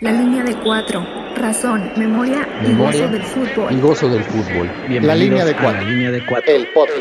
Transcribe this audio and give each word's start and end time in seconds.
La 0.00 0.12
línea 0.12 0.44
de 0.44 0.54
cuatro. 0.60 1.04
Razón, 1.34 1.90
memoria, 1.96 2.46
y 2.64 2.72
gozo 2.72 3.08
del 3.08 3.20
fútbol. 3.20 3.72
Y 3.72 3.80
gozo 3.80 4.08
del 4.08 4.22
fútbol. 4.22 4.70
la 4.88 5.14
línea 5.16 5.44
de 5.44 5.54
cuatro. 5.54 5.82
La 5.82 5.90
línea 5.90 6.10
de 6.12 6.24
cuatro. 6.24 6.54
El 6.54 6.68
podcast. 6.68 6.98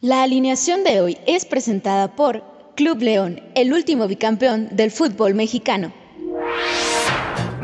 La 0.00 0.24
alineación 0.24 0.82
de 0.82 1.00
hoy 1.00 1.18
es 1.28 1.44
presentada 1.44 2.16
por 2.16 2.42
Club 2.74 3.00
León, 3.00 3.40
el 3.54 3.72
último 3.72 4.08
bicampeón 4.08 4.70
del 4.72 4.90
fútbol 4.90 5.34
mexicano. 5.34 5.92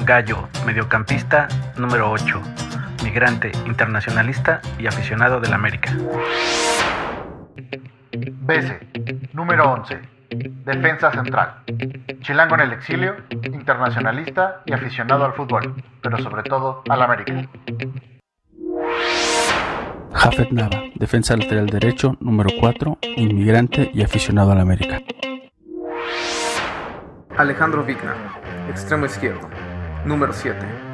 Gallo, 0.04 0.48
mediocampista 0.64 1.48
número 1.76 2.08
8, 2.12 2.40
migrante, 3.12 3.52
internacionalista 3.66 4.62
y 4.78 4.86
aficionado 4.86 5.38
del 5.38 5.52
América. 5.52 5.92
Bese, 8.10 8.80
número 9.34 9.70
11, 9.70 10.00
defensa 10.64 11.12
central. 11.12 11.56
Chilango 12.22 12.54
en 12.54 12.60
el 12.62 12.72
exilio, 12.72 13.16
internacionalista 13.30 14.62
y 14.64 14.72
aficionado 14.72 15.26
al 15.26 15.34
fútbol, 15.34 15.74
pero 16.00 16.16
sobre 16.18 16.42
todo 16.44 16.82
al 16.88 17.02
América. 17.02 17.34
Jafet 20.14 20.50
Nava, 20.50 20.82
defensa 20.94 21.36
lateral 21.36 21.66
derecho, 21.66 22.16
número 22.20 22.48
4, 22.58 22.98
inmigrante 23.16 23.90
y 23.92 24.02
aficionado 24.02 24.52
al 24.52 24.60
América. 24.60 25.00
Alejandro 27.36 27.84
Vigna, 27.84 28.14
extremo 28.70 29.04
izquierdo, 29.04 29.50
número 30.06 30.32
7, 30.32 30.91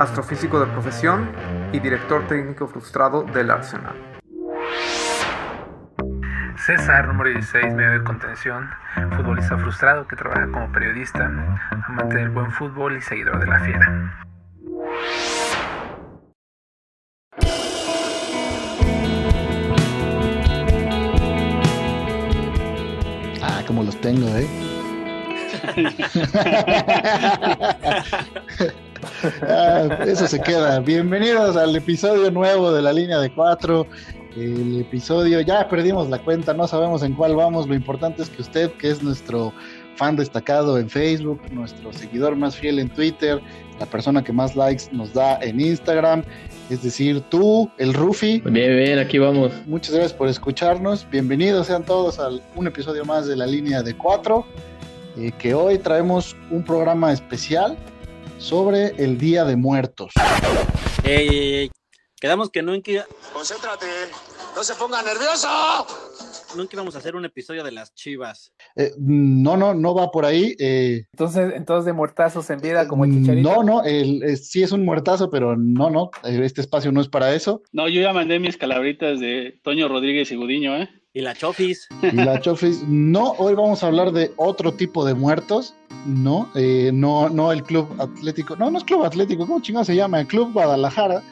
astrofísico 0.00 0.58
de 0.58 0.66
profesión 0.66 1.30
y 1.72 1.78
director 1.78 2.26
técnico 2.26 2.66
frustrado 2.66 3.22
del 3.22 3.50
Arsenal. 3.50 3.94
César, 6.56 7.06
número 7.06 7.30
16, 7.30 7.74
medio 7.74 7.92
de 7.92 8.02
contención, 8.04 8.70
futbolista 9.16 9.58
frustrado 9.58 10.08
que 10.08 10.16
trabaja 10.16 10.50
como 10.50 10.72
periodista, 10.72 11.26
amante 11.86 12.16
del 12.16 12.30
buen 12.30 12.50
fútbol 12.50 12.96
y 12.96 13.02
seguidor 13.02 13.40
de 13.40 13.46
la 13.46 13.60
fiera. 13.60 14.26
Ah, 23.42 23.62
como 23.66 23.82
los 23.82 24.00
tengo, 24.00 24.26
¿eh? 24.28 24.48
Ah, 29.42 29.98
eso 30.06 30.26
se 30.26 30.40
queda. 30.40 30.80
Bienvenidos 30.80 31.56
al 31.56 31.74
episodio 31.76 32.30
nuevo 32.30 32.72
de 32.72 32.82
la 32.82 32.92
línea 32.92 33.18
de 33.18 33.30
cuatro. 33.32 33.86
El 34.36 34.80
episodio, 34.80 35.40
ya 35.40 35.68
perdimos 35.68 36.08
la 36.08 36.18
cuenta, 36.18 36.54
no 36.54 36.66
sabemos 36.66 37.02
en 37.02 37.14
cuál 37.14 37.34
vamos. 37.34 37.68
Lo 37.68 37.74
importante 37.74 38.22
es 38.22 38.30
que 38.30 38.42
usted, 38.42 38.70
que 38.72 38.90
es 38.90 39.02
nuestro 39.02 39.52
fan 39.96 40.16
destacado 40.16 40.78
en 40.78 40.88
Facebook, 40.88 41.40
nuestro 41.50 41.92
seguidor 41.92 42.36
más 42.36 42.56
fiel 42.56 42.78
en 42.78 42.88
Twitter, 42.88 43.40
la 43.78 43.86
persona 43.86 44.22
que 44.22 44.32
más 44.32 44.56
likes 44.56 44.84
nos 44.92 45.12
da 45.12 45.38
en 45.42 45.60
Instagram, 45.60 46.22
es 46.70 46.82
decir, 46.82 47.20
tú, 47.28 47.70
el 47.76 47.92
Rufi. 47.92 48.40
Bien, 48.46 48.76
bien, 48.76 48.98
aquí 48.98 49.18
vamos. 49.18 49.52
Muchas 49.66 49.94
gracias 49.94 50.14
por 50.14 50.28
escucharnos. 50.28 51.06
Bienvenidos 51.10 51.66
sean 51.66 51.84
todos 51.84 52.18
a 52.18 52.30
un 52.54 52.66
episodio 52.66 53.04
más 53.04 53.26
de 53.26 53.36
la 53.36 53.46
línea 53.46 53.82
de 53.82 53.94
cuatro. 53.94 54.46
Eh, 55.18 55.32
que 55.38 55.54
hoy 55.54 55.76
traemos 55.76 56.36
un 56.50 56.62
programa 56.62 57.12
especial 57.12 57.76
sobre 58.40 58.88
el 59.02 59.18
Día 59.18 59.44
de 59.44 59.56
Muertos. 59.56 60.12
Ey, 61.04 61.28
ey, 61.28 61.54
ey. 61.54 61.70
Quedamos 62.20 62.50
que 62.50 62.62
nunca, 62.62 63.06
Concéntrate, 63.32 63.86
no 64.54 64.62
se 64.62 64.74
ponga 64.74 65.02
nervioso. 65.02 65.48
nunca 66.54 66.70
íbamos 66.74 66.94
a 66.94 66.98
hacer 66.98 67.16
un 67.16 67.24
episodio 67.24 67.64
de 67.64 67.72
las 67.72 67.94
chivas. 67.94 68.52
Eh, 68.76 68.92
no, 68.98 69.56
no, 69.56 69.72
no 69.72 69.94
va 69.94 70.10
por 70.10 70.26
ahí. 70.26 70.54
eh, 70.58 71.04
Entonces, 71.12 71.52
entonces 71.54 71.86
de 71.86 71.92
muertazos 71.94 72.50
en 72.50 72.60
vida 72.60 72.86
como 72.88 73.04
el 73.06 73.12
chicharito. 73.12 73.48
no, 73.50 73.62
no, 73.62 73.84
el, 73.84 74.22
eh, 74.22 74.36
sí 74.36 74.62
es 74.62 74.72
un 74.72 74.84
muertazo, 74.84 75.30
pero 75.30 75.56
no, 75.56 75.88
no, 75.88 76.10
este 76.24 76.60
espacio 76.60 76.92
no 76.92 77.00
es 77.00 77.08
para 77.08 77.34
eso. 77.34 77.62
No, 77.72 77.88
yo 77.88 78.02
ya 78.02 78.12
mandé 78.12 78.38
mis 78.38 78.58
calabritas 78.58 79.18
de 79.18 79.58
Toño 79.62 79.88
Rodríguez 79.88 80.30
y 80.30 80.36
Gudiño, 80.36 80.76
¿eh? 80.76 80.90
Y 81.12 81.22
la 81.22 81.34
chofis. 81.34 81.88
Y 82.02 82.12
la 82.16 82.40
Chofis, 82.40 82.84
no, 82.86 83.32
hoy 83.32 83.54
vamos 83.54 83.82
a 83.82 83.88
hablar 83.88 84.12
de 84.12 84.32
otro 84.36 84.72
tipo 84.72 85.04
de 85.04 85.14
muertos, 85.14 85.74
no, 86.06 86.48
eh, 86.54 86.90
no, 86.94 87.28
no 87.28 87.50
el 87.50 87.64
Club 87.64 87.88
Atlético, 87.98 88.54
no, 88.56 88.70
no 88.70 88.78
es 88.78 88.84
Club 88.84 89.04
Atlético, 89.04 89.44
¿cómo 89.46 89.60
chingado 89.60 89.84
se 89.84 89.96
llama? 89.96 90.20
El 90.20 90.28
Club 90.28 90.52
Guadalajara, 90.52 91.22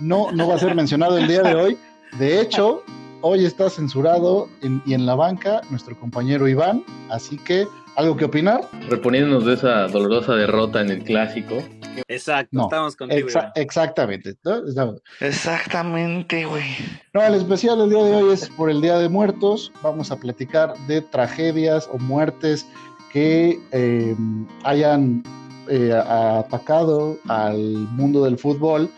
no, 0.00 0.30
no 0.32 0.48
va 0.48 0.56
a 0.56 0.58
ser 0.58 0.74
mencionado 0.74 1.16
el 1.16 1.26
día 1.28 1.42
de 1.42 1.54
hoy. 1.54 1.78
De 2.18 2.42
hecho, 2.42 2.82
hoy 3.22 3.46
está 3.46 3.70
censurado 3.70 4.48
en- 4.60 4.82
y 4.84 4.92
en 4.92 5.06
la 5.06 5.14
banca 5.14 5.62
nuestro 5.70 5.98
compañero 5.98 6.46
Iván, 6.46 6.84
así 7.08 7.38
que, 7.38 7.66
¿algo 7.96 8.16
que 8.16 8.24
opinar? 8.24 8.60
Reponiéndonos 8.88 9.44
de 9.46 9.54
esa 9.54 9.86
dolorosa 9.88 10.34
derrota 10.34 10.80
en 10.80 10.90
el 10.90 11.02
clásico. 11.04 11.62
Exacto, 12.08 12.48
No, 12.52 12.62
estamos 12.64 12.96
contigo. 12.96 13.28
Exa- 13.28 13.52
exactamente. 13.54 14.34
¿no? 14.44 14.66
Estamos- 14.66 15.02
Exactamente, 15.20 16.44
güey. 16.46 16.64
No, 17.12 17.22
el 17.22 17.34
especial 17.34 17.78
del 17.78 17.90
día 17.90 18.02
de 18.02 18.14
hoy 18.16 18.32
es 18.34 18.48
por 18.50 18.70
el 18.70 18.80
Día 18.80 18.98
de 18.98 19.08
Muertos. 19.08 19.72
Vamos 19.82 20.10
a 20.10 20.16
platicar 20.16 20.74
de 20.86 21.02
tragedias 21.02 21.88
o 21.92 21.98
muertes 21.98 22.66
que 23.12 23.58
eh, 23.72 24.16
hayan 24.64 25.22
eh, 25.68 25.92
atacado 25.92 27.18
al 27.28 27.58
mundo 27.92 28.24
del 28.24 28.38
fútbol. 28.38 28.88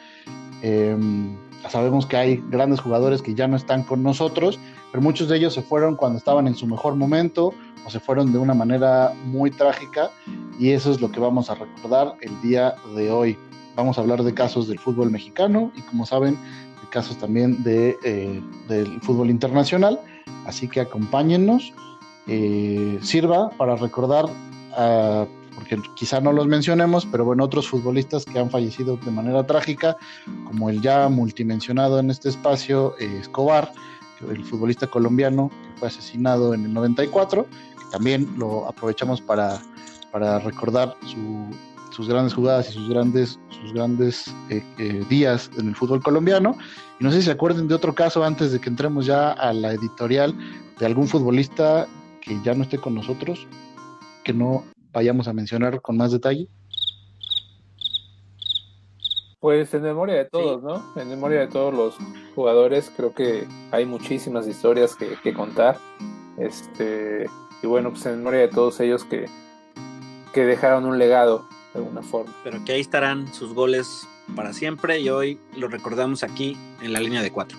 Eh, 0.62 0.96
sabemos 1.68 2.06
que 2.06 2.16
hay 2.16 2.42
grandes 2.50 2.80
jugadores 2.80 3.22
que 3.22 3.34
ya 3.34 3.48
no 3.48 3.56
están 3.56 3.82
con 3.82 4.02
nosotros, 4.02 4.58
pero 4.94 5.02
muchos 5.02 5.26
de 5.28 5.36
ellos 5.38 5.52
se 5.52 5.60
fueron 5.60 5.96
cuando 5.96 6.18
estaban 6.18 6.46
en 6.46 6.54
su 6.54 6.68
mejor 6.68 6.94
momento 6.94 7.52
o 7.84 7.90
se 7.90 7.98
fueron 7.98 8.30
de 8.32 8.38
una 8.38 8.54
manera 8.54 9.12
muy 9.24 9.50
trágica 9.50 10.12
y 10.56 10.70
eso 10.70 10.92
es 10.92 11.00
lo 11.00 11.10
que 11.10 11.18
vamos 11.18 11.50
a 11.50 11.56
recordar 11.56 12.14
el 12.20 12.40
día 12.42 12.76
de 12.94 13.10
hoy. 13.10 13.36
Vamos 13.74 13.98
a 13.98 14.02
hablar 14.02 14.22
de 14.22 14.32
casos 14.32 14.68
del 14.68 14.78
fútbol 14.78 15.10
mexicano 15.10 15.72
y 15.74 15.80
como 15.80 16.06
saben, 16.06 16.34
de 16.36 16.88
casos 16.90 17.18
también 17.18 17.64
de, 17.64 17.96
eh, 18.04 18.40
del 18.68 19.00
fútbol 19.00 19.30
internacional. 19.30 19.98
Así 20.46 20.68
que 20.68 20.80
acompáñennos. 20.82 21.72
eh, 22.26 22.98
sirva 23.02 23.50
para 23.50 23.76
recordar, 23.76 24.24
a- 24.78 25.26
porque 25.56 25.76
quizá 25.94 26.20
no 26.22 26.32
los 26.32 26.46
mencionemos, 26.46 27.04
pero 27.04 27.24
bueno, 27.26 27.44
otros 27.44 27.68
futbolistas 27.68 28.24
que 28.24 28.38
han 28.38 28.48
fallecido 28.48 28.96
de 28.96 29.10
manera 29.10 29.44
trágica, 29.44 29.98
como 30.46 30.70
el 30.70 30.80
ya 30.80 31.08
multimensionado 31.10 31.98
en 31.98 32.10
este 32.10 32.30
espacio, 32.30 32.94
eh, 32.98 33.18
Escobar, 33.20 33.72
el 34.28 34.44
futbolista 34.44 34.86
colombiano 34.86 35.50
que 35.50 35.78
fue 35.78 35.88
asesinado 35.88 36.54
en 36.54 36.64
el 36.64 36.74
94, 36.74 37.44
que 37.44 37.84
también 37.90 38.28
lo 38.36 38.66
aprovechamos 38.66 39.20
para, 39.20 39.60
para 40.12 40.38
recordar 40.38 40.96
su, 41.06 41.48
sus 41.94 42.08
grandes 42.08 42.34
jugadas 42.34 42.70
y 42.70 42.72
sus 42.72 42.88
grandes, 42.88 43.38
sus 43.50 43.72
grandes 43.72 44.34
eh, 44.50 44.62
eh, 44.78 45.04
días 45.08 45.50
en 45.56 45.68
el 45.68 45.76
fútbol 45.76 46.02
colombiano. 46.02 46.56
Y 46.98 47.04
no 47.04 47.10
sé 47.10 47.18
si 47.18 47.26
se 47.26 47.30
acuerden 47.30 47.68
de 47.68 47.74
otro 47.74 47.94
caso 47.94 48.24
antes 48.24 48.52
de 48.52 48.60
que 48.60 48.68
entremos 48.68 49.06
ya 49.06 49.30
a 49.30 49.52
la 49.52 49.72
editorial 49.72 50.36
de 50.78 50.86
algún 50.86 51.06
futbolista 51.06 51.86
que 52.20 52.36
ya 52.42 52.54
no 52.54 52.64
esté 52.64 52.78
con 52.78 52.94
nosotros, 52.94 53.46
que 54.24 54.32
no 54.32 54.64
vayamos 54.92 55.28
a 55.28 55.32
mencionar 55.32 55.80
con 55.80 55.96
más 55.96 56.10
detalle. 56.10 56.48
Pues 59.44 59.74
en 59.74 59.82
memoria 59.82 60.14
de 60.14 60.24
todos, 60.24 60.62
¿no? 60.62 60.82
En 60.96 61.06
memoria 61.06 61.40
de 61.40 61.48
todos 61.48 61.74
los 61.74 61.98
jugadores, 62.34 62.90
creo 62.96 63.12
que 63.12 63.46
hay 63.72 63.84
muchísimas 63.84 64.48
historias 64.48 64.96
que, 64.96 65.18
que 65.22 65.34
contar. 65.34 65.76
Este, 66.38 67.26
y 67.62 67.66
bueno, 67.66 67.90
pues 67.90 68.06
en 68.06 68.16
memoria 68.16 68.40
de 68.40 68.48
todos 68.48 68.80
ellos 68.80 69.04
que, 69.04 69.26
que 70.32 70.46
dejaron 70.46 70.86
un 70.86 70.98
legado 70.98 71.46
de 71.74 71.80
alguna 71.80 72.02
forma. 72.02 72.32
Pero 72.42 72.64
que 72.64 72.72
ahí 72.72 72.80
estarán 72.80 73.34
sus 73.34 73.52
goles 73.52 74.08
para 74.34 74.54
siempre 74.54 75.00
y 75.00 75.10
hoy 75.10 75.38
lo 75.58 75.68
recordamos 75.68 76.22
aquí 76.22 76.56
en 76.80 76.94
la 76.94 77.00
línea 77.00 77.20
de 77.20 77.30
cuatro. 77.30 77.58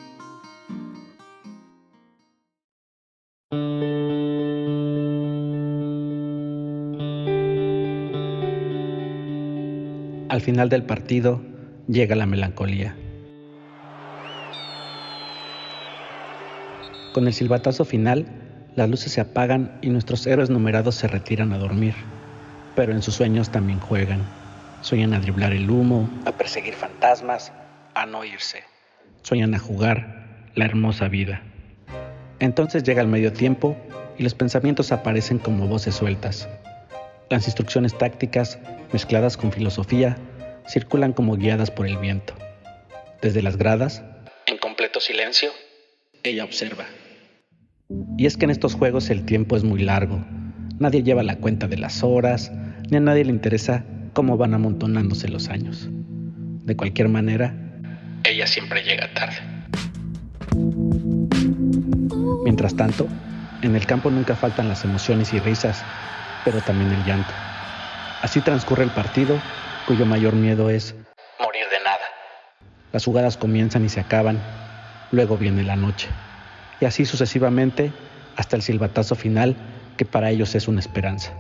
Al 10.30 10.42
final 10.42 10.69
del 10.69 10.83
partido 10.83 11.54
llega 11.88 12.16
la 12.16 12.26
melancolía. 12.26 12.96
Con 17.14 17.28
el 17.28 17.34
silbatazo 17.34 17.86
final, 17.86 18.26
las 18.76 18.90
luces 18.90 19.14
se 19.14 19.22
apagan 19.22 19.78
y 19.82 19.90
nuestros 19.90 20.28
héroes 20.28 20.50
numerados 20.50 20.96
se 20.96 21.08
retiran 21.08 21.54
a 21.54 21.58
dormir. 21.58 21.94
Pero 22.76 22.92
en 22.92 23.02
sus 23.02 23.16
sueños 23.16 23.50
también 23.50 23.80
juegan. 23.80 24.22
Sueñan 24.82 25.14
a 25.14 25.20
driblar 25.20 25.54
el 25.54 25.70
humo, 25.70 26.10
a 26.26 26.34
perseguir 26.34 26.74
fantasmas, 26.74 27.54
a 27.94 28.06
no 28.06 28.26
irse. 28.26 28.64
Sueñan 29.22 29.56
a 29.56 29.60
jugar 29.60 30.50
la 30.56 30.66
hermosa 30.66 31.08
vida. 31.08 31.42
Entonces 32.40 32.84
llega 32.84 33.02
el 33.02 33.08
medio 33.08 33.32
tiempo 33.32 33.78
y 34.18 34.24
los 34.24 34.36
pensamientos 34.36 34.92
aparecen 34.92 35.40
como 35.40 35.68
voces 35.68 35.96
sueltas. 35.96 36.50
Las 37.30 37.46
instrucciones 37.46 37.98
tácticas, 37.98 38.60
mezcladas 38.92 39.38
con 39.38 39.52
filosofía, 39.52 40.18
circulan 40.67 41.13
como 41.13 41.35
guiadas 41.35 41.71
por 41.71 41.88
el 41.88 41.97
viento. 41.97 42.33
Desde 43.21 43.41
las 43.41 43.57
gradas, 43.57 44.03
en 44.47 44.57
completo 44.57 45.00
silencio, 45.00 45.51
ella 46.23 46.44
observa. 46.44 46.85
Y 48.17 48.25
es 48.25 48.38
que 48.38 48.45
en 48.45 48.51
estos 48.51 48.75
juegos 48.75 49.09
el 49.09 49.25
tiempo 49.25 49.56
es 49.56 49.63
muy 49.63 49.81
largo. 49.81 50.23
Nadie 50.79 51.03
lleva 51.03 51.23
la 51.23 51.38
cuenta 51.38 51.67
de 51.67 51.77
las 51.77 52.03
horas, 52.03 52.51
ni 52.89 52.97
a 52.97 53.00
nadie 53.00 53.25
le 53.25 53.31
interesa 53.31 53.85
cómo 54.13 54.38
van 54.38 54.53
amontonándose 54.53 55.27
los 55.27 55.50
años. 55.50 55.88
De 55.89 56.75
cualquier 56.75 57.09
manera, 57.09 57.53
ella 58.23 58.47
siempre 58.47 58.83
llega 58.83 59.13
tarde. 59.13 59.38
Mientras 62.44 62.75
tanto, 62.75 63.07
en 63.62 63.75
el 63.75 63.85
campo 63.85 64.09
nunca 64.09 64.35
faltan 64.35 64.67
las 64.67 64.83
emociones 64.83 65.33
y 65.33 65.39
risas, 65.39 65.83
pero 66.44 66.62
también 66.62 66.91
el 66.91 67.03
llanto. 67.06 67.31
Así 68.21 68.41
transcurre 68.41 68.83
el 68.83 68.91
partido, 68.91 69.39
cuyo 69.86 70.06
mayor 70.06 70.36
miedo 70.36 70.70
es 70.70 70.96
morir 71.40 71.66
de 71.72 71.84
nada. 71.84 72.06
Las 72.92 73.06
jugadas 73.06 73.38
comienzan 73.38 73.86
y 73.86 73.90
se 73.90 74.00
acaban, 74.00 74.42
luego 75.12 75.38
viene 75.38 75.64
la 75.64 75.76
noche. 75.76 76.10
Y 76.80 76.86
así 76.86 77.06
sucesivamente 77.06 77.94
hasta 78.36 78.56
el 78.56 78.62
silbatazo 78.62 79.16
final, 79.16 79.56
que 79.98 80.06
para 80.06 80.30
ellos 80.30 80.56
es 80.56 80.68
una 80.68 80.80
esperanza. 80.80 81.34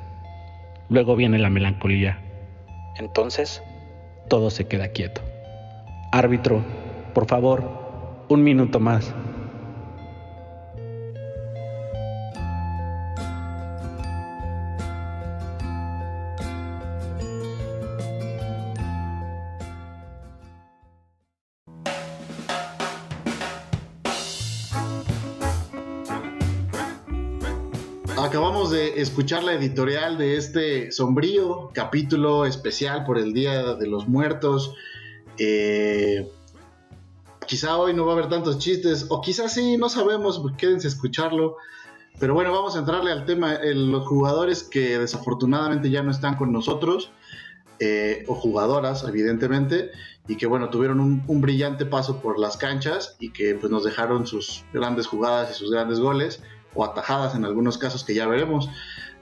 Luego 0.89 1.15
viene 1.15 1.39
la 1.39 1.49
melancolía. 1.49 2.19
Entonces, 2.97 3.61
todo 4.29 4.49
se 4.49 4.67
queda 4.67 4.89
quieto. 4.89 5.21
Árbitro, 6.11 6.63
por 7.13 7.27
favor, 7.27 8.25
un 8.29 8.43
minuto 8.43 8.79
más. 8.79 9.13
Escuchar 29.05 29.43
la 29.43 29.53
editorial 29.53 30.17
de 30.17 30.35
este 30.35 30.91
sombrío 30.91 31.69
capítulo 31.73 32.45
especial 32.45 33.05
por 33.05 33.19
el 33.19 33.33
Día 33.33 33.75
de 33.75 33.87
los 33.87 34.07
Muertos. 34.07 34.73
Eh, 35.37 36.27
quizá 37.45 37.77
hoy 37.77 37.93
no 37.93 38.03
va 38.05 38.13
a 38.13 38.15
haber 38.15 38.29
tantos 38.29 38.57
chistes, 38.57 39.05
o 39.09 39.21
quizás 39.21 39.53
sí, 39.53 39.77
no 39.77 39.89
sabemos, 39.89 40.41
quédense 40.57 40.87
a 40.87 40.89
escucharlo. 40.89 41.57
Pero 42.19 42.33
bueno, 42.33 42.51
vamos 42.51 42.75
a 42.75 42.79
entrarle 42.79 43.11
al 43.11 43.25
tema. 43.25 43.59
los 43.63 44.07
jugadores 44.07 44.63
que 44.63 44.97
desafortunadamente 44.97 45.91
ya 45.91 46.01
no 46.01 46.09
están 46.09 46.35
con 46.35 46.51
nosotros, 46.51 47.11
eh, 47.79 48.23
o 48.27 48.33
jugadoras, 48.33 49.05
evidentemente, 49.07 49.91
y 50.27 50.35
que 50.35 50.47
bueno, 50.47 50.69
tuvieron 50.69 50.99
un, 50.99 51.21
un, 51.27 51.41
brillante 51.41 51.85
paso 51.85 52.21
por 52.21 52.39
las 52.39 52.57
canchas 52.57 53.17
y 53.19 53.31
que 53.31 53.53
pues 53.53 53.71
nos 53.71 53.83
dejaron 53.83 54.25
sus 54.25 54.65
grandes 54.73 55.05
jugadas 55.05 55.51
y 55.51 55.53
sus 55.53 55.69
grandes 55.69 55.99
goles 55.99 56.41
o 56.75 56.85
atajadas 56.85 57.35
en 57.35 57.45
algunos 57.45 57.77
casos 57.77 58.03
que 58.03 58.13
ya 58.13 58.27
veremos. 58.27 58.69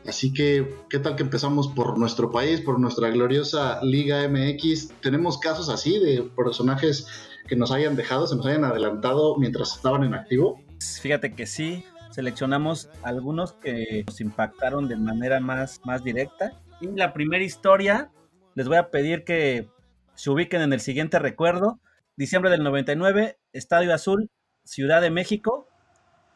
Así 0.05 0.33
que, 0.33 0.75
¿qué 0.89 0.99
tal 0.99 1.15
que 1.15 1.23
empezamos 1.23 1.69
por 1.69 1.97
nuestro 1.97 2.29
país, 2.31 2.59
por 2.59 2.79
nuestra 2.79 3.09
gloriosa 3.09 3.79
Liga 3.83 4.27
MX? 4.27 4.89
Tenemos 5.01 5.37
casos 5.37 5.69
así 5.69 5.97
de 5.99 6.23
personajes 6.35 7.07
que 7.47 7.55
nos 7.55 7.71
hayan 7.71 7.95
dejado, 7.95 8.27
se 8.27 8.35
nos 8.35 8.45
hayan 8.45 8.65
adelantado 8.65 9.37
mientras 9.37 9.75
estaban 9.75 10.03
en 10.03 10.13
activo. 10.13 10.59
Fíjate 11.01 11.33
que 11.33 11.45
sí, 11.45 11.85
seleccionamos 12.11 12.89
algunos 13.01 13.53
que 13.53 14.03
nos 14.05 14.19
impactaron 14.19 14.89
de 14.89 14.97
manera 14.97 15.39
más, 15.39 15.79
más 15.85 16.03
directa. 16.03 16.59
Y 16.81 16.87
la 16.87 17.13
primera 17.13 17.43
historia, 17.43 18.11
les 18.55 18.67
voy 18.67 18.77
a 18.77 18.89
pedir 18.89 19.23
que 19.23 19.69
se 20.15 20.29
ubiquen 20.29 20.61
en 20.61 20.73
el 20.73 20.81
siguiente 20.81 21.17
recuerdo. 21.19 21.79
Diciembre 22.15 22.51
del 22.51 22.63
99, 22.63 23.37
Estadio 23.53 23.93
Azul, 23.93 24.29
Ciudad 24.63 25.01
de 25.01 25.09
México, 25.09 25.67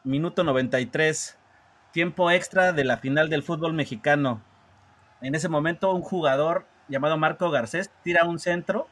minuto 0.04 0.44
93, 0.44 1.36
tiempo 1.92 2.30
extra 2.30 2.72
de 2.72 2.84
la 2.84 2.98
final 2.98 3.28
del 3.28 3.42
fútbol 3.42 3.72
mexicano. 3.72 4.40
En 5.20 5.34
ese 5.34 5.48
momento 5.48 5.92
un 5.92 6.02
jugador 6.02 6.66
llamado 6.88 7.18
Marco 7.18 7.50
Garcés 7.50 7.90
tira 8.02 8.24
un 8.24 8.38
centro 8.38 8.86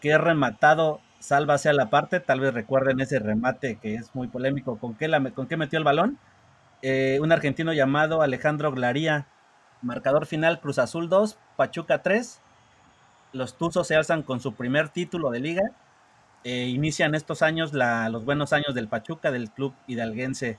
que 0.00 0.12
es 0.12 0.20
rematado, 0.20 1.00
salva 1.18 1.54
hacia 1.54 1.72
la 1.72 1.90
parte, 1.90 2.20
tal 2.20 2.40
vez 2.40 2.54
recuerden 2.54 3.00
ese 3.00 3.18
remate 3.18 3.76
que 3.76 3.96
es 3.96 4.14
muy 4.14 4.28
polémico, 4.28 4.78
¿con 4.78 4.94
qué, 4.94 5.10
con 5.34 5.48
qué 5.48 5.56
metió 5.56 5.78
el 5.78 5.84
balón? 5.84 6.18
Eh, 6.82 7.18
un 7.20 7.32
argentino 7.32 7.72
llamado 7.72 8.22
Alejandro 8.22 8.70
Glaría, 8.70 9.26
marcador 9.82 10.26
final 10.26 10.60
Cruz 10.60 10.78
Azul 10.78 11.08
2, 11.08 11.36
Pachuca 11.56 12.02
3, 12.02 12.40
los 13.32 13.58
Tuzos 13.58 13.88
se 13.88 13.96
alzan 13.96 14.22
con 14.22 14.38
su 14.38 14.54
primer 14.54 14.88
título 14.88 15.30
de 15.30 15.40
liga 15.40 15.72
eh, 16.44 16.66
inician 16.66 17.14
estos 17.14 17.42
años 17.42 17.72
los 17.72 18.24
buenos 18.24 18.52
años 18.52 18.74
del 18.74 18.88
Pachuca, 18.88 19.30
del 19.30 19.50
club 19.50 19.74
hidalguense. 19.86 20.58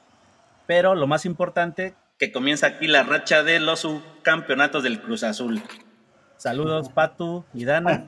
Pero 0.68 0.96
lo 0.96 1.08
más 1.08 1.26
importante, 1.26 1.96
que 2.20 2.34
comienza 2.34 2.68
aquí 2.68 2.88
la 2.88 3.04
racha 3.04 3.44
de 3.44 3.60
los 3.60 3.80
subcampeonatos 3.80 4.84
del 4.84 5.02
Cruz 5.02 5.24
Azul. 5.24 5.64
Saludos, 6.36 6.90
Patu 6.90 7.46
y 7.54 7.66
Dana. 7.66 8.06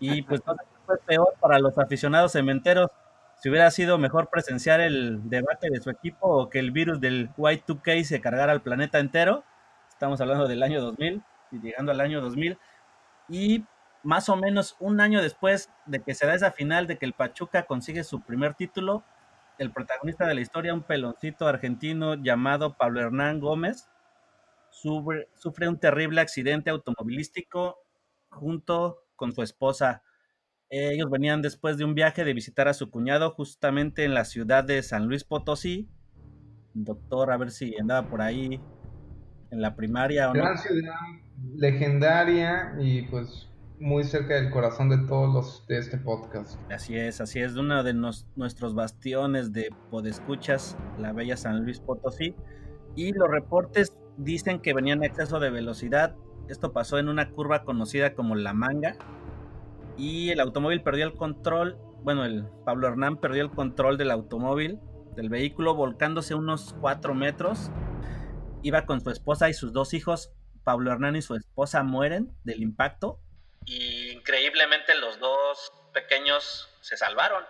Y 0.00 0.22
pues 0.22 0.40
no 0.46 0.56
fue 0.86 0.96
peor 0.98 1.34
para 1.40 1.58
los 1.58 1.76
aficionados 1.76 2.32
cementeros. 2.32 2.90
Si 3.36 3.50
hubiera 3.50 3.70
sido 3.70 3.98
mejor 3.98 4.30
presenciar 4.30 4.80
el 4.80 5.28
debate 5.28 5.68
de 5.70 5.80
su 5.80 5.90
equipo 5.90 6.26
o 6.26 6.48
que 6.48 6.58
el 6.58 6.70
virus 6.70 7.00
del 7.00 7.28
Y2K 7.36 8.04
se 8.04 8.20
cargara 8.20 8.52
al 8.52 8.62
planeta 8.62 8.98
entero. 8.98 9.44
Estamos 9.90 10.20
hablando 10.20 10.48
del 10.48 10.62
año 10.62 10.80
2000 10.80 11.22
y 11.52 11.60
llegando 11.60 11.92
al 11.92 12.00
año 12.00 12.20
2000. 12.20 12.56
Y 13.28 13.64
más 14.04 14.28
o 14.28 14.36
menos 14.36 14.76
un 14.78 15.00
año 15.00 15.20
después 15.22 15.70
de 15.86 16.02
que 16.02 16.14
se 16.14 16.26
da 16.26 16.34
esa 16.34 16.52
final, 16.52 16.86
de 16.86 16.98
que 16.98 17.06
el 17.06 17.14
Pachuca 17.14 17.66
consigue 17.66 18.04
su 18.04 18.20
primer 18.20 18.54
título, 18.54 19.02
el 19.58 19.72
protagonista 19.72 20.26
de 20.26 20.34
la 20.34 20.40
historia, 20.40 20.74
un 20.74 20.82
peloncito 20.82 21.46
argentino 21.46 22.14
llamado 22.14 22.76
Pablo 22.76 23.00
Hernán 23.00 23.40
Gómez, 23.40 23.88
sufre, 24.70 25.28
un 25.68 25.78
terrible 25.78 26.20
accidente 26.20 26.70
automovilístico 26.70 27.78
junto 28.30 29.04
con 29.16 29.32
su 29.32 29.42
esposa. 29.42 30.02
Ellos 30.68 31.08
venían 31.10 31.40
después 31.40 31.76
de 31.78 31.84
un 31.84 31.94
viaje 31.94 32.24
de 32.24 32.34
visitar 32.34 32.68
a 32.68 32.74
su 32.74 32.90
cuñado 32.90 33.30
justamente 33.30 34.04
en 34.04 34.12
la 34.12 34.24
ciudad 34.24 34.64
de 34.64 34.82
San 34.82 35.06
Luis 35.06 35.24
Potosí. 35.24 35.88
Doctor, 36.74 37.30
a 37.30 37.36
ver 37.36 37.52
si 37.52 37.76
andaba 37.78 38.08
por 38.08 38.20
ahí 38.20 38.60
en 39.50 39.62
la 39.62 39.76
primaria 39.76 40.30
o 40.30 40.32
Gran 40.32 40.58
ciudad 40.58 40.94
legendaria 41.54 42.74
y 42.80 43.02
pues 43.02 43.48
muy 43.80 44.04
cerca 44.04 44.34
del 44.34 44.50
corazón 44.50 44.88
de 44.88 44.98
todos 45.06 45.32
los 45.32 45.66
de 45.66 45.78
este 45.78 45.98
podcast. 45.98 46.58
Así 46.70 46.96
es, 46.96 47.20
así 47.20 47.40
es, 47.40 47.56
uno 47.56 47.82
de 47.82 47.92
nuestros 47.92 48.74
bastiones 48.74 49.52
de 49.52 49.70
podescuchas, 49.90 50.76
la 50.98 51.12
bella 51.12 51.36
San 51.36 51.64
Luis 51.64 51.80
Potosí. 51.80 52.34
Y 52.94 53.12
los 53.12 53.28
reportes 53.30 53.92
dicen 54.16 54.60
que 54.60 54.74
venían 54.74 55.02
a 55.02 55.06
exceso 55.06 55.40
de 55.40 55.50
velocidad. 55.50 56.14
Esto 56.48 56.72
pasó 56.72 56.98
en 56.98 57.08
una 57.08 57.30
curva 57.30 57.64
conocida 57.64 58.14
como 58.14 58.36
La 58.36 58.52
Manga. 58.52 58.96
Y 59.96 60.30
el 60.30 60.40
automóvil 60.40 60.82
perdió 60.82 61.04
el 61.06 61.14
control. 61.14 61.78
Bueno, 62.02 62.24
el 62.24 62.46
Pablo 62.64 62.88
Hernán 62.88 63.16
perdió 63.16 63.42
el 63.42 63.50
control 63.50 63.96
del 63.96 64.10
automóvil, 64.10 64.78
del 65.16 65.28
vehículo, 65.28 65.74
volcándose 65.74 66.34
unos 66.34 66.76
4 66.80 67.14
metros. 67.14 67.70
Iba 68.62 68.86
con 68.86 69.00
su 69.00 69.10
esposa 69.10 69.48
y 69.48 69.54
sus 69.54 69.72
dos 69.72 69.94
hijos. 69.94 70.32
Pablo 70.62 70.92
Hernán 70.92 71.16
y 71.16 71.22
su 71.22 71.34
esposa 71.34 71.82
mueren 71.82 72.32
del 72.44 72.62
impacto 72.62 73.20
y 73.66 74.10
increíblemente 74.10 74.94
los 74.96 75.18
dos 75.18 75.72
pequeños 75.92 76.68
se 76.80 76.96
salvaron. 76.96 77.42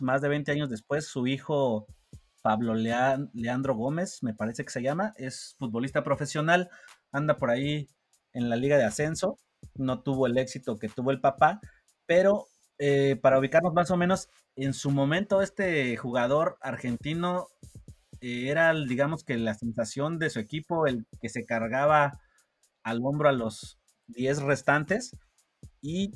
Más 0.00 0.22
de 0.22 0.28
20 0.28 0.52
años 0.52 0.70
después, 0.70 1.06
su 1.06 1.26
hijo 1.26 1.86
Pablo 2.42 2.74
Leandro 2.74 3.74
Gómez, 3.74 4.22
me 4.22 4.34
parece 4.34 4.64
que 4.64 4.70
se 4.70 4.82
llama, 4.82 5.12
es 5.16 5.56
futbolista 5.58 6.02
profesional, 6.02 6.70
anda 7.12 7.36
por 7.36 7.50
ahí 7.50 7.88
en 8.32 8.48
la 8.48 8.56
liga 8.56 8.78
de 8.78 8.84
ascenso, 8.84 9.38
no 9.74 10.02
tuvo 10.02 10.26
el 10.26 10.38
éxito 10.38 10.78
que 10.78 10.88
tuvo 10.88 11.10
el 11.10 11.20
papá, 11.20 11.60
pero 12.06 12.46
eh, 12.78 13.16
para 13.20 13.38
ubicarnos 13.38 13.74
más 13.74 13.90
o 13.90 13.96
menos, 13.96 14.28
en 14.56 14.72
su 14.72 14.90
momento 14.90 15.42
este 15.42 15.96
jugador 15.96 16.56
argentino 16.62 17.48
eh, 18.20 18.48
era, 18.48 18.72
digamos 18.72 19.22
que 19.22 19.36
la 19.36 19.54
sensación 19.54 20.18
de 20.18 20.30
su 20.30 20.38
equipo, 20.38 20.86
el 20.86 21.06
que 21.20 21.28
se 21.28 21.44
cargaba 21.44 22.20
al 22.82 23.00
hombro 23.04 23.28
a 23.28 23.32
los 23.32 23.78
10 24.08 24.42
restantes 24.42 25.14
y 25.82 26.12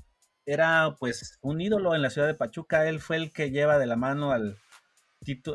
era 0.47 0.97
pues 0.99 1.39
un 1.41 1.61
ídolo 1.61 1.95
en 1.95 2.03
la 2.03 2.11
ciudad 2.11 2.27
de 2.27 2.35
Pachuca. 2.35 2.89
Él 2.89 3.01
fue 3.01 3.17
el 3.17 3.33
que 3.33 3.51
lleva 3.51 3.79
de 3.79 3.87
la 3.87 3.97
mano 3.97 4.33
al, 4.33 4.59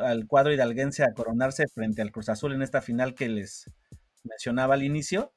al 0.01 0.27
cuadro 0.27 0.53
hidalguense 0.53 1.03
a 1.03 1.13
coronarse 1.13 1.67
frente 1.67 2.01
al 2.01 2.11
Cruz 2.11 2.29
Azul 2.29 2.53
en 2.53 2.61
esta 2.61 2.81
final 2.81 3.15
que 3.15 3.29
les 3.29 3.65
mencionaba 4.23 4.75
al 4.75 4.83
inicio. 4.83 5.33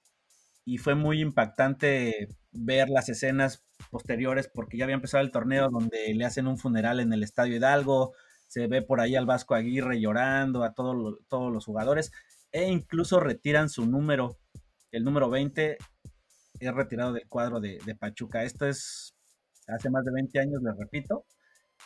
Y 0.64 0.78
fue 0.78 0.94
muy 0.94 1.20
impactante 1.20 2.28
ver 2.52 2.88
las 2.88 3.08
escenas 3.08 3.64
posteriores 3.90 4.48
porque 4.48 4.76
ya 4.76 4.84
había 4.84 4.94
empezado 4.94 5.24
el 5.24 5.32
torneo 5.32 5.68
donde 5.70 6.14
le 6.14 6.24
hacen 6.24 6.46
un 6.46 6.58
funeral 6.58 7.00
en 7.00 7.12
el 7.12 7.22
Estadio 7.22 7.56
Hidalgo. 7.56 8.14
Se 8.46 8.68
ve 8.68 8.82
por 8.82 9.00
ahí 9.00 9.16
al 9.16 9.26
Vasco 9.26 9.54
Aguirre 9.54 10.00
llorando, 10.00 10.62
a 10.62 10.72
todos 10.74 11.18
todos 11.28 11.52
los 11.52 11.64
jugadores. 11.64 12.12
E 12.52 12.68
incluso 12.68 13.18
retiran 13.18 13.68
su 13.68 13.86
número, 13.86 14.38
el 14.92 15.04
número 15.04 15.30
20, 15.30 15.78
es 16.66 16.74
retirado 16.74 17.12
del 17.12 17.26
cuadro 17.28 17.60
de, 17.60 17.78
Pachuca. 17.98 18.44
Esto 18.44 18.66
es 18.66 19.14
hace 19.66 19.90
más 19.90 20.04
de 20.04 20.12
20 20.12 20.40
años, 20.40 20.62
les 20.62 20.76
repito. 20.76 21.24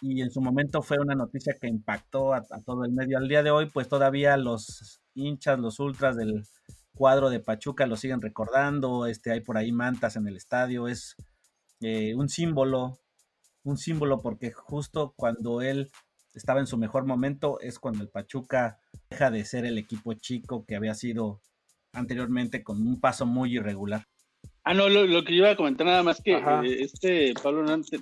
y 0.02 0.20
en 0.20 0.30
su 0.30 0.40
momento 0.40 0.82
fue 0.82 0.98
una 0.98 1.14
noticia 1.14 1.54
que 1.60 1.68
impactó 1.68 2.34
a, 2.34 2.42
todo 2.64 2.84
el 2.84 2.92
medio. 2.92 3.18
Al 3.18 3.28
día 3.28 3.42
de 3.42 3.50
hoy, 3.50 3.70
pues 3.70 3.88
todavía 3.88 4.36
los 4.36 5.00
hinchas, 5.14 5.58
los 5.58 5.80
ultras 5.80 6.16
del 6.16 6.44
cuadro 6.94 7.30
de 7.30 7.40
Pachuca 7.40 7.86
lo 7.86 7.96
siguen 7.96 8.20
recordando, 8.20 9.06
este, 9.06 9.32
hay 9.32 9.40
por 9.40 9.56
ahí 9.56 9.72
mantas 9.72 10.16
en 10.16 10.26
el 10.28 10.36
estadio, 10.36 10.88
es 10.88 11.16
eh, 11.80 12.14
un 12.14 12.28
símbolo, 12.28 12.98
un 13.64 13.76
símbolo 13.78 14.20
porque 14.22 14.50
justo 14.52 15.12
cuando 15.16 15.60
él 15.60 15.90
estaba 16.34 16.60
en 16.60 16.66
su 16.66 16.78
mejor 16.78 17.06
momento 17.06 17.60
es 17.60 17.78
cuando 17.78 18.02
el 18.02 18.10
Pachuca 18.10 18.78
deja 19.10 19.30
de 19.30 19.44
ser 19.44 19.64
el 19.64 19.78
equipo 19.78 20.12
chico 20.14 20.64
que 20.66 20.76
había 20.76 20.94
sido 20.94 21.40
anteriormente 21.92 22.62
con 22.62 22.80
un 22.86 23.00
paso 23.00 23.26
muy 23.26 23.56
irregular. 23.56 24.06
Ah, 24.68 24.74
no, 24.74 24.88
lo, 24.88 25.22
que 25.22 25.30
yo 25.30 25.44
iba 25.44 25.50
a 25.50 25.56
comentar 25.56 25.86
nada 25.86 26.02
más 26.02 26.20
que 26.20 26.32
eh, 26.32 26.76
este 26.80 27.32
Pablo 27.40 27.60
Hernández 27.60 28.00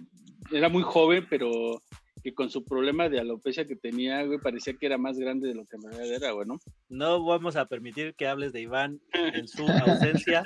era 0.50 0.70
muy 0.70 0.82
joven, 0.82 1.26
pero 1.28 1.50
que 2.22 2.32
con 2.32 2.48
su 2.48 2.64
problema 2.64 3.10
de 3.10 3.20
alopecia 3.20 3.66
que 3.66 3.76
tenía, 3.76 4.22
güey, 4.22 4.38
parecía 4.38 4.72
que 4.72 4.86
era 4.86 4.96
más 4.96 5.18
grande 5.18 5.48
de 5.48 5.54
lo 5.56 5.66
que 5.66 5.76
en 5.76 5.82
realidad 5.82 6.16
era, 6.16 6.32
güey, 6.32 6.48
¿no? 6.48 6.58
No 6.88 7.22
vamos 7.22 7.56
a 7.56 7.66
permitir 7.66 8.14
que 8.14 8.26
hables 8.26 8.54
de 8.54 8.62
Iván 8.62 8.98
en 9.12 9.46
su 9.46 9.66
ausencia. 9.68 10.42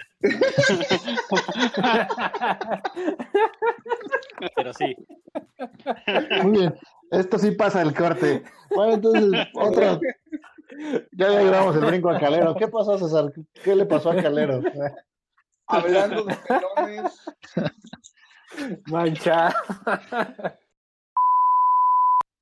pero 4.57 4.73
sí. 4.73 4.97
Muy 6.43 6.59
bien, 6.59 6.75
esto 7.13 7.39
sí 7.39 7.53
pasa 7.53 7.81
el 7.81 7.95
corte. 7.95 8.43
Bueno, 8.75 8.95
entonces, 8.95 9.47
otro. 9.55 10.01
Ya 11.13 11.29
le 11.29 11.45
grabamos 11.45 11.77
el 11.77 11.85
brinco 11.85 12.11
a 12.11 12.19
Calero. 12.19 12.57
¿Qué 12.57 12.67
pasó, 12.67 12.99
César? 12.99 13.33
¿Qué 13.63 13.77
le 13.77 13.87
pasó 13.87 14.11
a 14.11 14.17
Calero? 14.21 14.61
Hablando 15.69 16.25
de 16.25 16.37
pelones. 16.37 17.25
Mancha. 18.87 19.55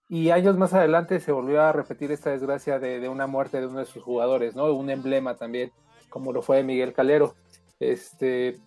Y 0.08 0.30
años 0.30 0.56
más 0.56 0.72
adelante 0.72 1.18
se 1.18 1.32
volvió 1.32 1.62
a 1.62 1.72
repetir 1.72 2.12
esta 2.12 2.30
desgracia 2.30 2.78
de, 2.78 3.08
una 3.08 3.26
muerte 3.26 3.60
de 3.60 3.66
uno 3.66 3.80
de 3.80 3.86
sus 3.86 4.02
jugadores, 4.02 4.54
¿no? 4.54 4.72
Un 4.72 4.90
emblema 4.90 5.34
también, 5.34 5.72
como 6.08 6.32
lo 6.32 6.42
fue 6.42 6.62
Miguel 6.62 6.92
Calero. 6.92 7.34
Este, 7.80 8.58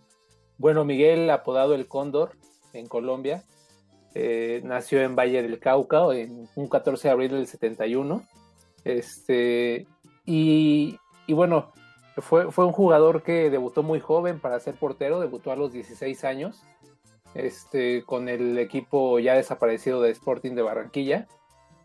bueno, 0.57 0.83
Miguel, 0.83 1.29
apodado 1.29 1.75
el 1.75 1.87
Cóndor 1.87 2.31
en 2.73 2.87
Colombia, 2.87 3.45
eh, 4.15 4.61
nació 4.65 5.01
en 5.01 5.15
Valle 5.15 5.41
del 5.41 5.59
Cauca 5.59 6.13
en 6.13 6.49
un 6.55 6.67
14 6.67 7.07
de 7.07 7.11
abril 7.11 7.31
del 7.31 7.47
71. 7.47 8.21
Este, 8.83 9.87
y, 10.25 10.99
y 11.25 11.33
bueno, 11.33 11.71
fue, 12.21 12.51
fue 12.51 12.65
un 12.65 12.71
jugador 12.71 13.23
que 13.23 13.49
debutó 13.49 13.83
muy 13.83 13.99
joven 13.99 14.39
para 14.39 14.59
ser 14.59 14.75
portero, 14.75 15.19
debutó 15.19 15.51
a 15.51 15.55
los 15.55 15.71
16 15.71 16.23
años 16.23 16.63
este, 17.33 18.03
con 18.03 18.29
el 18.29 18.57
equipo 18.57 19.19
ya 19.19 19.35
desaparecido 19.35 20.01
de 20.01 20.11
Sporting 20.11 20.55
de 20.55 20.61
Barranquilla. 20.61 21.27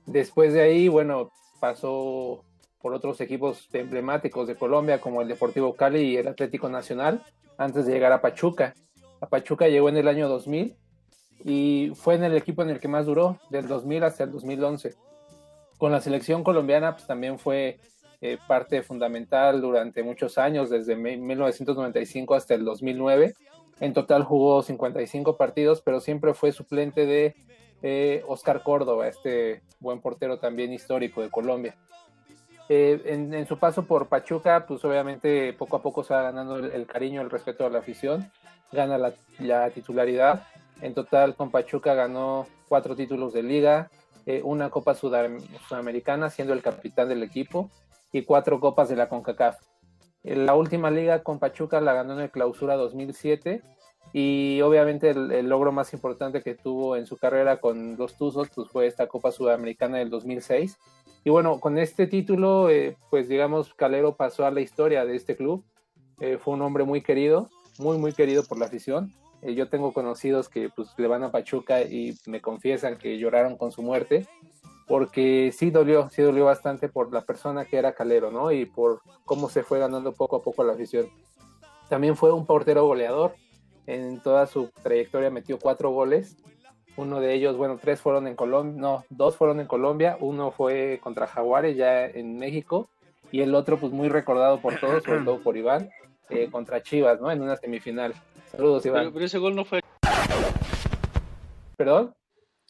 Después 0.07 0.53
de 0.53 0.63
ahí, 0.63 0.89
bueno, 0.89 1.31
pasó 1.61 2.45
por 2.81 2.93
otros 2.93 3.21
equipos 3.21 3.69
emblemáticos 3.73 4.47
de 4.47 4.57
Colombia 4.57 5.01
como 5.01 5.23
el 5.23 5.29
Deportivo 5.29 5.75
Cali 5.75 6.01
y 6.01 6.17
el 6.17 6.29
Atlético 6.29 6.69
Nacional 6.69 7.23
antes 7.57 7.87
de 7.87 7.93
llegar 7.93 8.13
a 8.13 8.21
Pachuca. 8.21 8.75
A 9.21 9.27
Pachuca 9.27 9.69
llegó 9.69 9.89
en 9.89 9.97
el 9.97 10.09
año 10.09 10.29
2000 10.29 10.77
y 11.45 11.93
fue 11.95 12.15
en 12.15 12.25
el 12.25 12.37
equipo 12.37 12.63
en 12.63 12.71
el 12.71 12.81
que 12.81 12.89
más 12.89 13.07
duró, 13.07 13.39
del 13.51 13.69
2000 13.69 14.05
hasta 14.05 14.25
el 14.25 14.33
2011. 14.33 14.95
Con 15.79 15.93
la 15.93 16.01
selección 16.01 16.45
colombiana 16.45 16.93
pues, 16.93 17.07
también 17.07 17.39
fue 17.39 17.79
eh, 18.25 18.39
parte 18.47 18.83
fundamental 18.83 19.61
durante 19.61 20.03
muchos 20.03 20.39
años, 20.39 20.71
desde 20.71 20.97
1995 20.97 22.35
hasta 22.35 22.55
el 22.55 22.65
2009 22.65 23.35
en 23.81 23.93
total 23.93 24.23
jugó 24.25 24.63
55 24.63 25.37
partidos, 25.37 25.81
pero 25.83 26.01
siempre 26.01 26.35
fue 26.35 26.53
suplente 26.53 27.07
de 27.07 27.35
eh, 27.83 28.23
Oscar 28.29 28.63
Córdoba, 28.63 29.09
este 29.09 29.63
buen 29.81 30.01
portero 30.01 30.39
también 30.39 30.73
histórico 30.73 31.23
de 31.23 31.31
Colombia. 31.31 31.75
Eh, 32.69 33.03
en, 33.05 33.47
su 33.47 33.59
paso 33.59 33.85
por 33.85 34.09
Pachuca, 34.09 34.65
pues 34.67 34.83
obviamente 34.85 35.53
poco 35.53 35.77
a 35.77 35.83
poco 35.83 36.03
se 36.03 36.15
va 36.15 36.23
ganando 36.23 36.57
el, 36.57 36.87
cariño, 36.87 37.21
el 37.21 37.31
respeto 37.31 37.65
de 37.65 37.71
la 37.71 37.81
afición, 37.81 38.31
gana 38.73 39.13
la, 39.39 39.71
titularidad. 39.71 40.47
En 40.81 40.95
total 40.95 41.35
con 41.35 41.51
Pachuca 41.51 41.95
ganó 41.95 42.47
cuatro 42.69 42.97
títulos 42.97 43.33
de 43.33 43.43
liga, 43.43 43.91
eh, 44.25 44.41
una 44.43 44.71
Copa 44.71 44.95
Sudamericana 44.95 46.31
siendo 46.31 46.55
el 46.55 46.63
capitán 46.63 47.09
del 47.09 47.23
equipo 47.23 47.71
y 48.15 48.23
cuatro 48.23 48.61
copas 48.61 48.89
de 48.89 48.95
la 48.95 49.09
CONCACAF. 49.09 49.59
La 50.23 50.55
última 50.55 50.89
liga 50.91 51.25
con 51.25 51.41
Pachuca 51.41 51.81
la 51.81 51.95
ganó 51.95 52.15
en 52.15 52.21
el 52.21 52.31
Clausura 52.31 52.77
2007 52.77 53.61
y 54.13 54.61
obviamente 54.63 55.11
el, 55.11 55.49
logro 55.49 55.73
más 55.73 55.93
importante 55.93 56.41
que 56.41 56.55
tuvo 56.55 56.97
en 56.97 57.07
su 57.07 57.17
carrera 57.17 57.61
con 57.61 57.97
los 57.97 58.17
Tuzos 58.17 58.49
pues 58.55 58.69
fue 58.69 58.87
esta 58.87 59.09
Copa 59.09 59.33
Sudamericana 59.33 59.99
del 59.99 60.11
2006. 60.11 60.79
Y 61.25 61.31
bueno, 61.31 61.59
con 61.59 61.77
este 61.77 62.07
título, 62.07 62.71
eh, 62.71 62.97
pues 63.11 63.29
digamos, 63.29 63.75
Calero 63.75 64.15
pasó 64.15 64.47
a 64.47 64.53
la 64.53 64.61
historia 64.61 65.05
de 65.05 65.17
este 65.17 65.37
club. 65.37 65.65
Eh, 66.21 66.39
fue 66.39 66.55
un 66.55 66.63
hombre 66.63 66.85
muy 66.85 67.03
querido, 67.03 67.51
muy, 67.81 67.99
muy 67.99 68.13
querido 68.13 68.45
por 68.45 68.59
la 68.59 68.67
afición. 68.67 69.13
Eh, 69.43 69.57
yo 69.57 69.69
tengo 69.69 69.93
conocidos 69.93 70.49
que 70.49 70.69
pues 70.69 70.91
le 70.99 71.09
van 71.09 71.25
a 71.25 71.33
Pachuca 71.33 71.83
y 71.83 72.17
me 72.27 72.41
confiesan 72.41 72.97
que 72.97 73.19
lloraron 73.19 73.57
con 73.57 73.73
su 73.73 73.83
muerte 73.83 74.29
porque 74.87 75.53
sí 75.57 75.71
dolió, 75.71 76.11
sí 76.11 76.23
dolió 76.23 76.45
bastante 76.45 76.89
por 76.89 77.13
la 77.13 77.23
persona 77.23 77.65
que 77.65 77.79
era 77.79 77.95
Calero, 77.95 78.31
¿no? 78.31 78.53
Y 78.53 78.67
por 78.67 79.01
cómo 79.25 79.49
se 79.49 79.63
fue 79.63 79.79
ganando 79.79 80.13
poco 80.13 80.37
a 80.37 80.43
poco 80.43 80.63
la 80.65 80.75
afición. 80.75 81.09
También 81.89 82.17
fue 82.17 82.33
un 82.33 82.47
portero 82.47 82.87
goleador. 82.87 83.35
En 83.87 84.21
toda 84.23 84.47
su 84.47 84.71
trayectoria 84.83 85.31
metió 85.31 85.59
cuatro 85.59 85.91
goles. 85.91 86.37
Uno 86.97 87.21
de 87.21 87.35
ellos, 87.35 87.57
bueno, 87.57 87.79
tres 87.81 88.01
fueron 88.01 88.27
en 88.27 88.37
Colombia, 88.37 88.81
no, 88.81 89.05
dos 89.11 89.37
fueron 89.37 89.61
en 89.61 89.67
Colombia. 89.67 90.17
Uno 90.21 90.53
fue 90.53 91.01
contra 91.03 91.27
Jaguares 91.27 91.77
ya 91.77 92.07
en 92.07 92.39
México. 92.39 92.89
Y 93.33 93.43
el 93.43 93.55
otro, 93.55 93.79
pues 93.79 93.93
muy 93.93 94.09
recordado 94.09 94.61
por 94.61 94.79
todos, 94.79 95.03
sobre 95.03 95.25
todo 95.25 95.41
por 95.43 95.57
Iván, 95.57 95.91
eh, 96.29 96.49
contra 96.51 96.83
Chivas, 96.83 97.21
¿no? 97.21 97.31
En 97.31 97.43
una 97.43 97.57
semifinal. 97.57 98.15
Saludos, 98.51 98.87
Iván. 98.87 99.13
pero 99.13 99.25
ese 99.25 99.39
gol 99.39 99.57
no 99.57 99.65
fue. 99.65 99.81
¿Perdón? 101.77 102.15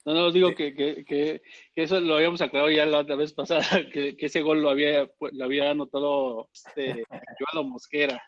No, 0.04 0.12
no, 0.12 0.30
digo 0.30 0.54
que, 0.54 0.74
que, 0.74 1.04
que, 1.04 1.42
eso 1.74 1.98
lo 1.98 2.16
habíamos 2.16 2.42
aclarado 2.42 2.70
ya 2.70 2.84
la 2.84 2.98
otra 2.98 3.16
vez 3.16 3.32
pasada, 3.32 3.62
que, 3.92 4.16
ese 4.18 4.42
gol 4.42 4.60
lo 4.60 4.68
había, 4.68 5.08
lo 5.32 5.44
había 5.44 5.70
anotado 5.70 6.50
este, 6.52 7.04
Mosquera. 7.64 8.22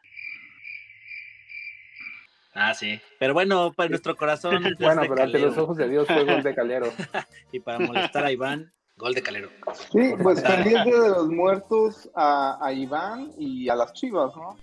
Ah, 2.55 2.73
sí. 2.73 2.99
Pero 3.19 3.35
bueno, 3.35 3.75
para 3.75 3.91
nuestro 3.91 4.17
corazón. 4.17 4.75
bueno, 4.79 5.03
pero 5.03 5.23
ante 5.23 5.39
los 5.39 5.59
ojos 5.59 5.77
de 5.77 5.91
Dios 5.91 6.07
fue 6.07 6.25
gol 6.25 6.43
de 6.43 6.55
Calero. 6.55 6.91
y 7.53 7.61
para 7.61 7.79
molestar 7.81 8.25
a 8.25 8.33
Iván, 8.33 8.73
gol 8.97 9.13
de 9.13 9.23
Calero. 9.23 9.51
Sí, 9.93 10.15
pues 10.23 10.43
día 10.43 10.85
de 10.85 11.11
los 11.11 11.29
muertos 11.29 12.09
a, 12.15 12.59
a 12.65 12.73
Iván 12.73 13.33
y 13.37 13.69
a 13.69 13.75
las 13.75 13.93
chivas, 13.93 14.35
¿no? 14.35 14.57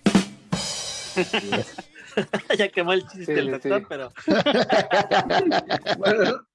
ya 2.57 2.69
quemó 2.69 2.93
el 2.93 3.07
chiste 3.07 3.37
el 3.37 3.51
doctor, 3.51 3.85
pero. 3.87 4.11
bueno, 5.99 6.47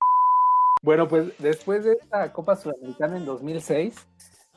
bueno, 0.82 1.08
pues 1.08 1.36
después 1.38 1.84
de 1.84 1.92
esta 1.92 2.32
Copa 2.32 2.56
Sudamericana 2.56 3.16
en 3.16 3.26
2006, 3.26 3.94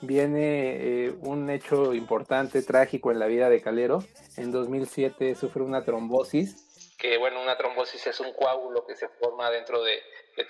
viene 0.02 1.06
eh, 1.06 1.16
un 1.22 1.50
hecho 1.50 1.94
importante, 1.94 2.62
trágico 2.62 3.12
en 3.12 3.20
la 3.20 3.28
vida 3.28 3.50
de 3.50 3.62
Calero. 3.62 4.04
En 4.38 4.52
2007 4.52 5.36
sufre 5.36 5.64
una 5.64 5.84
trombosis, 5.84 6.96
que 7.02 7.18
bueno, 7.18 7.42
una 7.42 7.58
trombosis 7.58 8.06
es 8.06 8.20
un 8.20 8.32
coágulo 8.34 8.86
que 8.86 8.96
se 8.96 9.08
forma 9.08 9.50
dentro 9.50 9.84
de, 9.84 10.00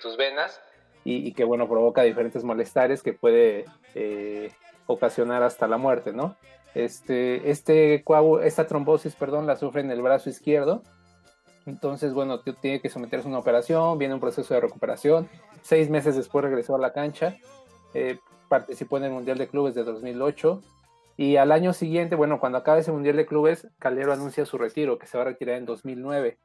tus 0.00 0.16
venas 0.16 0.60
y, 1.04 1.32
que 1.34 1.44
bueno, 1.44 1.68
provoca 1.68 2.02
diferentes 2.02 2.44
malestares 2.44 3.02
que 3.02 3.12
puede 3.12 3.64
eh, 3.94 4.52
ocasionar 4.86 5.42
hasta 5.42 5.66
la 5.66 5.76
muerte, 5.76 6.12
¿no? 6.12 6.36
Este, 6.74 7.50
este 7.50 8.02
coágulo, 8.04 8.42
esta 8.42 8.66
trombosis, 8.66 9.14
perdón, 9.14 9.46
la 9.46 9.56
sufre 9.56 9.80
en 9.80 9.90
el 9.90 10.02
brazo 10.02 10.30
izquierdo. 10.30 10.82
Entonces, 11.66 12.12
bueno, 12.12 12.40
tiene 12.40 12.80
que 12.80 12.88
someterse 12.88 13.26
a 13.26 13.30
una 13.30 13.38
operación, 13.38 13.98
viene 13.98 14.14
un 14.14 14.20
proceso 14.20 14.52
de 14.52 14.60
recuperación 14.60 15.28
Seis 15.62 15.88
meses 15.88 16.16
después 16.16 16.44
regresó 16.44 16.74
a 16.74 16.78
la 16.78 16.92
cancha, 16.92 17.36
eh, 17.94 18.18
participó 18.48 18.98
en 18.98 19.04
el 19.04 19.12
Mundial 19.12 19.38
de 19.38 19.46
Clubes 19.46 19.74
de 19.74 19.84
2008 19.84 20.60
y 21.16 21.36
al 21.36 21.52
año 21.52 21.72
siguiente, 21.72 22.16
bueno, 22.16 22.40
cuando 22.40 22.58
acaba 22.58 22.78
ese 22.78 22.90
Mundial 22.90 23.16
de 23.16 23.26
Clubes, 23.26 23.68
Calero 23.78 24.12
anuncia 24.12 24.44
su 24.44 24.58
retiro, 24.58 24.98
que 24.98 25.06
se 25.06 25.16
va 25.16 25.22
a 25.22 25.26
retirar 25.26 25.56
en 25.56 25.66
2009. 25.66 26.38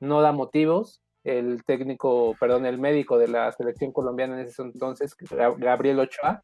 No 0.00 0.22
da 0.22 0.32
motivos, 0.32 1.02
el 1.22 1.64
técnico, 1.64 2.34
perdón, 2.40 2.64
el 2.64 2.78
médico 2.78 3.18
de 3.18 3.28
la 3.28 3.52
selección 3.52 3.92
colombiana 3.92 4.40
en 4.40 4.46
ese 4.46 4.62
entonces, 4.62 5.14
Gabriel 5.58 6.00
Ochoa, 6.00 6.42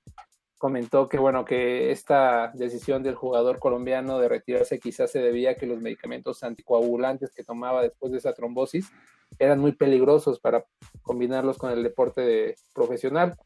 comentó 0.58 1.08
que 1.08 1.18
bueno 1.18 1.44
que 1.44 1.90
esta 1.90 2.50
decisión 2.54 3.02
del 3.02 3.14
jugador 3.14 3.58
colombiano 3.58 4.18
de 4.18 4.28
retirarse 4.28 4.78
quizás 4.78 5.10
se 5.10 5.20
debía 5.20 5.52
a 5.52 5.54
que 5.54 5.66
los 5.66 5.80
medicamentos 5.80 6.42
anticoagulantes 6.42 7.30
que 7.32 7.44
tomaba 7.44 7.82
después 7.82 8.12
de 8.12 8.18
esa 8.18 8.34
trombosis 8.34 8.90
eran 9.38 9.60
muy 9.60 9.72
peligrosos 9.72 10.40
para 10.40 10.64
combinarlos 11.02 11.58
con 11.58 11.70
el 11.70 11.82
deporte 11.82 12.56
profesional. 12.74 13.36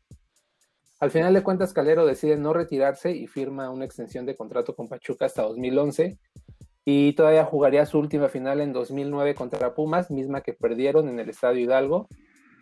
Al 1.00 1.10
final 1.10 1.34
de 1.34 1.42
cuentas, 1.42 1.72
Calero 1.72 2.06
decide 2.06 2.36
no 2.36 2.52
retirarse 2.52 3.10
y 3.12 3.26
firma 3.26 3.70
una 3.70 3.84
extensión 3.84 4.24
de 4.24 4.36
contrato 4.36 4.74
con 4.74 4.88
Pachuca 4.88 5.26
hasta 5.26 5.42
2011 5.42 6.18
y 6.84 7.12
todavía 7.12 7.44
jugaría 7.44 7.86
su 7.86 7.98
última 7.98 8.28
final 8.28 8.60
en 8.60 8.72
2009 8.72 9.34
contra 9.34 9.74
Pumas, 9.74 10.10
misma 10.10 10.40
que 10.40 10.52
perdieron 10.52 11.08
en 11.08 11.20
el 11.20 11.28
Estadio 11.28 11.60
Hidalgo 11.60 12.08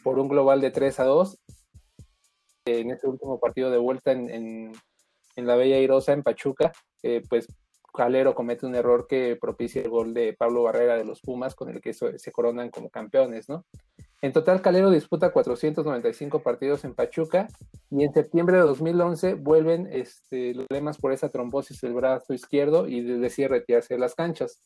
por 0.02 0.18
un 0.18 0.28
global 0.28 0.60
de 0.60 0.70
3 0.70 1.00
a 1.00 1.04
2 1.04 1.38
en 2.64 2.90
este 2.90 3.08
último 3.08 3.38
partido 3.40 3.70
de 3.70 3.78
vuelta 3.78 4.12
en, 4.12 4.30
en, 4.30 5.46
la 5.46 5.56
Bella 5.56 5.78
Irosa, 5.78 6.12
en 6.12 6.22
Pachuca, 6.22 6.72
eh, 7.02 7.22
pues 7.28 7.46
Calero 7.94 8.34
comete 8.34 8.66
un 8.66 8.74
error 8.74 9.06
que 9.08 9.36
propicia 9.40 9.82
el 9.82 9.88
gol 9.88 10.14
de 10.14 10.34
Pablo 10.34 10.62
Barrera 10.62 10.96
de 10.96 11.04
los 11.04 11.20
Pumas, 11.20 11.54
con 11.54 11.70
el 11.70 11.80
que 11.80 11.92
se 11.92 12.32
coronan 12.32 12.70
como 12.70 12.90
campeones, 12.90 13.48
¿no? 13.48 13.64
En 14.22 14.32
total, 14.32 14.60
Calero 14.60 14.90
disputa 14.90 15.32
495 15.32 16.42
partidos 16.42 16.84
en 16.84 16.94
Pachuca 16.94 17.48
y 17.90 18.04
en 18.04 18.12
septiembre 18.12 18.58
de 18.58 18.64
2011 18.64 19.34
vuelven 19.34 19.88
este, 19.90 20.54
los 20.54 20.66
problemas 20.66 20.98
por 20.98 21.12
esa 21.12 21.30
trombosis 21.30 21.80
del 21.80 21.94
brazo 21.94 22.34
izquierdo 22.34 22.86
y 22.86 23.00
decide 23.00 23.48
retirarse 23.48 23.94
de 23.94 24.00
las 24.00 24.14
canchas. 24.14 24.62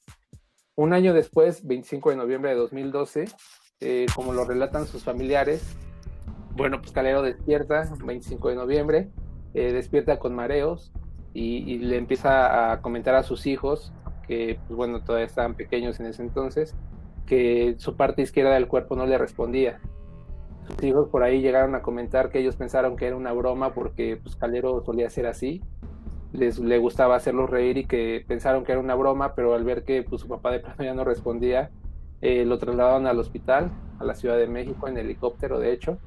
Un 0.75 0.93
año 0.93 1.15
después, 1.15 1.65
25 1.65 2.11
de 2.11 2.17
noviembre 2.17 2.51
de 2.51 2.57
2012, 2.57 3.27
eh, 3.81 4.07
como 4.13 4.33
lo 4.33 4.45
relatan 4.45 4.89
sus 4.89 5.05
familiares, 5.05 5.63
bueno, 6.57 6.81
pues 6.81 6.93
Calero 6.93 7.23
despierta, 7.23 7.89
25 8.05 8.49
de 8.49 8.55
noviembre, 8.55 9.09
eh, 9.55 9.73
despierta 9.73 10.19
con 10.19 10.35
mareos 10.35 10.93
y, 11.33 11.71
y, 11.71 11.79
le 11.79 11.97
empieza 11.97 12.73
a 12.73 12.81
comentar 12.81 13.15
a 13.15 13.23
sus 13.23 13.47
hijos, 13.47 13.93
que 14.27 14.59
pues 14.67 14.77
bueno, 14.77 15.01
todavía 15.03 15.27
estaban 15.27 15.55
pequeños 15.55 15.99
en 16.01 16.07
ese 16.07 16.23
entonces, 16.23 16.75
que 17.27 17.75
su 17.79 17.97
parte 17.97 18.23
izquierda 18.23 18.55
del 18.55 18.69
cuerpo 18.69 18.97
no 18.97 19.07
le 19.07 19.19
respondía. 19.19 19.81
Sus 20.67 20.83
hijos 20.85 21.09
por 21.09 21.23
ahí 21.23 21.43
llegaron 21.43 21.75
a 21.75 21.83
comentar 21.83 22.31
que 22.31 22.39
ellos 22.39 22.57
pensaron 22.57 22.97
que 22.97 23.07
era 23.07 23.17
una 23.17 23.33
broma 23.33 23.75
porque 23.75 24.19
pues 24.23 24.37
Calero 24.37 24.83
solía 24.85 25.11
ser 25.11 25.27
así, 25.27 25.63
les 26.33 26.59
le 26.59 26.79
gustaba 26.79 27.17
hacerlos 27.17 27.51
reír 27.51 27.79
y 27.79 27.85
que 27.85 28.25
pensaron 28.27 28.65
que 28.65 28.73
era 28.73 28.81
una 28.81 28.95
broma, 28.95 29.35
pero 29.35 29.55
al 29.55 29.65
ver 29.65 29.85
que 29.85 30.03
pues, 30.03 30.23
su 30.23 30.29
papá 30.29 30.51
de 30.51 30.61
plano 30.61 30.83
ya 30.83 30.95
no 30.95 31.05
respondía, 31.05 31.71
eh, 32.23 32.45
lo 32.45 32.59
trasladaron 32.59 33.07
al 33.07 33.19
hospital, 33.19 33.71
a 33.99 34.05
la 34.05 34.15
Ciudad 34.15 34.37
de 34.37 34.47
México, 34.47 34.89
en 34.89 34.97
helicóptero 34.97 35.59
de 35.59 35.73
hecho, 35.73 35.99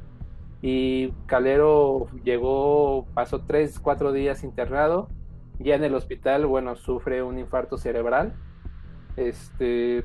y 0.62 1.12
Calero 1.28 2.08
llegó, 2.24 3.06
pasó 3.14 3.42
tres, 3.42 3.80
cuatro 3.80 4.12
días 4.12 4.44
internado, 4.44 5.10
ya 5.60 5.76
en 5.76 5.84
el 5.84 5.96
hospital, 5.96 6.46
bueno, 6.46 6.76
sufre 6.76 7.24
un 7.24 7.38
infarto 7.38 7.78
cerebral, 7.78 8.34
este, 9.16 10.04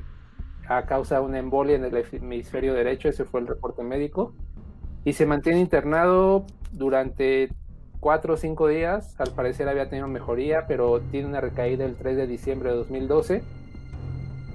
a 0.67 0.85
causa 0.85 1.19
de 1.19 1.21
una 1.21 1.39
embolia 1.39 1.75
en 1.75 1.85
el 1.85 1.95
hemisferio 1.95 2.73
derecho, 2.73 3.09
ese 3.09 3.25
fue 3.25 3.41
el 3.41 3.47
reporte 3.47 3.83
médico, 3.83 4.33
y 5.03 5.13
se 5.13 5.25
mantiene 5.25 5.59
internado 5.59 6.45
durante 6.71 7.49
cuatro 7.99 8.35
o 8.35 8.37
cinco 8.37 8.67
días, 8.67 9.19
al 9.19 9.31
parecer 9.31 9.69
había 9.69 9.89
tenido 9.89 10.07
mejoría, 10.07 10.65
pero 10.67 10.99
tiene 10.99 11.27
una 11.27 11.41
recaída 11.41 11.85
el 11.85 11.95
3 11.95 12.17
de 12.17 12.27
diciembre 12.27 12.69
de 12.69 12.75
2012, 12.77 13.43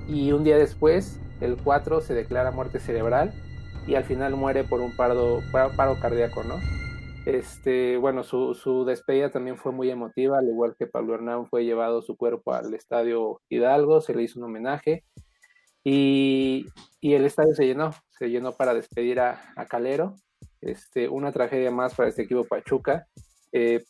y 0.09 0.33
un 0.33 0.45
día 0.45 0.57
después, 0.57 1.21
el 1.41 1.57
4, 1.57 2.01
se 2.01 2.15
declara 2.15 2.51
muerte 2.51 2.79
cerebral, 2.79 3.33
y 3.89 3.95
al 3.95 4.05
final 4.05 4.37
muere 4.37 4.65
por 4.65 4.81
un 4.81 4.95
paro, 4.95 5.43
paro 5.51 5.99
cardíaco, 6.01 6.45
¿no? 6.45 6.61
Este, 7.25 7.97
bueno, 7.97 8.23
su, 8.23 8.55
su, 8.55 8.85
despedida 8.85 9.31
también 9.31 9.57
fue 9.57 9.73
muy 9.73 9.91
emotiva, 9.91 10.39
al 10.39 10.49
igual 10.49 10.77
que 10.79 10.87
Pablo 10.87 11.15
Hernán 11.15 11.47
fue 11.47 11.65
llevado 11.65 12.03
su 12.03 12.17
cuerpo 12.17 12.53
al 12.53 12.73
estadio 12.75 13.41
Hidalgo, 13.49 14.01
se 14.01 14.15
le 14.15 14.23
hizo 14.23 14.39
un 14.39 14.45
homenaje, 14.45 15.05
y, 15.85 16.67
y, 17.01 17.15
el 17.15 17.25
estadio 17.25 17.55
se 17.55 17.67
llenó, 17.67 17.93
se 18.11 18.29
llenó 18.29 18.53
para 18.53 18.75
despedir 18.75 19.21
a, 19.21 19.53
a, 19.57 19.65
Calero. 19.65 20.17
Este, 20.61 21.09
una 21.09 21.33
tragedia 21.33 21.71
más 21.71 21.95
para 21.95 22.09
este 22.09 22.23
equipo 22.23 22.45
Pachuca. 22.45 23.07
Eh, 23.53 23.85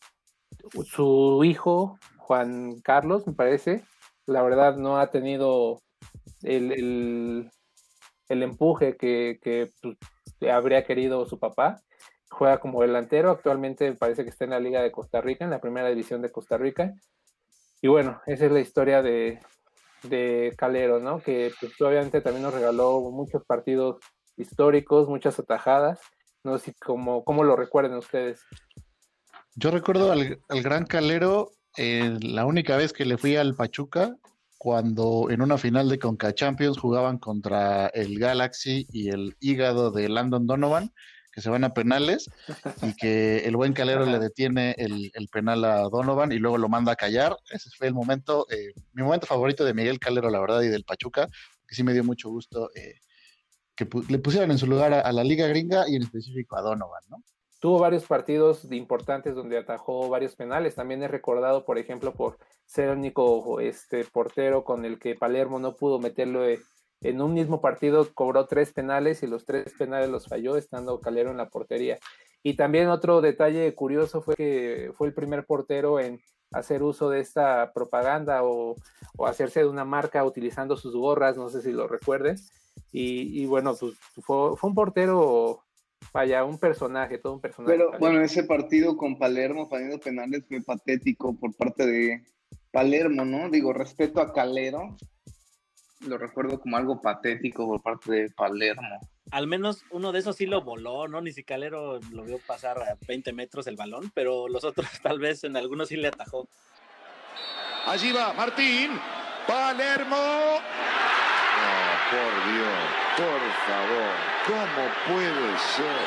su 0.85 1.43
hijo, 1.45 1.99
Juan 2.19 2.81
Carlos, 2.83 3.27
me 3.27 3.33
parece, 3.33 3.83
la 4.27 4.43
verdad 4.43 4.77
no 4.77 4.99
ha 4.99 5.11
tenido 5.11 5.81
el, 6.43 7.51
el 8.29 8.43
empuje 8.43 8.97
que, 8.97 9.39
que 9.43 9.71
pues, 9.81 9.97
habría 10.51 10.85
querido 10.85 11.27
su 11.27 11.39
papá. 11.39 11.81
Juega 12.31 12.61
como 12.61 12.83
delantero, 12.83 13.31
actualmente 13.31 13.93
parece 13.95 14.23
que 14.23 14.31
está 14.31 14.45
en 14.45 14.51
la 14.51 14.61
Liga 14.61 14.83
de 14.83 14.93
Costa 14.93 15.21
Rica, 15.21 15.45
en 15.45 15.51
la 15.51 15.61
primera 15.61 15.89
división 15.89 16.21
de 16.21 16.31
Costa 16.31 16.59
Rica. 16.59 16.93
Y 17.81 17.89
bueno, 17.89 18.21
esa 18.27 18.47
es 18.47 18.53
la 18.53 18.61
historia 18.61 19.03
de, 19.03 19.41
de 20.03 20.55
Calero, 20.57 21.01
¿no? 21.01 21.21
Que 21.21 21.53
pues, 21.61 21.81
obviamente 21.81 22.21
también 22.21 22.43
nos 22.43 22.55
regaló 22.55 23.01
muchos 23.11 23.45
partidos 23.45 23.99
históricos, 24.37 25.09
muchas 25.09 25.39
atajadas. 25.39 26.01
No 26.45 26.59
sé 26.59 26.75
cómo, 26.85 27.25
cómo 27.25 27.45
lo 27.45 27.57
recuerden 27.57 27.95
ustedes. 27.95 28.45
Yo 29.55 29.71
recuerdo 29.71 30.13
al, 30.13 30.41
al 30.49 30.63
gran 30.63 30.85
Calero 30.87 31.51
eh, 31.77 32.17
la 32.21 32.45
única 32.45 32.77
vez 32.77 32.93
que 32.93 33.05
le 33.05 33.19
fui 33.19 33.37
al 33.37 33.55
Pachuca, 33.55 34.17
cuando 34.59 35.29
en 35.31 35.41
una 35.41 35.57
final 35.57 35.89
de 35.89 35.99
Conca 35.99 36.35
Champions 36.35 36.79
jugaban 36.79 37.19
contra 37.19 37.87
el 37.89 38.19
Galaxy 38.19 38.87
y 38.93 39.09
el 39.09 39.37
hígado 39.41 39.91
de 39.93 40.09
Landon 40.09 40.47
Donovan 40.47 40.93
que 41.33 41.43
se 41.43 41.51
van 41.51 41.63
a 41.63 41.73
penales 41.73 42.29
y 42.83 42.95
que 42.95 43.39
el 43.47 43.55
buen 43.55 43.73
Calero 43.73 44.05
le 44.05 44.19
detiene 44.19 44.75
el, 44.77 45.13
el, 45.15 45.29
penal 45.29 45.65
a 45.65 45.83
Donovan 45.83 46.33
y 46.33 46.39
luego 46.39 46.59
lo 46.59 46.69
manda 46.69 46.93
a 46.93 46.97
callar. 46.97 47.37
Ese 47.51 47.71
fue 47.79 47.87
el 47.87 47.95
momento, 47.95 48.45
eh, 48.51 48.73
mi 48.93 49.05
momento 49.05 49.29
favorito 49.29 49.65
de 49.65 49.73
Miguel 49.73 50.01
Calero, 50.01 50.31
la 50.31 50.41
verdad, 50.41 50.63
y 50.63 50.69
del 50.69 50.83
Pachuca, 50.83 51.29
que 51.65 51.75
sí 51.77 51.85
me 51.85 51.93
dio 51.93 52.03
mucho 52.03 52.29
gusto 52.29 52.71
eh, 52.75 52.95
que 53.77 53.87
pu 53.87 54.03
le 54.09 54.19
pusieran 54.19 54.51
en 54.51 54.59
su 54.59 54.67
lugar 54.67 54.93
a, 54.93 55.01
a, 55.01 55.13
la 55.13 55.23
Liga 55.23 55.47
Gringa 55.47 55.89
y 55.89 55.95
en 55.95 56.03
específico 56.03 56.57
a 56.57 56.63
Donovan, 56.63 57.05
¿no? 57.09 57.23
Tuvo 57.61 57.79
varios 57.79 58.05
partidos 58.05 58.71
importantes 58.71 59.35
donde 59.35 59.59
atajó 59.59 60.09
varios 60.09 60.37
penales. 60.37 60.75
También 60.75 61.03
es 61.03 61.11
recordado, 61.11 61.65
por 61.65 61.79
ejemplo, 61.79 62.13
por 62.13 62.39
ser 62.67 62.91
el 62.91 62.99
único 62.99 63.61
este, 63.61 64.05
portero 64.05 64.65
con 64.65 64.85
el 64.85 64.99
que 64.99 65.15
Palermo 65.15 65.59
no 65.59 65.75
pudo 65.75 65.99
meterlo 65.99 66.45
en 67.01 67.21
un 67.21 67.33
mismo 67.33 67.61
partido 67.61 68.09
cobró 68.13 68.47
tres 68.47 68.73
penales 68.73 69.23
y 69.23 69.29
los 69.29 69.45
tres 69.45 69.73
penales 69.79 70.11
los 70.11 70.27
falló 70.27 70.57
estando 70.57 71.01
Calero 71.01 71.31
en 71.31 71.37
la 71.37 71.49
portería. 71.49 71.99
Y 72.43 72.55
también 72.55 72.89
otro 72.89 73.21
detalle 73.21 73.75
curioso 73.75 74.21
fue 74.21 74.35
que 74.35 74.93
fue 74.95 75.09
el 75.09 75.15
primer 75.15 75.45
portero 75.45 76.01
en 76.01 76.21
hacer 76.53 76.83
uso 76.83 77.11
de 77.11 77.21
esta 77.21 77.73
propaganda 77.73 78.43
o, 78.43 78.75
o 79.17 79.27
hacerse 79.27 79.61
de 79.61 79.67
una 79.67 79.85
marca 79.85 80.25
utilizando 80.25 80.77
sus 80.77 80.95
gorras, 80.97 81.37
no 81.37 81.51
sé 81.51 81.63
si 81.63 81.73
lo 81.73 81.87
recuerden. 81.87 82.37
Y, 82.91 83.47
bueno, 83.47 83.75
pues 83.79 83.95
fue, 84.25 84.55
un 84.63 84.75
portero, 84.75 85.61
vaya, 86.13 86.45
un 86.45 86.59
personaje, 86.59 87.19
todo 87.19 87.35
un 87.35 87.41
personaje. 87.41 87.77
Pero 87.77 87.99
bueno, 87.99 88.21
ese 88.21 88.45
partido 88.45 88.97
con 88.97 89.19
Palermo 89.19 89.69
fallando 89.69 89.99
penales 89.99 90.45
fue 90.49 90.63
patético 90.63 91.35
por 91.39 91.55
parte 91.55 91.87
de 91.87 92.25
Palermo, 92.71 93.25
¿no? 93.25 93.51
Digo, 93.51 93.73
respeto 93.73 94.21
a 94.21 94.33
Calero, 94.33 94.97
lo 96.07 96.19
recuerdo 96.19 96.61
como 96.61 96.77
algo 96.77 97.01
patético 97.01 97.67
por 97.67 97.83
parte 97.83 98.13
de 98.13 98.31
Palermo. 98.31 99.01
Al 99.31 99.47
menos 99.47 99.85
uno 99.91 100.13
de 100.13 100.21
esos 100.21 100.37
sí 100.37 100.47
lo 100.47 100.63
voló, 100.63 101.09
¿no? 101.09 101.21
Ni 101.21 101.33
si 101.33 101.45
Calero 101.45 102.01
lo 102.13 102.25
vio 102.25 102.39
pasar 102.47 102.79
a 102.79 102.97
20 103.07 103.33
metros 103.33 103.67
el 103.67 103.77
balón, 103.77 104.11
pero 104.15 104.49
los 104.49 104.65
otros 104.65 104.89
tal 105.03 105.19
vez 105.19 105.45
en 105.45 105.57
algunos 105.57 105.89
sí 105.89 105.97
le 105.97 106.09
atajó. 106.09 106.49
Allí 107.87 108.13
va 108.13 108.33
Martín, 108.33 108.91
Palermo. 109.47 110.17
Oh, 111.57 111.89
por 112.11 112.53
Dios, 112.53 113.08
por 113.19 113.41
favor, 113.67 114.15
¿cómo 114.47 114.89
puede 115.07 115.59
ser? 115.59 115.99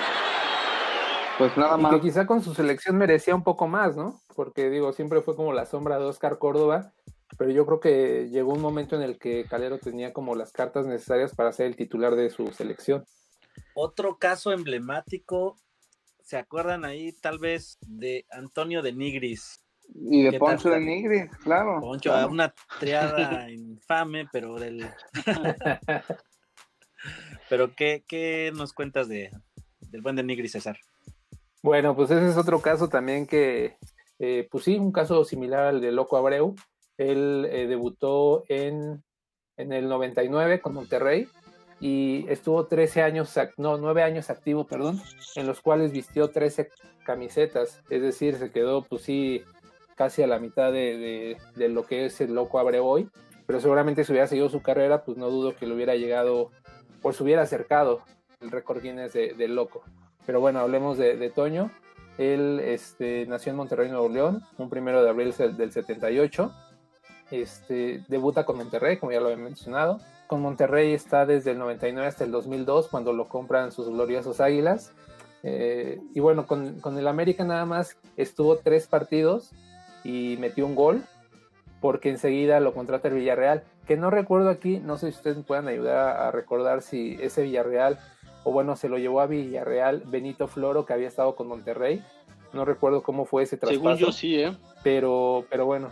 Pues 1.38 1.58
nada 1.58 1.78
más. 1.78 1.94
Y 1.94 1.96
que 1.96 2.02
quizá 2.02 2.26
con 2.26 2.42
su 2.42 2.54
selección 2.54 2.98
merecía 2.98 3.36
un 3.36 3.44
poco 3.44 3.68
más, 3.68 3.96
¿no? 3.96 4.22
Porque 4.36 4.70
digo, 4.70 4.94
siempre 4.94 5.22
fue 5.22 5.36
como 5.36 5.54
la 5.54 5.66
sombra 5.66 6.00
de 6.00 6.06
Oscar 6.06 6.38
Córdoba 6.38 6.94
pero 7.38 7.52
yo 7.52 7.66
creo 7.66 7.80
que 7.80 8.30
llegó 8.30 8.54
un 8.54 8.62
momento 8.62 8.96
en 8.96 9.02
el 9.02 9.18
que 9.18 9.46
Calero 9.46 9.80
tenía 9.80 10.14
como 10.14 10.36
las 10.36 10.52
cartas 10.52 10.86
necesarias 10.86 11.36
para 11.36 11.52
ser 11.52 11.68
el 11.68 11.76
titular 11.76 12.16
de 12.16 12.30
su 12.30 12.48
selección. 12.48 13.06
Otro 13.74 14.18
caso 14.18 14.52
emblemático, 14.52 15.58
¿se 16.22 16.38
acuerdan 16.38 16.86
ahí 16.86 17.14
tal 17.14 17.40
vez 17.40 17.78
de 17.82 18.26
Antonio 18.32 18.82
de 18.82 18.94
Nigris? 18.94 19.64
Y 19.94 20.24
de 20.24 20.40
Poncho 20.40 20.70
de 20.70 20.80
Nigris, 20.80 21.30
claro. 21.44 21.80
Poncho, 21.82 22.12
claro. 22.12 22.30
una 22.30 22.54
triada 22.80 23.50
infame, 23.52 24.28
pero 24.32 24.56
del... 24.56 24.88
pero 27.50 27.76
¿qué, 27.76 28.04
¿qué, 28.08 28.52
nos 28.56 28.74
cuentas 28.74 29.08
de, 29.08 29.32
del 29.92 30.02
buen 30.02 30.16
de 30.16 30.24
Nigris, 30.24 30.54
César? 30.54 30.78
Bueno, 31.62 31.96
pues 31.96 32.10
ese 32.12 32.28
es 32.28 32.38
otro 32.38 32.62
caso 32.62 32.90
también 32.90 33.28
que, 33.28 33.78
eh, 34.20 34.48
pues 34.50 34.64
sí, 34.64 34.78
un 34.78 34.92
caso 34.92 35.24
similar 35.26 35.66
al 35.66 35.82
de 35.82 35.92
Loco 35.92 36.18
Abreu, 36.18 36.56
él 36.98 37.48
eh, 37.52 37.68
debutó 37.68 38.44
en, 38.48 39.04
en, 39.58 39.74
el 39.74 39.88
99 39.88 40.62
con 40.62 40.74
Monterrey 40.74 41.28
y 41.80 42.26
estuvo 42.30 42.66
13 42.66 43.02
años, 43.02 43.34
no, 43.58 43.78
9 43.78 44.04
años 44.04 44.30
activo, 44.30 44.66
perdón, 44.66 45.02
en 45.36 45.48
los 45.48 45.62
cuales 45.62 45.92
vistió 45.92 46.30
13 46.30 46.70
camisetas, 47.06 47.82
es 47.90 48.02
decir, 48.02 48.36
se 48.38 48.52
quedó 48.52 48.84
pues 48.84 49.04
sí 49.04 49.44
casi 49.96 50.24
a 50.24 50.28
la 50.28 50.40
mitad 50.40 50.72
de, 50.72 50.98
de, 50.98 51.38
de 51.56 51.70
lo 51.70 51.86
que 51.86 52.06
es 52.06 52.22
el 52.22 52.34
loco 52.34 52.60
Abre 52.60 52.80
hoy, 52.80 53.10
pero 53.46 53.60
seguramente 53.60 54.04
si 54.04 54.12
hubiera 54.12 54.28
seguido 54.28 54.50
su 54.50 54.62
carrera, 54.62 55.04
pues 55.04 55.18
no 55.18 55.30
dudo 55.30 55.56
que 55.56 55.68
le 55.68 55.74
hubiera 55.74 55.96
llegado, 55.96 56.52
se 57.12 57.24
hubiera 57.24 57.44
acercado 57.44 58.02
el 58.42 58.52
récord 58.52 58.82
Guinness 58.82 59.14
de 59.14 59.48
loco. 59.48 59.84
Pero 60.26 60.40
bueno, 60.40 60.60
hablemos 60.60 60.98
de, 60.98 61.18
de 61.18 61.30
Toño. 61.30 61.72
Él 62.18 62.60
este, 62.64 63.26
nació 63.26 63.52
en 63.52 63.58
Monterrey, 63.58 63.90
Nuevo 63.90 64.10
León, 64.10 64.44
un 64.58 64.70
primero 64.70 65.04
de 65.04 65.10
abril 65.10 65.34
del 65.58 65.72
78 65.72 66.52
este, 67.32 68.04
debuta 68.10 68.46
con 68.46 68.58
Monterrey, 68.58 68.98
como 68.98 69.12
ya 69.12 69.20
lo 69.20 69.28
había 69.28 69.44
mencionado. 69.44 70.00
Con 70.28 70.42
Monterrey 70.42 70.94
está 70.94 71.26
desde 71.26 71.52
el 71.52 71.60
99 71.60 72.08
hasta 72.08 72.24
el 72.26 72.32
2002, 72.32 72.90
cuando 72.90 73.14
lo 73.14 73.28
compran 73.28 73.72
sus 73.72 73.88
gloriosos 73.90 74.40
Águilas. 74.42 74.92
Eh, 75.44 76.00
y 76.14 76.20
bueno, 76.20 76.46
con, 76.46 76.80
con, 76.82 76.98
el 76.98 77.08
América 77.08 77.44
nada 77.44 77.66
más 77.66 77.98
estuvo 78.16 78.58
tres 78.58 78.86
partidos 78.86 79.52
y 80.04 80.38
metió 80.40 80.68
un 80.68 80.76
gol 80.76 81.04
porque 81.82 82.10
enseguida 82.10 82.60
lo 82.60 82.74
contrata 82.74 83.10
el 83.10 83.16
Villarreal. 83.16 83.64
Que 83.88 83.98
no 83.98 84.10
recuerdo 84.10 84.50
aquí, 84.50 84.80
no 84.80 84.98
sé 84.98 85.12
si 85.12 85.18
ustedes 85.18 85.38
me 85.38 85.44
puedan 85.44 85.68
ayudar 85.68 86.16
a 86.18 86.32
recordar 86.32 86.82
si 86.82 87.18
ese 87.20 87.42
Villarreal, 87.42 88.00
o 88.44 88.52
bueno, 88.52 88.78
se 88.78 88.88
lo 88.88 88.98
llevó 88.98 89.20
a 89.20 89.28
Villarreal 89.28 90.04
Benito 90.06 90.48
Floro, 90.48 90.86
que 90.86 90.94
había 90.94 91.08
estado 91.08 91.36
con 91.36 91.48
Monterrey. 91.48 92.02
No 92.54 92.64
recuerdo 92.64 93.02
cómo 93.02 93.26
fue 93.26 93.44
ese 93.44 93.58
traspaso. 93.58 93.82
Según 93.82 93.98
yo 93.98 94.12
sí, 94.12 94.36
¿eh? 94.40 94.56
Pero, 94.84 95.46
pero 95.50 95.66
bueno. 95.66 95.90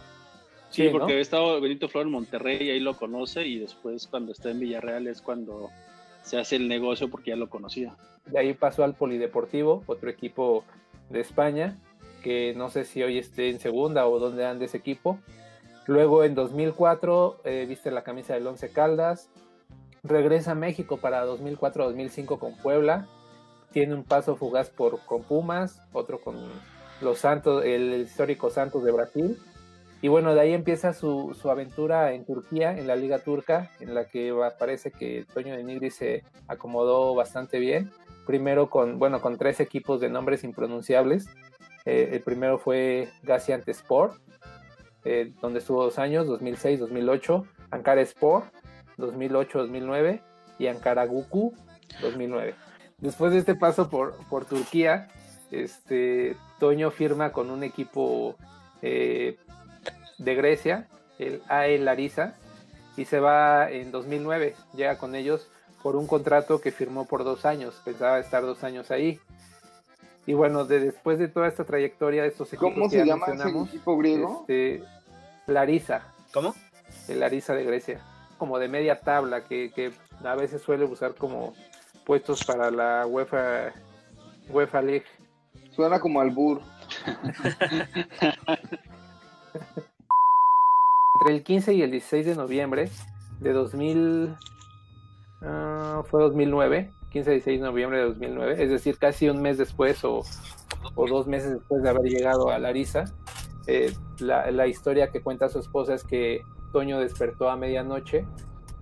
Sí, 0.69 0.87
porque 0.91 1.13
había 1.13 1.21
estado 1.21 1.59
Benito 1.59 1.89
Floro 1.89 2.07
en 2.07 2.13
Monterrey 2.13 2.57
y 2.61 2.69
ahí 2.69 2.79
lo 2.79 2.95
conoce 2.95 3.45
y 3.45 3.57
después 3.57 4.05
cuando 4.07 4.31
está 4.31 4.51
en 4.51 4.59
Villarreal 4.59 5.07
es 5.07 5.21
cuando 5.21 5.69
se 6.21 6.37
hace 6.37 6.57
el 6.57 6.67
negocio 6.67 7.09
porque 7.09 7.31
ya 7.31 7.35
lo 7.35 7.49
conocía. 7.49 7.95
De 8.27 8.37
ahí 8.37 8.53
pasó 8.53 8.83
al 8.83 8.93
Polideportivo, 8.93 9.83
otro 9.87 10.11
equipo 10.11 10.63
de 11.09 11.21
España, 11.21 11.79
que 12.21 12.53
no 12.55 12.69
sé 12.69 12.85
si 12.85 13.01
hoy 13.01 13.17
esté 13.17 13.49
en 13.49 13.59
segunda 13.59 14.05
o 14.07 14.19
dónde 14.19 14.45
ande 14.45 14.65
ese 14.65 14.77
equipo. 14.77 15.17
Luego 15.89 16.23
en 16.23 16.35
2004 16.35 17.41
eh, 17.45 17.65
viste 17.67 17.89
la 17.89 18.03
camisa 18.03 18.35
del 18.35 18.45
Once 18.45 18.69
Caldas. 18.69 19.27
Regresa 20.03 20.51
a 20.51 20.53
México 20.55 20.97
para 20.97 21.25
2004-2005 21.25 22.37
con 22.37 22.55
Puebla. 22.57 23.07
Tiene 23.71 23.95
un 23.95 24.03
paso 24.03 24.35
fugaz 24.35 24.69
por, 24.69 24.99
con 25.07 25.23
Pumas, 25.23 25.81
otro 25.91 26.21
con 26.21 26.35
los 27.01 27.17
Santos, 27.17 27.65
el 27.65 28.01
histórico 28.03 28.51
Santos 28.51 28.83
de 28.83 28.91
Brasil. 28.91 29.39
Y 30.03 30.09
bueno, 30.09 30.35
de 30.35 30.41
ahí 30.41 30.53
empieza 30.53 30.93
su, 30.93 31.33
su, 31.33 31.49
aventura 31.49 32.13
en 32.13 32.23
Turquía, 32.23 32.77
en 32.77 32.85
la 32.85 32.95
Liga 32.95 33.17
Turca, 33.17 33.71
en 33.79 33.95
la 33.95 34.05
que 34.05 34.31
parece 34.59 34.91
que 34.91 35.25
Toño 35.33 35.57
de 35.57 35.63
Nigri 35.63 35.89
se 35.89 36.23
acomodó 36.47 37.15
bastante 37.15 37.57
bien. 37.57 37.89
Primero 38.27 38.69
con, 38.69 38.99
bueno, 38.99 39.21
con 39.21 39.39
tres 39.39 39.59
equipos 39.59 39.99
de 40.01 40.09
nombres 40.09 40.43
impronunciables. 40.43 41.25
Eh, 41.85 42.09
el 42.11 42.21
primero 42.21 42.59
fue 42.59 43.09
Gaziantepspor, 43.23 44.13
eh, 45.05 45.33
donde 45.41 45.59
estuvo 45.59 45.83
dos 45.83 45.99
años, 45.99 46.27
2006-2008. 46.27 47.45
Ankara 47.71 48.01
Sport, 48.01 48.53
2008-2009. 48.97 50.21
Y 50.57 50.67
Ankara 50.67 51.05
Guku, 51.05 51.53
2009. 52.01 52.55
Después 52.97 53.31
de 53.31 53.39
este 53.39 53.55
paso 53.55 53.89
por, 53.89 54.15
por 54.29 54.45
Turquía, 54.45 55.07
este, 55.51 56.35
Toño 56.59 56.91
firma 56.91 57.31
con 57.31 57.49
un 57.49 57.63
equipo 57.63 58.35
eh, 58.81 59.37
de 60.17 60.35
Grecia, 60.35 60.87
el 61.17 61.41
AE 61.47 61.79
Larisa, 61.79 62.35
y 62.97 63.05
se 63.05 63.19
va 63.19 63.71
en 63.71 63.91
2009, 63.91 64.55
llega 64.75 64.97
con 64.97 65.15
ellos 65.15 65.49
por 65.81 65.95
un 65.95 66.07
contrato 66.07 66.59
que 66.59 66.71
firmó 66.71 67.05
por 67.05 67.23
dos 67.23 67.45
años, 67.45 67.81
pensaba 67.85 68.19
estar 68.19 68.43
dos 68.43 68.63
años 68.63 68.91
ahí. 68.91 69.19
Y 70.29 70.33
bueno, 70.35 70.63
de, 70.63 70.79
después 70.79 71.17
de 71.17 71.27
toda 71.27 71.47
esta 71.47 71.63
trayectoria 71.63 72.21
de 72.21 72.27
estos 72.27 72.53
equipos 72.53 72.75
¿Cómo 72.75 72.87
se 72.87 73.03
llama 73.03 73.25
ese 73.33 73.49
equipo 73.49 73.97
griego? 73.97 74.41
Este, 74.41 74.83
Larisa. 75.47 76.03
¿Cómo? 76.31 76.53
El 77.07 77.21
Larisa 77.21 77.55
de 77.55 77.63
Grecia, 77.63 77.99
como 78.37 78.59
de 78.59 78.67
media 78.67 78.99
tabla, 78.99 79.45
que, 79.45 79.71
que 79.71 79.91
a 80.23 80.35
veces 80.35 80.61
suele 80.61 80.85
usar 80.85 81.15
como 81.15 81.55
puestos 82.05 82.43
para 82.45 82.69
la 82.69 83.07
UEFA, 83.07 83.73
UEFA 84.51 84.83
League. 84.83 85.05
Suena 85.71 85.99
como 85.99 86.21
albur. 86.21 86.61
Entre 91.15 91.33
el 91.33 91.41
15 91.43 91.73
y 91.73 91.81
el 91.81 91.89
16 91.89 92.27
de 92.27 92.35
noviembre 92.35 92.91
de 93.39 93.51
2000, 93.51 94.35
uh, 95.41 96.03
fue 96.03 96.21
2009, 96.21 96.91
15 97.09 97.29
y 97.29 97.33
16 97.35 97.61
de 97.61 97.67
noviembre 97.67 97.99
de 97.99 98.05
2009, 98.05 98.63
es 98.63 98.69
decir, 98.69 98.97
casi 98.97 99.29
un 99.29 99.41
mes 99.41 99.57
después 99.57 100.03
o, 100.03 100.21
o 100.95 101.07
dos 101.07 101.27
meses 101.27 101.53
después 101.53 101.83
de 101.83 101.89
haber 101.89 102.03
llegado 102.03 102.49
a 102.49 102.59
Larisa, 102.59 103.05
eh, 103.67 103.93
la, 104.19 104.49
la, 104.51 104.67
historia 104.67 105.11
que 105.11 105.21
cuenta 105.21 105.49
su 105.49 105.59
esposa 105.59 105.93
es 105.93 106.03
que 106.03 106.41
Toño 106.71 106.99
despertó 106.99 107.49
a 107.49 107.55
medianoche 107.55 108.25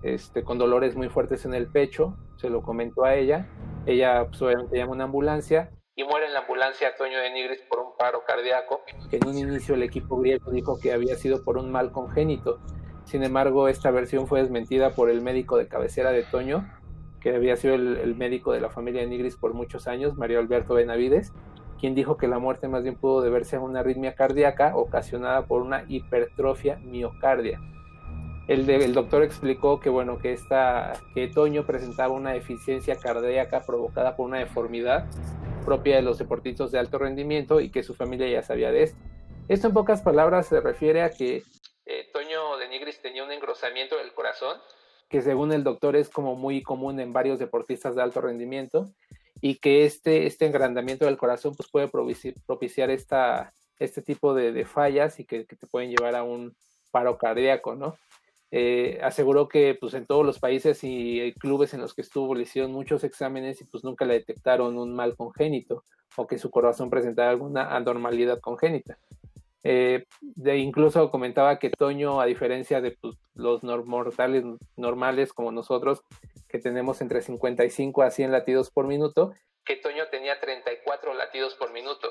este, 0.02 0.44
con 0.44 0.58
dolores 0.58 0.96
muy 0.96 1.08
fuertes 1.08 1.44
en 1.44 1.54
el 1.54 1.66
pecho, 1.66 2.16
se 2.36 2.48
lo 2.48 2.62
comentó 2.62 3.04
a 3.04 3.14
ella, 3.14 3.48
ella 3.86 4.26
pues, 4.28 4.40
obviamente 4.42 4.78
llama 4.78 4.92
una 4.92 5.04
ambulancia 5.04 5.70
y 5.98 6.04
muere 6.04 6.26
en 6.26 6.32
la 6.32 6.40
ambulancia 6.40 6.94
Toño 6.96 7.18
de 7.18 7.32
Nigris 7.32 7.60
por 7.62 7.80
un 7.80 7.96
paro 7.98 8.22
cardíaco, 8.24 8.82
que 9.10 9.16
en 9.16 9.26
un 9.26 9.36
inicio 9.36 9.74
el 9.74 9.82
equipo 9.82 10.16
griego 10.18 10.52
dijo 10.52 10.78
que 10.78 10.92
había 10.92 11.16
sido 11.16 11.42
por 11.42 11.58
un 11.58 11.72
mal 11.72 11.90
congénito. 11.90 12.60
Sin 13.04 13.24
embargo, 13.24 13.66
esta 13.66 13.90
versión 13.90 14.28
fue 14.28 14.40
desmentida 14.40 14.90
por 14.90 15.10
el 15.10 15.22
médico 15.22 15.56
de 15.56 15.66
cabecera 15.66 16.12
de 16.12 16.22
Toño, 16.22 16.70
que 17.20 17.34
había 17.34 17.56
sido 17.56 17.74
el, 17.74 18.14
médico 18.14 18.52
de 18.52 18.60
la 18.60 18.70
familia 18.70 19.02
de 19.02 19.08
Nigris 19.08 19.36
por 19.36 19.54
muchos 19.54 19.86
años, 19.88 20.16
Mario 20.16 20.38
Alberto 20.38 20.74
Benavides, 20.74 21.32
quien 21.80 21.94
dijo 21.94 22.16
que 22.16 22.28
la 22.28 22.38
muerte 22.38 22.68
más 22.68 22.82
bien 22.82 22.96
pudo 22.96 23.22
deberse 23.22 23.56
a 23.56 23.60
una 23.60 23.80
arritmia 23.80 24.14
cardíaca 24.14 24.76
ocasionada 24.76 25.46
por 25.46 25.62
una 25.62 25.84
hipertrofia 25.88 26.76
miocardia. 26.76 27.60
El, 28.48 28.68
el, 28.68 28.94
doctor 28.94 29.22
explicó 29.22 29.78
que 29.78 29.90
bueno 29.90 30.18
que 30.18 30.32
esta 30.32 30.94
que 31.14 31.28
Toño 31.28 31.66
presentaba 31.66 32.14
una 32.14 32.32
deficiencia 32.32 32.96
cardíaca 32.96 33.62
provocada 33.66 34.16
por 34.16 34.26
una 34.26 34.38
deformidad 34.38 35.06
propia 35.66 35.96
de 35.96 36.02
los 36.02 36.16
deportistas 36.16 36.72
de 36.72 36.78
alto 36.78 36.96
rendimiento 36.96 37.60
y 37.60 37.70
que 37.70 37.82
su 37.82 37.94
familia 37.94 38.26
ya 38.26 38.42
sabía 38.42 38.72
de 38.72 38.84
esto. 38.84 38.98
Esto 39.48 39.68
en 39.68 39.74
pocas 39.74 40.00
palabras 40.00 40.46
se 40.46 40.60
refiere 40.60 41.02
a 41.02 41.10
que 41.10 41.42
eh, 41.84 42.10
Toño 42.12 42.58
de 42.58 42.68
Nigris 42.68 43.00
tenía 43.00 43.24
un 43.24 43.32
engrosamiento 43.32 43.96
del 43.96 44.12
corazón, 44.12 44.58
que 45.08 45.22
según 45.22 45.52
el 45.52 45.64
doctor 45.64 45.96
es 45.96 46.08
como 46.08 46.36
muy 46.36 46.62
común 46.62 47.00
en 47.00 47.12
varios 47.12 47.38
deportistas 47.38 47.94
de 47.94 48.02
alto 48.02 48.20
rendimiento, 48.20 48.90
y 49.40 49.56
que 49.56 49.84
este, 49.84 50.26
este 50.26 50.46
engrandamiento 50.46 51.04
del 51.04 51.16
corazón 51.16 51.54
pues 51.54 51.70
puede 51.70 51.88
propiciar, 51.88 52.90
esta, 52.90 53.52
este 53.78 54.02
tipo 54.02 54.34
de, 54.34 54.64
fallas 54.64 55.20
y 55.20 55.24
que, 55.24 55.46
que, 55.46 55.56
te 55.56 55.66
pueden 55.66 55.90
llevar 55.90 56.16
a 56.16 56.24
un 56.24 56.54
paro 56.90 57.18
cardíaco, 57.18 57.74
¿no? 57.74 57.96
Eh, 58.50 58.98
aseguró 59.02 59.46
que 59.46 59.76
pues 59.78 59.92
en 59.92 60.06
todos 60.06 60.24
los 60.24 60.38
países 60.38 60.80
y 60.82 61.34
clubes 61.38 61.74
en 61.74 61.82
los 61.82 61.94
que 61.94 62.00
estuvo 62.00 62.34
le 62.34 62.44
hicieron 62.44 62.72
muchos 62.72 63.04
exámenes 63.04 63.60
y 63.60 63.64
pues 63.64 63.84
nunca 63.84 64.06
le 64.06 64.14
detectaron 64.14 64.78
un 64.78 64.94
mal 64.94 65.16
congénito 65.16 65.84
o 66.16 66.26
que 66.26 66.38
su 66.38 66.50
corazón 66.50 66.88
presentara 66.88 67.30
alguna 67.30 67.76
anormalidad 67.76 68.40
congénita. 68.40 68.98
Eh, 69.64 70.06
de 70.20 70.58
incluso 70.58 71.10
comentaba 71.10 71.58
que 71.58 71.70
Toño, 71.70 72.20
a 72.20 72.26
diferencia 72.26 72.80
de 72.80 72.92
pues, 72.92 73.16
los 73.34 73.62
mortales 73.64 74.44
normales 74.76 75.32
como 75.32 75.52
nosotros, 75.52 76.02
que 76.48 76.58
tenemos 76.58 77.00
entre 77.00 77.22
55 77.22 78.02
a 78.02 78.10
100 78.10 78.32
latidos 78.32 78.70
por 78.70 78.86
minuto, 78.86 79.32
que 79.64 79.76
Toño 79.76 80.04
tenía 80.10 80.40
34 80.40 81.12
latidos 81.12 81.54
por 81.54 81.72
minuto, 81.72 82.10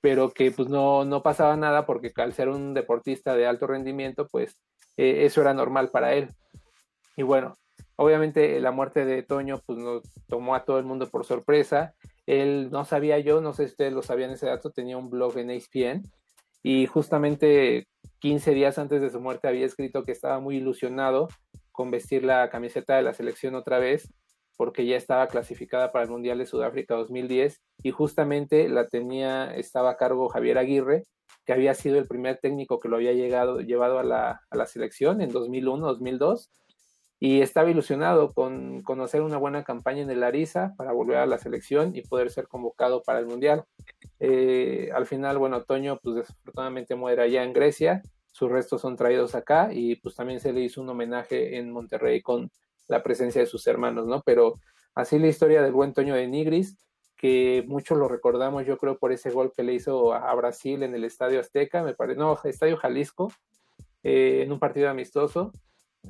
pero 0.00 0.30
que 0.30 0.52
pues 0.52 0.68
no, 0.68 1.04
no 1.04 1.22
pasaba 1.22 1.56
nada 1.56 1.84
porque 1.84 2.12
al 2.16 2.32
ser 2.32 2.48
un 2.48 2.74
deportista 2.74 3.34
de 3.34 3.46
alto 3.46 3.66
rendimiento, 3.66 4.28
pues 4.28 4.56
eh, 4.96 5.24
eso 5.24 5.40
era 5.40 5.52
normal 5.52 5.90
para 5.90 6.14
él. 6.14 6.28
Y 7.16 7.22
bueno, 7.24 7.56
obviamente 7.96 8.60
la 8.60 8.70
muerte 8.70 9.04
de 9.04 9.24
Toño 9.24 9.60
pues 9.66 9.78
nos 9.78 10.02
tomó 10.28 10.54
a 10.54 10.64
todo 10.64 10.78
el 10.78 10.84
mundo 10.84 11.08
por 11.10 11.24
sorpresa. 11.24 11.94
Él 12.26 12.70
no 12.70 12.84
sabía 12.84 13.18
yo, 13.18 13.40
no 13.40 13.52
sé 13.52 13.64
si 13.64 13.72
ustedes 13.72 13.92
lo 13.92 14.02
sabían 14.02 14.30
ese 14.30 14.46
dato, 14.46 14.70
tenía 14.70 14.96
un 14.96 15.10
blog 15.10 15.38
en 15.38 15.50
ESPN 15.50 16.02
y 16.62 16.86
justamente 16.86 17.86
15 18.20 18.54
días 18.54 18.78
antes 18.78 19.00
de 19.00 19.10
su 19.10 19.20
muerte 19.20 19.48
había 19.48 19.66
escrito 19.66 20.02
que 20.02 20.12
estaba 20.12 20.40
muy 20.40 20.56
ilusionado 20.56 21.28
con 21.72 21.90
vestir 21.90 22.24
la 22.24 22.48
camiseta 22.50 22.96
de 22.96 23.02
la 23.02 23.14
selección 23.14 23.54
otra 23.54 23.78
vez 23.78 24.08
porque 24.56 24.86
ya 24.86 24.96
estaba 24.96 25.26
clasificada 25.28 25.92
para 25.92 26.04
el 26.04 26.10
Mundial 26.10 26.38
de 26.38 26.46
Sudáfrica 26.46 26.94
2010 26.94 27.60
y 27.82 27.90
justamente 27.90 28.68
la 28.68 28.88
tenía, 28.88 29.54
estaba 29.54 29.90
a 29.90 29.96
cargo 29.96 30.28
Javier 30.28 30.58
Aguirre, 30.58 31.04
que 31.44 31.52
había 31.52 31.74
sido 31.74 31.98
el 31.98 32.08
primer 32.08 32.38
técnico 32.38 32.80
que 32.80 32.88
lo 32.88 32.96
había 32.96 33.12
llegado, 33.12 33.60
llevado 33.60 33.98
a 33.98 34.02
la, 34.02 34.40
a 34.48 34.56
la 34.56 34.66
selección 34.66 35.20
en 35.20 35.30
2001, 35.30 35.86
2002 35.86 36.50
y 37.18 37.40
estaba 37.40 37.70
ilusionado 37.70 38.32
con 38.32 38.82
conocer 38.82 39.22
una 39.22 39.38
buena 39.38 39.64
campaña 39.64 40.02
en 40.02 40.10
el 40.10 40.22
Arisa 40.22 40.74
para 40.76 40.92
volver 40.92 41.16
a 41.16 41.26
la 41.26 41.38
selección 41.38 41.96
y 41.96 42.02
poder 42.02 42.30
ser 42.30 42.46
convocado 42.46 43.02
para 43.02 43.20
el 43.20 43.26
Mundial. 43.26 43.64
Eh, 44.20 44.90
al 44.94 45.06
final, 45.06 45.38
bueno, 45.38 45.62
Toño 45.62 45.98
pues 46.02 46.16
desafortunadamente 46.16 46.94
muere 46.94 47.22
allá 47.22 47.42
en 47.42 47.52
Grecia, 47.52 48.02
sus 48.32 48.50
restos 48.50 48.82
son 48.82 48.96
traídos 48.96 49.34
acá 49.34 49.70
y 49.72 49.96
pues 49.96 50.14
también 50.14 50.40
se 50.40 50.52
le 50.52 50.60
hizo 50.60 50.82
un 50.82 50.90
homenaje 50.90 51.56
en 51.56 51.72
Monterrey 51.72 52.20
con 52.20 52.50
la 52.86 53.02
presencia 53.02 53.40
de 53.40 53.46
sus 53.46 53.66
hermanos, 53.66 54.06
¿no? 54.06 54.22
Pero 54.26 54.60
así 54.94 55.18
la 55.18 55.28
historia 55.28 55.62
del 55.62 55.72
buen 55.72 55.94
Toño 55.94 56.14
de 56.14 56.28
Nigris, 56.28 56.76
que 57.16 57.64
muchos 57.66 57.96
lo 57.96 58.08
recordamos, 58.08 58.66
yo 58.66 58.76
creo, 58.76 58.98
por 58.98 59.10
ese 59.10 59.30
gol 59.30 59.52
que 59.56 59.62
le 59.62 59.72
hizo 59.72 60.12
a, 60.12 60.34
Brasil 60.34 60.82
en 60.82 60.94
el 60.94 61.04
Estadio 61.04 61.40
Azteca, 61.40 61.82
me 61.82 61.94
parece, 61.94 62.18
no, 62.18 62.38
Estadio 62.44 62.76
Jalisco, 62.76 63.32
eh, 64.02 64.42
en 64.42 64.52
un 64.52 64.58
partido 64.58 64.90
amistoso, 64.90 65.52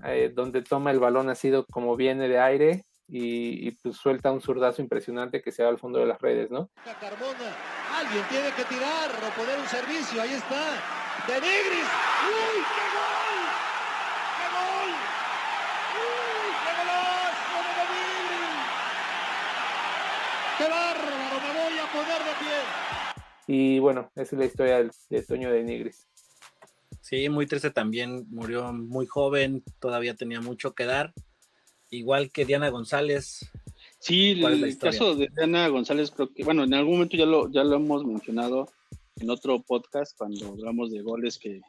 eh, 0.04 0.30
donde 0.34 0.62
toma 0.62 0.90
el 0.90 0.98
balón 1.00 1.28
así 1.30 1.50
como 1.70 1.96
viene 1.96 2.28
de 2.28 2.38
aire 2.38 2.84
y, 3.08 3.68
y, 3.68 3.70
pues 3.72 3.96
suelta 3.96 4.32
un 4.32 4.40
zurdazo 4.40 4.82
impresionante 4.82 5.40
que 5.40 5.52
se 5.52 5.62
va 5.62 5.68
al 5.68 5.78
fondo 5.78 5.98
de 6.00 6.06
las 6.06 6.20
redes, 6.20 6.50
¿no? 6.50 6.70
Carmona, 7.00 7.54
alguien 7.96 8.24
tiene 8.28 8.50
que 8.52 8.64
tirar 8.64 9.10
o 9.10 9.30
poner 9.40 9.58
un 9.58 9.66
servicio, 9.66 10.20
ahí 10.20 10.32
está, 10.32 10.72
de 11.28 11.34
Nigris, 11.40 11.86
¡uy, 12.26 12.62
qué 12.74 12.86
gol! 12.96 13.38
¡Qué 14.38 14.46
gol! 14.56 14.90
¡Uy, 16.02 16.50
qué 16.64 16.72
golazo 16.80 17.58
de 17.76 17.84
Nigris! 17.94 18.64
¡Qué 20.58 20.64
bárbaro! 20.68 21.16
Me 21.40 21.70
voy 21.70 21.78
a 21.78 21.92
poner 21.92 22.18
de 22.24 22.34
pie. 22.40 22.58
Y 23.48 23.78
bueno, 23.78 24.10
esa 24.16 24.34
es 24.34 24.38
la 24.40 24.44
historia 24.46 24.76
del- 24.78 24.90
de 25.10 25.22
Toño 25.22 25.52
de 25.52 25.62
Nigris. 25.62 26.08
Sí, 27.08 27.28
muy 27.28 27.46
triste 27.46 27.70
también, 27.70 28.26
murió 28.30 28.72
muy 28.72 29.06
joven, 29.06 29.62
todavía 29.78 30.16
tenía 30.16 30.40
mucho 30.40 30.74
que 30.74 30.86
dar. 30.86 31.14
Igual 31.88 32.32
que 32.32 32.44
Diana 32.44 32.68
González. 32.68 33.48
Sí, 34.00 34.40
¿Cuál 34.40 34.54
es 34.54 34.60
la 34.60 34.66
el 34.66 34.76
caso 34.76 35.14
de 35.14 35.28
Diana 35.36 35.68
González, 35.68 36.10
creo 36.10 36.34
que, 36.34 36.42
bueno, 36.42 36.64
en 36.64 36.74
algún 36.74 36.94
momento 36.94 37.16
ya 37.16 37.24
lo, 37.24 37.48
ya 37.48 37.62
lo 37.62 37.76
hemos 37.76 38.04
mencionado 38.04 38.66
en 39.20 39.30
otro 39.30 39.62
podcast 39.62 40.18
cuando 40.18 40.48
hablamos 40.48 40.90
de 40.90 41.02
goles 41.02 41.38
que, 41.38 41.60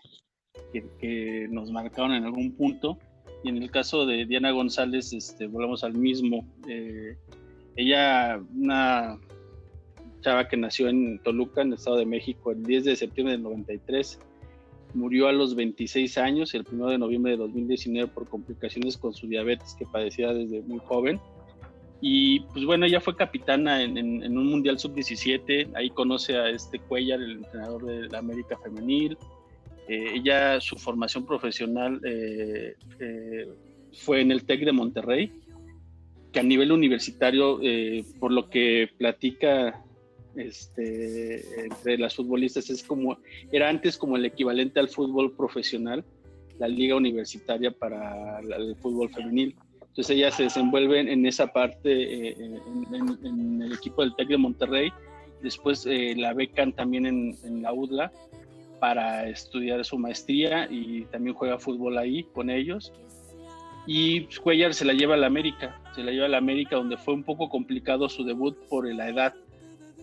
que, 0.74 0.84
que 1.00 1.48
nos 1.52 1.70
marcaron 1.70 2.14
en 2.14 2.24
algún 2.24 2.56
punto. 2.56 2.98
Y 3.44 3.50
en 3.50 3.62
el 3.62 3.70
caso 3.70 4.08
de 4.08 4.26
Diana 4.26 4.50
González, 4.50 5.14
este, 5.14 5.46
volvemos 5.46 5.84
al 5.84 5.94
mismo. 5.94 6.52
Eh, 6.68 7.16
ella, 7.76 8.42
una 8.56 9.20
chava 10.22 10.48
que 10.48 10.58
nació 10.58 10.90
en 10.90 11.20
Toluca, 11.20 11.62
en 11.62 11.68
el 11.68 11.74
Estado 11.76 11.98
de 11.98 12.08
México, 12.08 12.50
el 12.50 12.64
10 12.64 12.86
de 12.86 12.96
septiembre 12.96 13.34
del 13.34 13.44
93, 13.44 14.20
murió 14.98 15.28
a 15.28 15.32
los 15.32 15.56
26 15.56 16.18
años, 16.18 16.54
el 16.56 16.66
1 16.70 16.88
de 16.90 16.98
noviembre 16.98 17.32
de 17.34 17.38
2019, 17.38 18.10
por 18.12 18.28
complicaciones 18.28 18.98
con 18.98 19.14
su 19.14 19.28
diabetes 19.28 19.76
que 19.78 19.86
padecía 19.86 20.34
desde 20.34 20.62
muy 20.64 20.80
joven. 20.80 21.20
Y 22.02 22.42
pues 22.54 22.66
bueno, 22.66 22.86
ella 22.86 23.00
fue 23.00 23.16
capitana 23.16 23.82
en, 23.84 23.98
en- 23.98 24.24
en 24.24 24.38
un 24.38 24.48
Mundial 24.48 24.78
Sub-17, 24.78 25.70
ahí 25.76 25.90
conoce 25.92 26.36
a 26.36 26.50
este 26.50 26.80
Cuellar, 26.80 27.22
el 27.22 27.32
entrenador 27.38 27.86
de 27.86 28.08
la 28.10 28.20
América 28.20 28.58
Femenil. 28.64 29.18
Eh, 29.88 30.14
ella, 30.16 30.60
su 30.60 30.76
formación 30.78 31.26
profesional 31.26 32.00
eh, 32.04 32.76
eh, 33.00 33.48
fue 33.94 34.22
en 34.22 34.32
el 34.32 34.44
TEC 34.46 34.66
de 34.66 34.72
Monterrey, 34.74 35.32
que 36.32 36.40
a 36.40 36.44
nivel 36.44 36.72
universitario, 36.72 37.60
eh, 37.64 38.04
por 38.20 38.32
lo 38.32 38.50
que 38.50 38.90
platica 38.98 39.84
este, 40.40 41.66
entre 41.66 41.98
las 41.98 42.16
futbolistas, 42.16 42.70
es 42.70 42.84
como, 42.84 43.18
era 43.52 43.70
antes 43.70 43.98
como 43.98 44.16
el 44.18 44.26
equivalente 44.26 44.80
al 44.80 44.90
fútbol 44.90 45.36
profesional, 45.36 46.04
la 46.60 46.68
liga 46.68 46.96
universitaria 46.96 47.72
para 47.72 48.40
el 48.40 48.76
fútbol 48.78 49.10
femenil. 49.10 49.56
Entonces 49.82 50.16
ella 50.16 50.32
se 50.32 50.44
desenvuelve 50.44 51.00
en 51.00 51.26
esa 51.26 51.48
parte 51.48 51.90
eh, 51.92 52.36
en, 52.38 53.26
en- 53.26 53.62
el 53.64 53.74
equipo 53.74 54.02
del 54.04 54.16
TEC 54.16 54.28
de 54.30 54.38
Monterrey. 54.38 54.90
Después 55.42 55.86
eh, 55.86 56.14
la 56.16 56.34
becan 56.34 56.74
también 56.74 57.06
en, 57.06 57.36
en 57.44 57.62
la 57.62 57.74
UDLA 57.74 58.12
para 58.80 59.28
estudiar 59.28 59.84
su 59.86 59.98
maestría 59.98 60.68
y 60.70 61.06
también 61.06 61.36
juega 61.36 61.58
fútbol 61.60 61.98
ahí 61.98 62.24
con 62.34 62.50
ellos. 62.50 62.92
Y 63.88 64.26
Cuellar 64.44 64.74
se 64.74 64.84
la 64.86 64.94
lleva 64.94 65.14
a 65.16 65.18
la 65.18 65.28
América, 65.28 65.82
se 65.96 66.04
la 66.04 66.12
lleva 66.12 66.26
a 66.26 66.30
la 66.30 66.38
América 66.38 66.76
donde 66.76 66.98
fue 66.98 67.14
un 67.14 67.24
poco 67.24 67.50
complicado 67.50 68.10
su 68.10 68.24
debut 68.24 68.56
por 68.70 68.92
la 68.94 69.10
edad. 69.10 69.34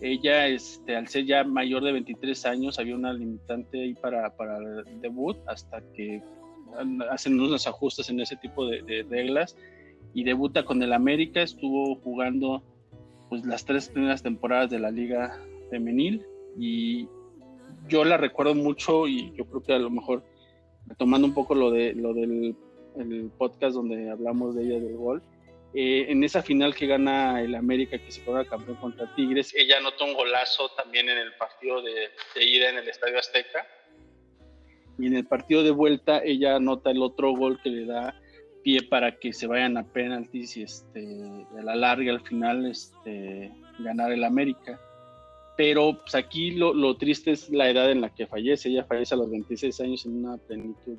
Ella, 0.04 0.48
este, 0.48 0.96
al 0.96 1.08
ser 1.08 1.24
ya 1.24 1.44
mayor 1.44 1.82
de 1.82 1.92
23 1.92 2.44
años, 2.44 2.78
había 2.78 2.94
una 2.94 3.14
limitante 3.14 3.80
ahí 3.80 3.94
para, 3.94 4.36
para 4.36 4.58
el 4.58 5.00
debut 5.00 5.38
hasta 5.46 5.80
que 5.94 6.22
hacen 7.10 7.40
unos 7.40 7.66
ajustes 7.66 8.10
en 8.10 8.20
ese 8.20 8.36
tipo 8.36 8.66
de, 8.66 9.06
reglas 9.08 9.56
y 10.12 10.24
debuta 10.24 10.66
con 10.66 10.82
el 10.82 10.92
América, 10.92 11.40
estuvo 11.40 11.96
jugando 11.96 12.62
pues 13.30 13.46
las 13.46 13.64
tres 13.64 13.88
primeras 13.88 14.22
temporadas 14.22 14.68
de 14.68 14.78
la 14.78 14.90
liga 14.90 15.40
femenil 15.70 16.22
y 16.58 17.08
yo 17.88 18.04
la 18.04 18.18
recuerdo 18.18 18.54
mucho 18.54 19.08
y 19.08 19.32
yo 19.34 19.46
creo 19.46 19.62
que 19.62 19.72
a 19.72 19.78
lo 19.78 19.88
mejor 19.88 20.22
retomando 20.86 21.26
un 21.26 21.32
poco 21.32 21.54
lo 21.54 21.70
de 21.70 21.94
lo 21.94 22.12
del 22.12 22.54
el 22.98 23.30
podcast 23.38 23.74
donde 23.74 24.10
hablamos 24.10 24.54
de 24.54 24.64
ella 24.64 24.80
del 24.80 24.96
gol 24.98 25.22
eh, 25.74 26.06
en 26.08 26.22
esa 26.24 26.42
final 26.42 26.74
que 26.74 26.87
gana 26.87 27.42
el 27.42 27.54
América 27.54 27.98
que 27.98 28.10
se 28.10 28.24
juega 28.24 28.44
campeón 28.44 28.76
contra 28.76 29.12
Tigres 29.14 29.54
ella 29.54 29.78
anota 29.78 30.04
un 30.04 30.14
golazo 30.14 30.68
también 30.70 31.08
en 31.08 31.18
el 31.18 31.32
partido 31.34 31.82
de, 31.82 32.10
de 32.34 32.44
ida 32.44 32.70
en 32.70 32.78
el 32.78 32.88
Estadio 32.88 33.18
Azteca. 33.18 33.66
y 34.98 35.06
en 35.06 35.16
el 35.16 35.26
partido 35.26 35.62
de 35.62 35.70
vuelta 35.70 36.22
ella 36.24 36.56
anota 36.56 36.90
el 36.90 37.02
otro 37.02 37.32
gol 37.32 37.60
que 37.62 37.70
le 37.70 37.87
da 37.87 38.14
pie 38.64 38.82
para 38.82 39.16
que 39.16 39.32
se 39.32 39.46
vayan 39.46 39.76
a 39.76 39.84
penaltis 39.84 40.56
y 40.56 40.62
este 40.62 41.06
a 41.56 41.62
la 41.62 41.76
larga 41.76 42.10
al 42.10 42.22
final 42.22 42.66
este 42.66 43.52
ganar 43.78 44.10
el 44.10 44.24
América. 44.24 44.80
Pero 45.56 46.00
pues 46.00 46.16
aquí 46.16 46.52
lo, 46.52 46.74
lo 46.74 46.96
triste 46.96 47.30
es 47.30 47.48
la 47.50 47.70
edad 47.70 47.92
en 47.92 48.00
la 48.00 48.12
que 48.12 48.26
fallece. 48.26 48.70
Ella 48.70 48.84
fallece 48.84 49.14
a 49.14 49.18
los 49.18 49.30
26 49.30 49.80
años 49.80 50.04
en 50.06 50.24
una 50.24 50.37
plenitud 50.37 50.98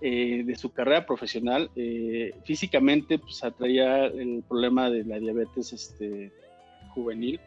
eh, 0.00 0.42
de 0.44 0.56
su 0.56 0.70
carrera 0.72 1.06
profesional 1.06 1.70
eh, 1.74 2.34
físicamente 2.44 3.18
pues 3.18 3.42
atraía 3.42 4.06
el 4.06 4.42
problema 4.46 4.90
de 4.90 5.04
la 5.04 5.18
diabetes 5.18 5.72
este 5.72 6.32
juvenil. 6.94 7.40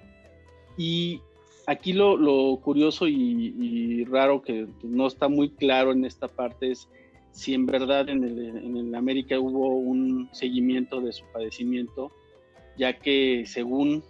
Y 0.77 1.21
aquí 1.67 1.93
lo, 1.93 2.17
lo 2.17 2.57
curioso 2.57 3.07
y, 3.07 3.53
y 3.59 4.05
raro 4.05 4.41
que 4.41 4.67
no 4.83 5.07
está 5.07 5.27
muy 5.27 5.49
claro 5.49 5.91
en 5.91 6.05
esta 6.05 6.27
parte 6.27 6.71
es 6.71 6.87
si 7.31 7.53
en 7.53 7.65
verdad 7.65 8.09
en 8.09 8.23
el, 8.23 8.57
en 8.57 8.77
el 8.77 8.95
América 8.95 9.39
hubo 9.39 9.77
un 9.77 10.29
seguimiento 10.31 11.01
de 11.01 11.13
su 11.13 11.23
padecimiento, 11.31 12.11
ya 12.77 12.93
que 12.97 13.43
según 13.45 14.03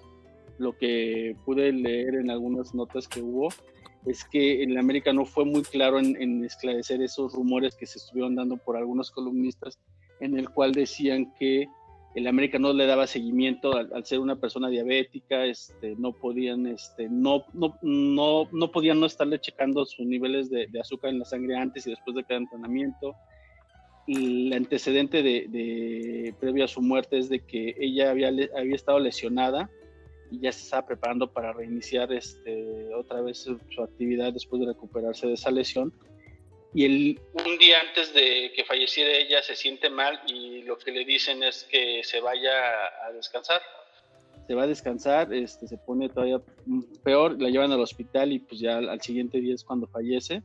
lo 0.58 0.78
que 0.78 1.36
pude 1.46 1.72
leer 1.72 2.16
en 2.16 2.30
algunas 2.30 2.74
notas 2.74 3.08
que 3.08 3.22
hubo, 3.22 3.50
es 4.06 4.24
que 4.24 4.64
en 4.64 4.72
el 4.72 4.78
América 4.78 5.14
no 5.14 5.26
fue 5.26 5.46
muy 5.46 5.64
claro 5.64 6.00
en, 6.00 6.44
esclarecer 6.44 7.02
esos 7.02 7.34
rumores 7.34 7.76
que 7.76 7.86
se 7.86 7.98
estuvieron 7.98 8.36
dando 8.36 8.58
por 8.58 8.78
algunos 8.78 9.12
columnistas, 9.12 9.80
en 10.20 10.38
el 10.38 10.50
cual 10.50 10.72
decían 10.72 11.34
que 11.38 11.68
el 12.16 12.28
América 12.28 12.58
no 12.58 12.74
le 12.74 12.88
daba 12.88 13.06
seguimiento 13.06 13.76
al, 13.76 14.06
ser 14.06 14.20
una 14.20 14.40
persona 14.40 14.70
diabética, 14.70 15.46
este, 15.46 15.96
no 15.98 16.14
podían, 16.14 16.66
este, 16.66 17.08
no, 17.10 17.46
no, 17.54 17.78
no, 17.82 18.50
no 18.52 18.72
podían 18.72 19.00
no 19.00 19.06
estarle 19.06 19.40
checando 19.40 19.86
sus 19.86 20.06
niveles 20.06 20.50
de, 20.50 20.68
de, 20.68 20.80
azúcar 20.80 21.12
en 21.12 21.20
la 21.20 21.26
sangre 21.26 21.56
antes 21.56 21.86
y 21.86 21.92
después 21.92 22.16
de 22.16 22.24
cada 22.24 22.40
entrenamiento. 22.40 23.16
El 24.08 24.52
antecedente 24.54 25.22
de, 25.22 25.46
de, 25.50 26.34
previo 26.40 26.66
a 26.66 26.68
su 26.68 26.82
muerte 26.82 27.20
es 27.20 27.30
de 27.30 27.46
que 27.46 27.76
ella 27.80 28.10
había, 28.10 28.30
había 28.30 28.76
estado 28.76 29.00
lesionada 29.00 29.70
y 30.32 30.40
ya 30.40 30.52
se 30.52 30.64
estaba 30.64 30.86
preparando 30.86 31.32
para 31.32 31.54
reiniciar 31.54 32.12
este, 32.14 32.94
otra 32.96 33.22
vez 33.22 33.40
su, 33.40 33.60
su 33.70 33.82
actividad 33.82 34.34
después 34.34 34.62
de 34.62 34.68
recuperarse 34.68 35.28
de 35.28 35.34
esa 35.34 35.52
lesión 35.52 35.94
y 36.74 36.86
el, 36.86 37.22
un 37.34 37.58
día 37.58 37.80
antes 37.88 38.14
de 38.14 38.52
que 38.56 38.64
falleciera 38.64 39.12
ella 39.12 39.42
se 39.42 39.56
siente 39.56 39.90
mal 39.90 40.20
y 40.28 40.62
lo 40.64 40.78
que 40.78 40.92
le 40.92 41.04
dicen 41.04 41.42
es 41.42 41.64
que 41.64 42.02
se 42.04 42.22
vaya 42.22 42.52
a 43.06 43.12
descansar. 43.12 43.62
Se 44.48 44.54
va 44.54 44.64
a 44.64 44.68
descansar, 44.68 45.34
este, 45.34 45.68
se 45.68 45.78
pone 45.78 46.10
todavía 46.10 46.42
peor, 47.04 47.42
la 47.42 47.50
llevan 47.50 47.72
al 47.72 47.82
hospital 47.82 48.32
y 48.34 48.40
pues 48.40 48.60
ya 48.62 48.78
al, 48.78 48.90
al 48.90 49.02
siguiente 49.02 49.40
día 49.42 49.56
es 49.56 49.64
cuando 49.64 49.88
fallece. 49.88 50.44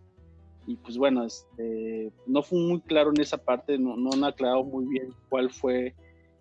Y 0.66 0.77
pues 0.77 0.97
bueno, 0.97 1.27
este, 1.27 2.11
no 2.27 2.42
fue 2.42 2.59
muy 2.59 2.81
claro 2.81 3.11
en 3.14 3.20
esa 3.20 3.37
parte, 3.37 3.79
no, 3.79 3.97
no 3.97 4.11
han 4.14 4.25
aclarado 4.25 4.64
muy 4.64 4.87
bien 4.87 5.14
cuál 5.29 5.51
fue 5.51 5.94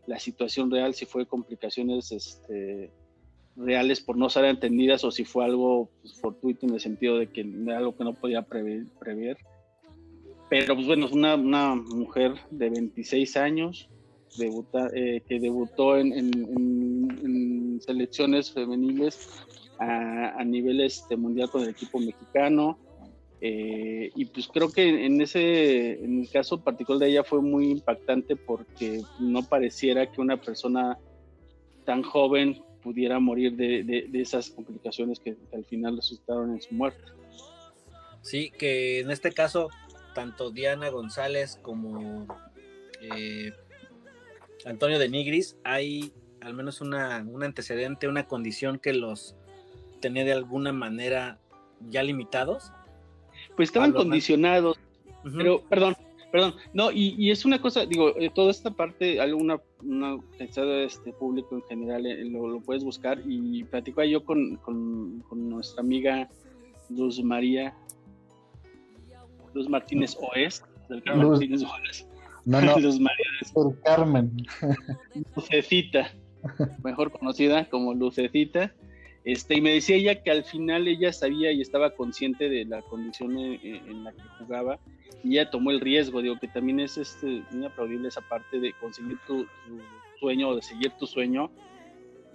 la 0.08 0.18
situación 0.18 0.72
real, 0.72 0.94
si 0.94 1.06
fue 1.06 1.26
complicaciones 1.26 2.12
este, 2.14 2.90
reales 3.56 4.02
por 4.02 4.18
no 4.18 4.30
ser 4.30 4.46
entendidas 4.46 5.04
o 5.04 5.12
si 5.12 5.26
fue 5.26 5.46
algo 5.46 5.90
pues, 6.02 6.20
fortuito 6.20 6.66
en 6.66 6.74
el 6.74 6.80
sentido 6.80 7.18
de 7.18 7.28
que 7.28 7.42
era 7.42 7.78
algo 7.78 7.96
que 7.96 8.04
no 8.04 8.14
podía 8.14 8.42
prever. 8.42 8.86
prever 9.00 9.38
pero 10.50 10.76
pues 10.76 10.86
bueno, 10.86 11.08
es 11.08 11.12
una, 11.12 11.36
una, 11.36 11.74
mujer 11.74 12.36
de 12.52 12.70
26 12.70 13.38
años 13.38 13.90
debuta, 14.38 14.88
eh, 14.94 15.24
que 15.28 15.40
debutó 15.40 15.98
en, 15.98 16.14
en, 16.14 16.32
en, 16.34 17.20
en 17.24 17.82
selecciones 17.82 18.52
femeniles 18.52 19.30
a, 19.80 20.40
a, 20.40 20.44
nivel 20.44 20.82
este, 20.82 21.16
mundial 21.16 21.50
con 21.50 21.64
el 21.64 21.70
equipo 21.70 22.00
mexicano. 22.00 22.78
Eh, 23.42 24.12
y 24.16 24.26
pues 24.26 24.48
creo 24.48 24.72
que 24.72 25.06
en 25.06 25.20
ese, 25.22 26.04
en 26.04 26.22
el 26.22 26.30
caso 26.30 26.62
particular 26.62 27.00
de 27.00 27.10
ella 27.10 27.24
fue 27.24 27.42
muy 27.42 27.72
impactante 27.72 28.36
porque 28.36 29.02
no 29.20 29.44
pareciera 29.44 30.12
que 30.12 30.22
una 30.22 30.38
persona 30.38 30.98
tan 31.84 32.04
joven 32.04 32.62
pudiera 32.84 33.20
morir 33.20 33.56
de, 33.56 33.84
de, 33.84 34.08
de 34.10 34.22
esas 34.22 34.50
complicaciones 34.50 35.20
que, 35.20 35.38
al 35.54 35.66
final 35.66 35.96
resultaron 35.96 36.52
en 36.52 36.62
su 36.62 36.74
muerte. 36.74 37.04
Sí, 38.22 38.52
que 38.58 39.00
en 39.00 39.12
este 39.12 39.32
caso 39.32 39.70
tanto 40.14 40.52
Diana 40.52 40.90
González 40.90 41.60
como 41.62 42.28
eh, 43.02 43.52
Antonio 44.66 45.00
de 45.00 45.10
Nigris, 45.10 45.58
hay 45.64 46.14
al 46.42 46.54
menos 46.54 46.82
una, 46.82 47.26
un 47.28 47.44
antecedente, 47.44 48.08
una 48.08 48.28
condición 48.28 48.80
que 48.80 48.94
los 48.94 49.36
tenía 50.02 50.26
de 50.26 50.34
alguna 50.34 50.74
manera 50.74 51.40
ya 51.90 52.04
limitados. 52.04 52.72
Pues 53.56 53.70
estaban 53.70 53.94
condicionados, 53.94 54.78
uh 55.24 55.28
-huh. 55.28 55.38
pero 55.38 55.62
perdón, 55.70 55.96
perdón, 56.34 56.56
no, 56.74 56.92
y, 56.92 57.14
y, 57.16 57.30
es 57.30 57.46
una 57.46 57.62
cosa, 57.62 57.86
digo, 57.86 58.18
eh, 58.18 58.32
toda 58.34 58.50
esta 58.50 58.72
parte, 58.72 59.22
alguna 59.22 59.62
una 59.84 60.18
este 60.40 61.14
público 61.14 61.56
en 61.56 61.62
general, 61.62 62.08
eh, 62.08 62.26
lo, 62.26 62.48
lo, 62.48 62.60
puedes 62.60 62.84
buscar 62.84 63.22
y 63.24 63.64
platicaba 63.66 64.08
yo 64.08 64.26
con, 64.26 64.56
con, 64.56 65.24
con 65.30 65.48
nuestra 65.48 65.82
amiga 65.82 66.28
Luz 66.90 67.24
María 67.24 67.76
Luz 69.54 69.70
Martínez 69.70 70.18
Oes, 70.20 70.64
del 70.90 71.04
Carmen 71.04 71.28
Luz. 71.28 71.40
Martínez 71.40 71.62
Oes. 71.62 72.08
No, 72.46 72.62
no, 72.62 72.80
Luz 72.80 73.00
María 73.00 73.26
por 73.54 73.80
Carmen. 73.82 74.32
Lucecita. 75.36 76.10
mejor 76.84 77.12
conocida 77.12 77.70
como 77.70 77.94
Lucecita. 77.94 78.74
Este, 79.26 79.56
y 79.56 79.62
me 79.62 79.74
decía 79.74 79.96
ella 79.96 80.22
que 80.22 80.32
al 80.32 80.44
final 80.44 80.88
ella 80.88 81.14
sabía 81.14 81.52
y 81.52 81.62
estaba 81.62 81.92
consciente 81.92 82.50
de 82.50 82.66
la 82.66 82.82
condición 82.82 83.38
en, 83.38 83.60
en 83.64 84.04
la 84.04 84.12
que 84.12 84.24
jugaba 84.40 84.80
y 85.24 85.38
ella 85.38 85.50
tomó 85.50 85.72
el 85.72 85.80
riesgo, 85.80 86.22
digo 86.22 86.38
que 86.40 86.50
también 86.50 86.82
es 86.82 86.98
este, 86.98 87.44
muy 87.52 87.66
aplaudible 87.66 88.10
esa 88.10 88.22
parte 88.22 88.60
de 88.60 88.74
conseguir 88.74 89.18
tu, 89.26 89.46
tu 89.46 89.82
sueño 90.20 90.50
o 90.50 90.56
de 90.56 90.62
seguir 90.62 90.92
tu 91.00 91.08
sueño 91.08 91.50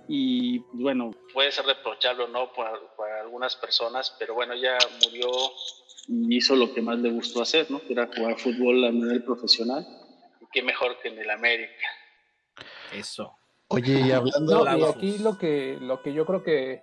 y 0.09 0.61
bueno, 0.73 1.11
puede 1.35 1.53
ser 1.53 1.67
reprochable 1.67 2.25
o 2.25 2.29
no 2.29 2.51
para, 2.55 2.79
para, 2.97 3.21
algunas 3.21 3.55
personas, 3.57 4.17
pero 4.19 4.35
bueno, 4.35 4.55
ella 4.55 4.79
murió 5.05 5.31
y 6.09 6.37
hizo 6.37 6.57
lo 6.57 6.73
que 6.73 6.81
más 6.81 6.99
le 6.99 7.11
gustó 7.11 7.43
hacer, 7.43 7.71
¿no? 7.71 7.81
Que 7.81 7.93
era 7.93 8.07
jugar 8.07 8.39
fútbol 8.39 8.87
a 8.87 8.91
nivel 8.91 9.23
profesional. 9.23 9.87
Y 10.41 10.47
qué 10.51 10.63
mejor 10.63 10.99
que 11.03 11.09
en 11.09 11.19
el 11.19 11.29
América. 11.29 11.87
Eso. 12.91 13.38
Oye, 13.69 14.01
y 14.01 14.13
hablando 14.13 14.65
no, 14.65 14.77
y 14.77 14.85
aquí 14.85 15.19
lo 15.19 15.37
que, 15.37 15.77
lo 15.81 16.03
que 16.03 16.15
yo 16.15 16.25
creo 16.25 16.43
que, 16.43 16.83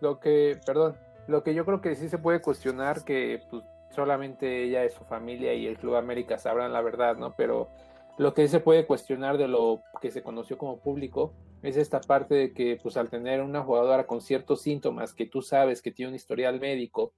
lo 0.00 0.20
que, 0.20 0.58
perdón, 0.66 0.96
lo 1.26 1.42
que 1.42 1.54
yo 1.54 1.64
creo 1.64 1.80
que 1.80 1.94
sí 1.94 2.08
se 2.08 2.18
puede 2.18 2.42
cuestionar 2.42 3.04
que 3.04 3.42
pues, 3.50 3.64
solamente 3.90 4.64
ella 4.64 4.84
y 4.84 4.90
su 4.90 5.04
familia 5.04 5.54
y 5.54 5.66
el 5.66 5.78
Club 5.78 5.96
América 5.96 6.36
sabrán 6.36 6.72
la 6.72 6.82
verdad, 6.82 7.16
¿no? 7.16 7.34
Pero 7.34 7.70
lo 8.18 8.34
que 8.34 8.46
se 8.48 8.60
puede 8.60 8.86
cuestionar 8.86 9.38
de 9.38 9.48
lo 9.48 9.80
que 10.02 10.10
se 10.10 10.22
conoció 10.22 10.58
como 10.58 10.80
público 10.80 11.32
es 11.62 11.78
esta 11.78 12.00
parte 12.00 12.34
de 12.34 12.52
que, 12.52 12.78
pues, 12.82 12.98
al 12.98 13.08
tener 13.08 13.40
una 13.40 13.62
jugadora 13.62 14.06
con 14.06 14.20
ciertos 14.20 14.60
síntomas 14.60 15.14
que 15.14 15.24
tú 15.24 15.40
sabes 15.40 15.80
que 15.80 15.90
tiene 15.90 16.10
un 16.10 16.14
historial 16.14 16.60
médico 16.60 17.14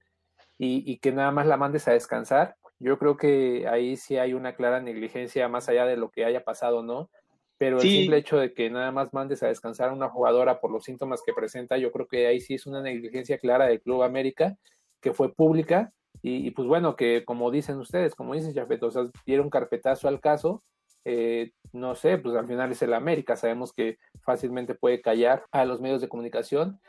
y, 0.57 0.89
y 0.89 0.99
que 0.99 1.11
nada 1.11 1.31
más 1.31 1.47
la 1.47 1.57
mandes 1.57 1.85
a 1.89 1.91
descansar, 1.91 2.55
yo 2.79 2.97
creo 2.97 3.17
que 3.17 3.67
ahí 3.67 3.97
sí 3.97 4.17
hay 4.17 4.33
una 4.33 4.55
clara 4.55 4.79
negligencia 4.79 5.49
más 5.49 5.67
allá 5.67 5.85
de 5.85 5.97
lo 5.97 6.11
que 6.11 6.23
haya 6.23 6.45
pasado, 6.45 6.81
¿no? 6.81 7.09
Pero 7.57 7.79
sí. 7.79 7.87
el 7.87 8.01
simple 8.01 8.17
hecho 8.17 8.37
de 8.37 8.53
que 8.53 8.69
nada 8.69 8.91
más 8.91 9.13
mandes 9.13 9.41
a 9.41 9.47
descansar 9.47 9.89
a 9.89 9.93
una 9.93 10.09
jugadora 10.09 10.59
por 10.59 10.71
los 10.71 10.83
síntomas 10.83 11.21
que 11.25 11.33
presenta, 11.33 11.77
yo 11.77 11.91
creo 11.91 12.07
que 12.07 12.27
ahí 12.27 12.39
sí 12.39 12.53
es 12.53 12.67
una 12.67 12.81
negligencia 12.81 13.37
clara 13.39 13.65
del 13.65 13.81
Club 13.81 14.03
América, 14.03 14.57
que 15.01 15.13
fue 15.13 15.33
pública, 15.33 15.91
y, 16.21 16.47
y 16.47 16.51
pues 16.51 16.67
bueno, 16.67 16.95
que 16.95 17.25
como 17.25 17.51
dicen 17.51 17.77
ustedes, 17.77 18.15
como 18.15 18.33
dices 18.33 18.53
Jafet, 18.53 18.83
o 18.83 18.91
sea, 18.91 19.09
dieron 19.25 19.49
carpetazo 19.49 20.07
al 20.07 20.19
caso, 20.19 20.63
eh, 21.09 21.51
no 21.71 21.95
sé, 21.95 22.17
pues 22.17 22.35
al 22.35 22.47
final 22.47 22.69
es 22.69 22.81
el 22.81 22.93
América, 22.93 23.37
sabemos 23.37 23.71
que 23.71 23.97
fácilmente 24.23 24.75
puede 24.75 25.01
callar 25.01 25.45
a 25.51 25.63
los 25.63 25.79
medios 25.79 26.01
de 26.01 26.09
comunicación. 26.09 26.81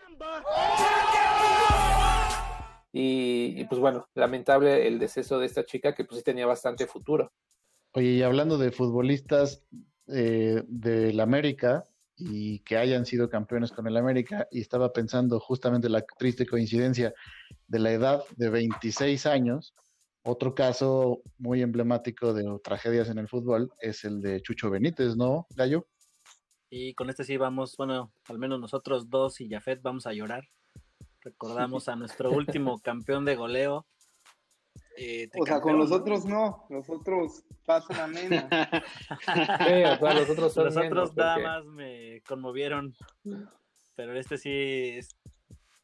Y, 2.93 3.55
y, 3.57 3.65
pues 3.67 3.81
bueno, 3.81 4.09
lamentable 4.15 4.89
el 4.89 4.99
deceso 4.99 5.39
de 5.39 5.47
esta 5.47 5.65
chica 5.65 5.95
que 5.95 6.05
pues 6.05 6.19
sí 6.19 6.25
tenía 6.25 6.47
bastante 6.47 6.89
futuro. 6.89 7.31
Oye, 7.93 8.09
y 8.09 8.23
hablando 8.23 8.59
de 8.59 8.73
futbolistas 8.73 9.65
eh, 10.09 10.63
del 10.67 11.21
América 11.21 11.85
y 12.17 12.61
que 12.61 12.77
hayan 12.77 13.07
sido 13.07 13.31
campeones 13.31 13.71
con 13.71 13.87
el 13.87 13.97
América, 13.97 14.49
y 14.51 14.61
estaba 14.61 14.93
pensando 14.93 15.39
justamente 15.39 15.89
la 15.89 16.05
triste 16.19 16.47
coincidencia 16.47 17.15
de 17.69 17.79
la 17.79 17.93
edad 17.93 18.25
de 18.37 18.49
26 18.49 19.25
años, 19.27 19.75
otro 20.25 20.55
caso 20.55 21.23
muy 21.39 21.63
emblemático 21.63 22.35
de 22.35 22.45
tragedias 22.63 23.09
en 23.09 23.19
el 23.19 23.29
fútbol 23.29 23.73
es 23.81 24.05
el 24.05 24.21
de 24.21 24.43
Chucho 24.43 24.69
Benítez, 24.69 25.17
¿no, 25.17 25.47
Gallo? 25.57 25.87
Y 26.71 26.93
con 26.95 27.09
este 27.09 27.25
sí 27.25 27.37
vamos, 27.37 27.77
bueno, 27.79 28.13
al 28.29 28.39
menos 28.39 28.61
nosotros 28.61 29.09
dos 29.09 29.41
y 29.41 29.49
Jafet 29.49 29.81
vamos 29.81 30.07
a 30.07 30.13
llorar. 30.13 30.45
Recordamos 31.23 31.89
a 31.89 31.97
nuestro 31.97 32.31
último 32.33 32.79
campeón 32.81 33.25
de 33.25 33.37
goleo. 33.37 33.87
Eh, 35.01 35.29
o 35.39 35.47
sea, 35.47 35.61
con 35.61 35.79
los 35.79 35.93
otros 35.93 36.25
no, 36.25 36.67
los 36.71 36.91
otros 36.91 37.45
pasan 37.65 38.01
a 38.01 38.07
menos. 38.09 38.45
sí, 39.11 39.85
o 39.85 39.97
sea, 39.99 40.15
los 40.15 40.29
otros 40.31 40.53
son 40.53 40.65
Los 40.67 40.77
otros 40.77 40.91
menos, 40.91 41.17
nada 41.17 41.35
porque- 41.35 41.47
más 41.47 41.65
me 41.67 42.21
conmovieron, 42.27 42.97
pero 43.95 44.19
este 44.19 44.39
sí 44.39 44.51
es 44.51 45.17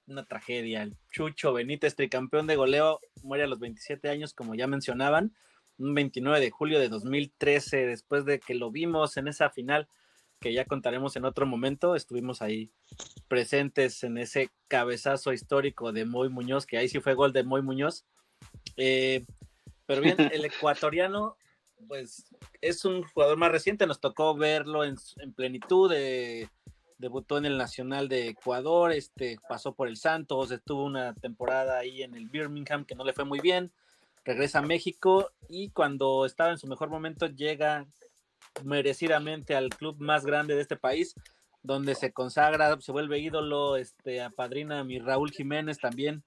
una 0.07 0.25
tragedia. 0.25 0.83
El 0.83 0.97
Chucho 1.13 1.53
Benítez, 1.53 1.95
tricampeón 1.95 2.47
de 2.47 2.57
goleo, 2.57 3.01
muere 3.23 3.45
a 3.45 3.47
los 3.47 3.61
27 3.61 4.09
años, 4.09 4.35
como 4.35 4.55
ya 4.55 4.67
mencionaban, 4.67 5.33
un 5.79 5.95
29 5.95 6.41
de 6.41 6.51
julio 6.51 6.79
de 6.81 6.89
2013, 6.89 7.87
después 7.87 8.25
de 8.25 8.41
que 8.41 8.55
lo 8.55 8.71
vimos 8.71 9.17
en 9.17 9.29
esa 9.29 9.49
final 9.51 9.89
que 10.41 10.53
ya 10.53 10.65
contaremos 10.67 11.17
en 11.17 11.25
otro 11.25 11.47
momento, 11.47 11.95
estuvimos 11.97 12.43
ahí 12.43 12.71
presentes 13.29 14.03
en 14.05 14.19
ese 14.19 14.51
cabezazo 14.69 15.33
histórico 15.33 15.93
de 15.93 16.05
Moy 16.05 16.29
Muñoz, 16.29 16.67
que 16.67 16.77
ahí 16.77 16.89
sí 16.89 17.01
fue 17.01 17.15
gol 17.15 17.33
de 17.33 17.45
Moy 17.45 17.63
Muñoz. 17.63 18.05
Eh, 18.77 19.25
pero 19.87 20.01
bien, 20.01 20.17
el 20.19 20.45
ecuatoriano, 20.45 21.37
pues 21.89 22.27
es 22.61 22.85
un 22.85 23.03
jugador 23.03 23.37
más 23.37 23.53
reciente, 23.53 23.87
nos 23.87 24.01
tocó 24.01 24.35
verlo 24.35 24.85
en, 24.85 24.97
en 25.19 25.33
plenitud, 25.33 25.91
de, 25.91 26.49
debutó 26.99 27.39
en 27.39 27.45
el 27.45 27.59
Nacional 27.59 28.09
de 28.09 28.29
Ecuador, 28.29 28.93
este, 28.93 29.39
pasó 29.49 29.75
por 29.75 29.89
el 29.89 29.97
Santos, 29.97 30.51
estuvo 30.51 30.85
una 30.85 31.15
temporada 31.15 31.79
ahí 31.79 32.03
en 32.03 32.15
el 32.15 32.29
Birmingham 32.29 32.85
que 32.85 32.95
no 32.95 33.05
le 33.05 33.13
fue 33.13 33.25
muy 33.25 33.41
bien, 33.41 33.73
regresa 34.25 34.61
a 34.61 34.63
México 34.63 35.31
y 35.49 35.71
cuando 35.71 36.25
estaba 36.25 36.51
en 36.51 36.59
su 36.59 36.67
mejor 36.67 36.89
momento 36.89 37.27
llega 37.27 37.87
merecidamente 38.63 39.55
al 39.55 39.71
club 39.71 39.97
más 39.99 40.25
grande 40.25 40.55
de 40.55 40.63
este 40.63 40.77
país, 40.77 41.15
donde 41.63 41.95
se 41.95 42.13
consagra, 42.13 42.81
se 42.81 42.93
vuelve 42.93 43.19
ídolo, 43.19 43.77
este, 43.77 44.23
apadrina 44.23 44.81
a 44.81 44.85
mi 44.85 44.99
Raúl 44.99 45.31
Jiménez 45.31 45.79
también. 45.79 46.23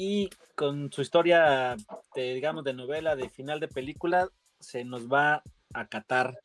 Y 0.00 0.30
con 0.54 0.92
su 0.92 1.02
historia, 1.02 1.74
de, 2.14 2.34
digamos, 2.34 2.62
de 2.62 2.72
novela, 2.72 3.16
de 3.16 3.28
final 3.28 3.58
de 3.58 3.66
película, 3.66 4.28
se 4.60 4.84
nos 4.84 5.08
va 5.08 5.42
a 5.74 5.88
Qatar. 5.88 6.38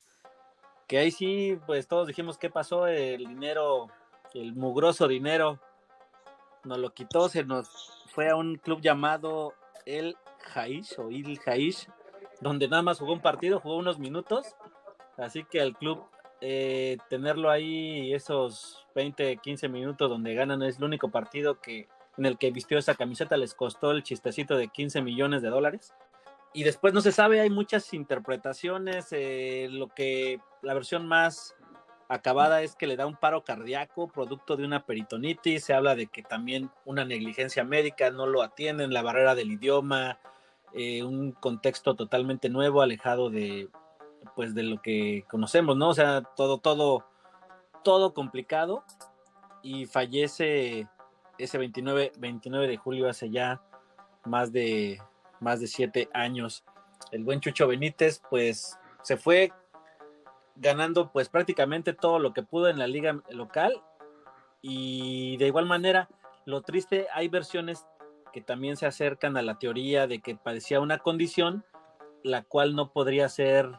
Que 0.88 0.98
ahí 0.98 1.12
sí, 1.12 1.60
pues 1.68 1.88
todos 1.88 2.08
dijimos 2.08 2.40
qué 2.40 2.50
pasó, 2.50 2.88
el 2.88 3.28
dinero, 3.28 3.90
el 4.34 4.56
mugroso 4.56 5.08
dinero, 5.08 5.60
nos 6.64 6.80
lo 6.80 6.96
quitó, 6.96 7.30
se 7.30 7.44
nos 7.44 7.70
fue 8.08 8.28
a 8.32 8.36
un 8.36 8.56
club 8.56 8.82
llamado 8.82 9.54
El 9.86 10.18
Jaish 10.40 10.98
o 10.98 11.12
Il 11.12 11.38
Jaish, 11.38 11.88
donde 12.42 12.68
nada 12.68 12.82
más 12.82 12.98
jugó 12.98 13.14
un 13.14 13.22
partido, 13.22 13.60
jugó 13.60 13.78
unos 13.78 14.00
minutos, 14.00 14.56
así 15.16 15.44
que 15.44 15.60
el 15.60 15.76
club 15.76 16.04
eh, 16.42 16.98
tenerlo 17.08 17.52
ahí 17.52 18.16
esos 18.16 18.88
20, 18.96 19.38
15 19.38 19.70
minutos 19.70 20.10
donde 20.10 20.34
ganan 20.34 20.64
es 20.64 20.80
el 20.80 20.86
único 20.86 21.12
partido 21.12 21.62
que 21.62 21.88
en 22.18 22.26
el 22.26 22.38
que 22.38 22.52
vistió 22.52 22.78
esa 22.78 22.96
camiseta 22.96 23.38
les 23.38 23.54
costó 23.54 23.92
el 23.92 24.04
chistecito 24.04 24.56
de 24.56 24.68
15 24.68 25.02
millones 25.02 25.42
de 25.42 25.50
dólares. 25.50 25.94
Y 26.54 26.64
después 26.64 26.94
no 26.94 27.02
se 27.02 27.12
sabe, 27.12 27.42
hay 27.42 27.50
muchas 27.50 27.94
interpretaciones, 27.94 29.08
eh, 29.12 29.68
lo 29.72 29.88
que 29.88 30.40
la 30.62 30.76
versión 30.76 31.08
más 31.08 31.56
acabada 32.10 32.62
es 32.62 32.76
que 32.76 32.86
le 32.86 32.96
da 32.96 33.08
un 33.08 33.16
paro 33.16 33.44
cardíaco 33.44 34.08
producto 34.08 34.56
de 34.56 34.66
una 34.66 34.86
peritonitis, 34.86 35.64
se 35.64 35.74
habla 35.74 35.96
de 35.96 36.08
que 36.08 36.22
también 36.22 36.70
una 36.86 37.06
negligencia 37.06 37.64
médica, 37.64 38.12
no 38.12 38.28
lo 38.28 38.44
atienden, 38.44 38.94
la 38.94 39.02
barrera 39.02 39.34
del 39.34 39.52
idioma, 39.52 40.20
eh, 40.74 41.04
un 41.04 41.32
contexto 41.32 41.96
totalmente 41.96 42.50
nuevo, 42.50 42.82
alejado 42.82 43.32
de 43.32 43.70
pues 44.36 44.56
de 44.56 44.64
lo 44.64 44.82
que 44.82 45.26
conocemos, 45.30 45.76
¿no? 45.76 45.90
O 45.90 45.94
sea, 45.94 46.22
todo, 46.36 46.58
todo, 46.60 47.06
todo 47.84 48.14
complicado 48.14 48.84
y 49.62 49.86
fallece 49.86 50.88
ese 51.38 51.58
29, 51.58 52.14
29 52.18 52.68
de 52.68 52.78
julio 52.78 53.10
hace 53.10 53.30
ya 53.30 53.62
más 54.26 54.52
de, 54.52 55.02
más 55.40 55.60
de 55.60 55.68
siete 55.68 56.10
años. 56.14 56.64
El 57.12 57.24
buen 57.24 57.40
Chucho 57.40 57.68
Benítez, 57.68 58.22
pues, 58.30 58.78
se 59.02 59.18
fue 59.18 59.52
ganando 60.56 61.12
pues 61.12 61.30
prácticamente 61.30 61.94
todo 61.94 62.20
lo 62.20 62.34
que 62.34 62.44
pudo 62.44 62.70
en 62.70 62.78
la 62.78 62.88
liga 62.88 63.22
local 63.30 63.82
y 64.62 65.36
de 65.38 65.48
igual 65.48 65.66
manera, 65.66 66.10
lo 66.46 66.62
triste, 66.62 67.08
hay 67.14 67.28
versiones 67.28 67.86
que 68.32 68.42
también 68.42 68.78
se 68.78 68.86
acercan 68.86 69.36
a 69.36 69.42
la 69.42 69.60
teoría 69.60 70.08
de 70.08 70.20
que 70.20 70.36
padecía 70.36 70.80
una 70.80 71.00
condición 71.00 71.66
la 72.24 72.44
cual 72.44 72.76
no 72.76 72.92
podría 72.92 73.28
ser 73.30 73.70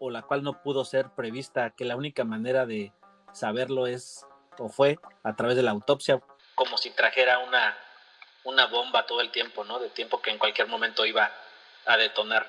o 0.00 0.10
la 0.10 0.22
cual 0.22 0.42
no 0.42 0.62
pudo 0.62 0.84
ser 0.84 1.10
prevista, 1.10 1.70
que 1.70 1.84
la 1.84 1.96
única 1.96 2.24
manera 2.24 2.66
de 2.66 2.92
saberlo 3.32 3.86
es 3.86 4.26
o 4.58 4.68
fue 4.68 4.98
a 5.22 5.36
través 5.36 5.56
de 5.56 5.62
la 5.62 5.70
autopsia, 5.70 6.20
como 6.58 6.76
si 6.76 6.90
trajera 6.90 7.38
una, 7.38 7.76
una 8.44 8.66
bomba 8.66 9.06
todo 9.06 9.20
el 9.20 9.30
tiempo, 9.30 9.64
¿no? 9.64 9.78
De 9.78 9.88
tiempo 9.90 10.20
que 10.20 10.30
en 10.30 10.38
cualquier 10.38 10.66
momento 10.66 11.06
iba 11.06 11.30
a 11.86 11.96
detonar. 11.96 12.44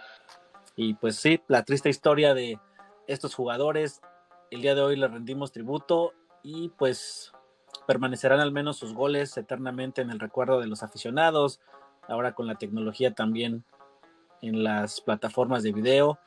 Y 0.76 0.96
pues 0.96 1.18
sí, 1.18 1.42
la 1.48 1.64
triste 1.64 1.90
historia 1.90 2.34
de 2.34 2.60
estos 3.08 3.36
jugadores, 3.36 4.02
el 4.50 4.64
día 4.64 4.74
de 4.74 4.82
hoy 4.82 4.96
les 4.96 5.12
rendimos 5.12 5.52
tributo 5.52 6.14
y 6.42 6.70
pues 6.70 7.32
permanecerán 7.86 8.40
al 8.40 8.52
menos 8.52 8.78
sus 8.78 8.94
goles 8.94 9.38
eternamente 9.38 10.02
en 10.02 10.10
el 10.10 10.20
recuerdo 10.20 10.60
de 10.60 10.68
los 10.68 10.82
aficionados, 10.82 11.60
ahora 12.08 12.34
con 12.34 12.48
la 12.48 12.56
tecnología 12.56 13.14
también 13.14 13.64
en 14.42 14.64
las 14.64 15.02
plataformas 15.02 15.62
de 15.62 15.72
video. 15.72 16.18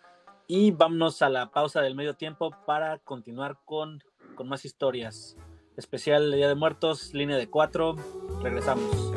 Y 0.47 0.71
vámonos 0.71 1.21
a 1.23 1.29
la 1.29 1.51
pausa 1.51 1.81
del 1.81 1.97
medio 1.97 2.15
tiempo 2.15 2.55
para 2.65 2.99
continuar 2.99 3.59
con, 3.65 4.05
con 4.37 4.49
más 4.49 4.65
historias. 4.65 5.37
Especial 5.77 6.33
Día 6.33 6.49
de 6.49 6.55
Muertos, 6.55 7.15
línea 7.15 7.37
de 7.37 7.49
cuatro. 7.49 7.97
Regresamos. 8.43 9.13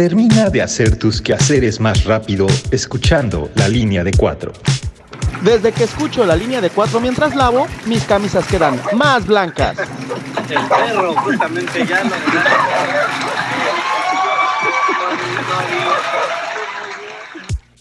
Termina 0.00 0.48
de 0.48 0.62
hacer 0.62 0.96
tus 0.96 1.20
quehaceres 1.20 1.78
más 1.78 2.04
rápido 2.04 2.46
escuchando 2.70 3.50
la 3.54 3.68
línea 3.68 4.02
de 4.02 4.12
cuatro. 4.12 4.54
Desde 5.42 5.72
que 5.72 5.84
escucho 5.84 6.24
la 6.24 6.34
línea 6.34 6.62
de 6.62 6.70
cuatro 6.70 7.00
mientras 7.00 7.36
lavo, 7.36 7.66
mis 7.84 8.02
camisas 8.04 8.46
quedan 8.46 8.80
más 8.94 9.26
blancas. 9.26 9.76
El 10.48 10.66
perro, 10.68 11.14
justamente 11.16 11.86
ya 11.86 12.02
lo 12.02 12.10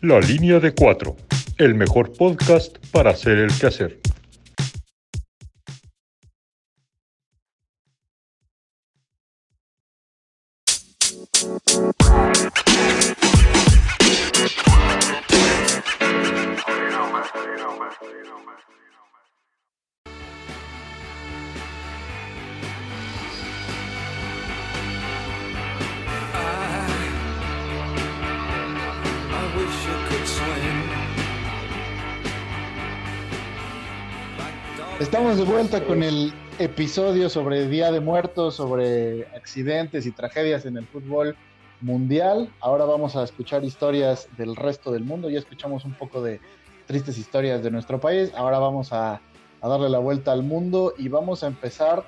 La 0.01 0.19
línea 0.19 0.59
de 0.59 0.73
cuatro, 0.73 1.15
el 1.57 1.73
mejor 1.73 2.11
podcast 2.11 2.79
para 2.91 3.11
hacer 3.11 3.37
el 3.37 3.53
quehacer. 3.53 3.97
Estamos 34.99 35.37
de 35.37 35.45
vuelta 35.45 35.81
con 35.85 36.03
el 36.03 36.33
episodio 36.59 37.29
sobre 37.29 37.69
Día 37.69 37.89
de 37.89 38.01
Muertos, 38.01 38.55
sobre 38.55 39.27
accidentes 39.33 40.05
y 40.05 40.11
tragedias 40.11 40.65
en 40.65 40.75
el 40.75 40.85
fútbol 40.87 41.37
mundial. 41.79 42.53
Ahora 42.59 42.83
vamos 42.83 43.15
a 43.15 43.23
escuchar 43.23 43.63
historias 43.63 44.27
del 44.35 44.57
resto 44.57 44.91
del 44.91 45.05
mundo. 45.05 45.29
Ya 45.29 45.39
escuchamos 45.39 45.85
un 45.85 45.93
poco 45.93 46.21
de 46.21 46.41
tristes 46.85 47.17
historias 47.17 47.63
de 47.63 47.71
nuestro 47.71 48.01
país. 48.01 48.33
Ahora 48.35 48.59
vamos 48.59 48.91
a, 48.91 49.21
darle 49.61 49.87
la 49.87 49.99
vuelta 49.99 50.33
al 50.33 50.43
mundo 50.43 50.93
y 50.97 51.07
vamos 51.07 51.43
a 51.43 51.47
empezar 51.47 52.03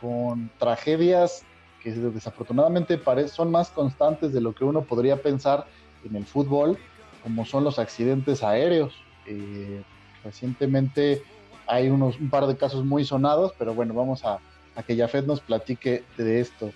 con 0.00 0.50
tragedias 0.58 1.44
que 1.80 1.92
desafortunadamente 1.92 3.00
son 3.28 3.52
más 3.52 3.70
constantes 3.70 4.32
de 4.32 4.40
lo 4.40 4.52
que 4.52 4.64
uno 4.64 4.82
podría 4.82 5.22
pensar 5.22 5.64
en 6.04 6.16
el 6.16 6.24
fútbol, 6.24 6.76
como 7.22 7.46
son 7.46 7.62
los 7.62 7.78
accidentes 7.78 8.42
aéreos. 8.42 8.94
Eh, 9.26 9.84
recientemente 10.24 11.22
hay 11.66 11.88
unos, 11.88 12.18
un 12.18 12.30
par 12.30 12.46
de 12.46 12.56
casos 12.56 12.84
muy 12.84 13.04
sonados, 13.04 13.52
pero 13.58 13.74
bueno, 13.74 13.94
vamos 13.94 14.24
a, 14.24 14.38
a 14.74 14.82
que 14.82 14.96
Jafet 14.96 15.26
nos 15.26 15.40
platique 15.40 16.04
de 16.16 16.40
esto. 16.40 16.72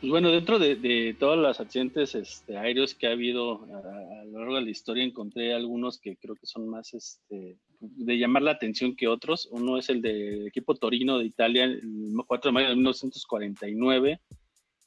Pues 0.00 0.10
bueno, 0.10 0.30
dentro 0.30 0.58
de, 0.58 1.16
todos 1.18 1.38
los 1.38 1.58
accidentes 1.58 2.14
este, 2.14 2.58
aéreos 2.58 2.94
que 2.94 3.06
ha 3.06 3.12
habido 3.12 3.64
a, 3.64 4.24
lo 4.26 4.40
largo 4.40 4.56
de 4.56 4.60
la 4.62 4.70
historia, 4.70 5.02
encontré 5.02 5.54
algunos 5.54 5.98
que 5.98 6.16
creo 6.16 6.34
que 6.34 6.46
son 6.46 6.68
más 6.68 6.92
este, 6.92 7.56
de 7.80 8.18
llamar 8.18 8.42
la 8.42 8.50
atención 8.50 8.94
que 8.94 9.08
otros. 9.08 9.48
Uno 9.50 9.78
es 9.78 9.88
el 9.88 10.02
del 10.02 10.48
equipo 10.48 10.74
Torino 10.74 11.18
de 11.18 11.24
Italia, 11.24 11.64
el 11.64 12.12
4 12.26 12.50
de 12.50 12.52
mayo 12.52 12.68
de 12.68 12.74
1949, 12.74 14.20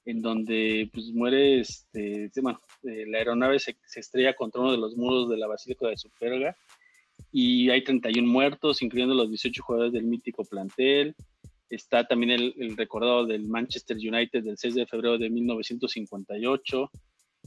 en 0.06 0.22
donde 0.22 0.89
pues, 0.93 1.12
muere, 1.12 1.60
este, 1.60 2.30
bueno, 2.41 2.62
eh, 2.84 3.06
la 3.08 3.18
aeronave 3.18 3.58
se 3.60 3.76
estrella 3.95 4.36
contra 4.36 4.62
uno 4.62 4.72
de 4.72 4.78
los 4.78 4.95
muros 4.95 5.28
de 5.28 5.38
la 5.38 5.47
Basílica 5.47 5.88
de 5.88 5.97
Superga 5.97 6.56
y 7.32 7.69
hay 7.69 7.84
31 7.84 8.27
muertos, 8.27 8.82
incluyendo 8.82 9.13
los 9.13 9.30
18 9.30 9.63
jugadores 9.63 9.93
del 9.93 10.05
mítico 10.05 10.43
plantel. 10.45 11.15
Está 11.69 12.07
también 12.07 12.32
el, 12.32 12.53
el, 12.57 12.75
recordado 12.75 13.25
del 13.25 13.47
Manchester 13.47 13.97
United 13.97 14.43
del 14.43 14.57
6 14.57 14.75
de 14.75 14.88
febrero 14.88 15.17
de 15.19 15.30
1958, 15.30 16.91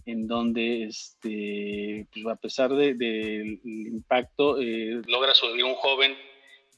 en 0.06 0.26
donde, 0.28 0.84
este, 0.84 2.06
pues 2.12 2.26
a 2.26 2.36
pesar 2.36 2.72
del 2.74 2.96
de, 2.98 3.58
de 3.64 3.88
impacto, 3.88 4.60
eh, 4.60 5.02
logra 5.06 5.34
sobrevivir 5.34 5.64
un 5.64 5.74
joven 5.74 6.14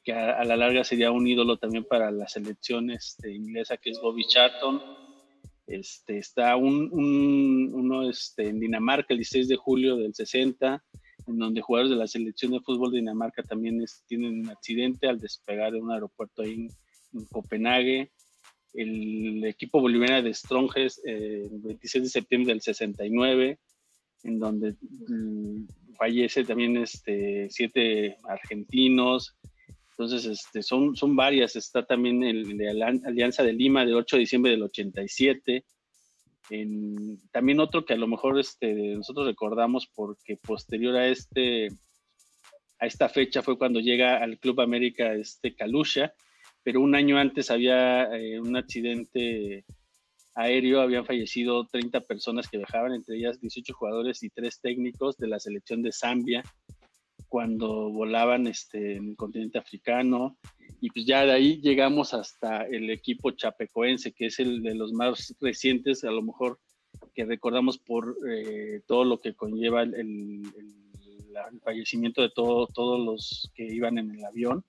que 0.02 0.12
a, 0.12 0.38
a, 0.38 0.44
la 0.44 0.56
larga 0.56 0.84
sería 0.84 1.10
un 1.10 1.26
ídolo 1.26 1.58
también 1.58 1.84
para 1.84 2.10
la 2.10 2.28
selección 2.28 2.90
este, 2.90 3.32
inglesa, 3.32 3.76
que 3.76 3.90
es 3.90 4.00
Bobby 4.00 4.24
Charlton. 4.26 4.82
Este, 5.66 6.18
está 6.18 6.56
un, 6.56 6.90
un, 6.92 7.70
uno 7.74 8.08
este, 8.08 8.48
en 8.48 8.60
Dinamarca 8.60 9.14
el 9.14 9.18
16 9.18 9.48
de 9.48 9.56
julio 9.56 9.96
del 9.96 10.14
60, 10.14 10.82
en 11.26 11.38
donde 11.38 11.60
jugadores 11.60 11.90
de 11.90 11.96
la 11.96 12.06
selección 12.06 12.52
de 12.52 12.60
fútbol 12.60 12.92
de 12.92 12.98
Dinamarca 12.98 13.42
también 13.42 13.84
tienen 14.06 14.40
un 14.40 14.50
accidente 14.50 15.08
al 15.08 15.20
despegar 15.20 15.72
de 15.72 15.80
un 15.80 15.90
aeropuerto 15.90 16.42
ahí 16.42 16.52
en, 16.52 16.68
en 17.14 17.24
Copenhague. 17.26 18.10
El 18.72 19.44
equipo 19.44 19.80
boliviano 19.80 20.22
de 20.22 20.34
Stronges, 20.34 21.00
eh, 21.06 21.48
el 21.50 21.60
26 21.60 22.04
de 22.04 22.10
septiembre 22.10 22.52
del 22.52 22.60
69, 22.60 23.58
en 24.24 24.38
donde 24.38 24.74
mm, 25.08 25.66
fallece 25.96 26.44
también 26.44 26.76
este, 26.78 27.48
siete 27.50 28.16
argentinos. 28.28 29.36
Entonces, 29.90 30.26
este, 30.26 30.62
son, 30.62 30.96
son 30.96 31.14
varias. 31.14 31.54
Está 31.54 31.86
también 31.86 32.24
el 32.24 32.58
de 32.58 32.70
Alianza 32.70 33.44
de 33.44 33.52
Lima 33.52 33.84
del 33.84 33.94
8 33.94 34.16
de 34.16 34.20
diciembre 34.20 34.50
del 34.50 34.64
87. 34.64 35.64
En, 36.50 37.18
también 37.30 37.60
otro 37.60 37.84
que 37.84 37.94
a 37.94 37.98
lo 37.98 38.06
mejor 38.06 38.38
este, 38.38 38.74
nosotros 38.96 39.26
recordamos 39.26 39.88
porque 39.94 40.36
posterior 40.36 40.96
a 40.96 41.08
este 41.08 41.68
a 42.80 42.86
esta 42.86 43.08
fecha 43.08 43.42
fue 43.42 43.56
cuando 43.56 43.80
llega 43.80 44.18
al 44.18 44.38
Club 44.38 44.60
América 44.60 45.14
este 45.14 45.54
Kalusha, 45.54 46.12
pero 46.62 46.80
un 46.80 46.94
año 46.94 47.16
antes 47.18 47.50
había 47.50 48.04
eh, 48.16 48.40
un 48.40 48.56
accidente 48.56 49.64
aéreo, 50.34 50.80
habían 50.80 51.06
fallecido 51.06 51.66
30 51.66 52.00
personas 52.00 52.48
que 52.48 52.58
viajaban, 52.58 52.92
entre 52.92 53.16
ellas 53.16 53.40
18 53.40 53.72
jugadores 53.74 54.22
y 54.22 54.30
3 54.30 54.60
técnicos 54.60 55.16
de 55.16 55.28
la 55.28 55.38
selección 55.38 55.82
de 55.82 55.92
Zambia 55.92 56.42
cuando 57.28 57.90
volaban 57.90 58.46
este, 58.46 58.96
en 58.96 59.10
el 59.10 59.16
continente 59.16 59.58
africano. 59.58 60.36
Y 60.84 60.90
pues 60.90 61.06
ya 61.06 61.24
de 61.24 61.32
ahí 61.32 61.62
llegamos 61.62 62.12
hasta 62.12 62.66
el 62.66 62.90
equipo 62.90 63.30
chapecoense, 63.30 64.12
que 64.12 64.26
es 64.26 64.38
el 64.38 64.62
de 64.62 64.74
los 64.74 64.92
más 64.92 65.34
recientes, 65.40 66.04
a 66.04 66.10
lo 66.10 66.20
mejor 66.20 66.60
que 67.14 67.24
recordamos 67.24 67.78
por 67.78 68.18
eh, 68.28 68.82
todo 68.86 69.06
lo 69.06 69.18
que 69.18 69.32
conlleva 69.32 69.82
el, 69.82 70.42
fallecimiento 71.62 72.20
de 72.20 72.28
todo, 72.28 72.66
todos 72.66 73.00
los 73.00 73.50
que 73.54 73.64
iban 73.64 73.96
en 73.96 74.10
el 74.10 74.26
avión, 74.26 74.62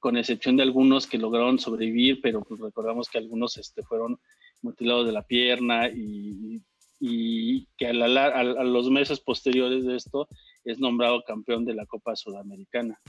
con 0.00 0.16
excepción 0.16 0.56
de 0.56 0.64
algunos 0.64 1.06
que 1.06 1.16
lograron 1.16 1.60
sobrevivir, 1.60 2.20
pero 2.20 2.40
pues 2.40 2.58
recordamos 2.58 3.08
que 3.08 3.18
algunos 3.18 3.56
este, 3.56 3.84
fueron 3.84 4.18
mutilados 4.62 5.06
de 5.06 5.12
la 5.12 5.22
pierna 5.22 5.88
y, 5.88 6.60
y 6.98 7.68
que 7.76 7.86
a, 7.86 7.92
a 7.92 8.64
los 8.64 8.90
meses 8.90 9.20
posteriores 9.20 9.84
de 9.84 9.94
esto 9.94 10.26
es 10.64 10.80
nombrado 10.80 11.22
campeón 11.22 11.64
de 11.64 11.74
la 11.74 11.86
Copa 11.86 12.16
Sudamericana. 12.16 13.00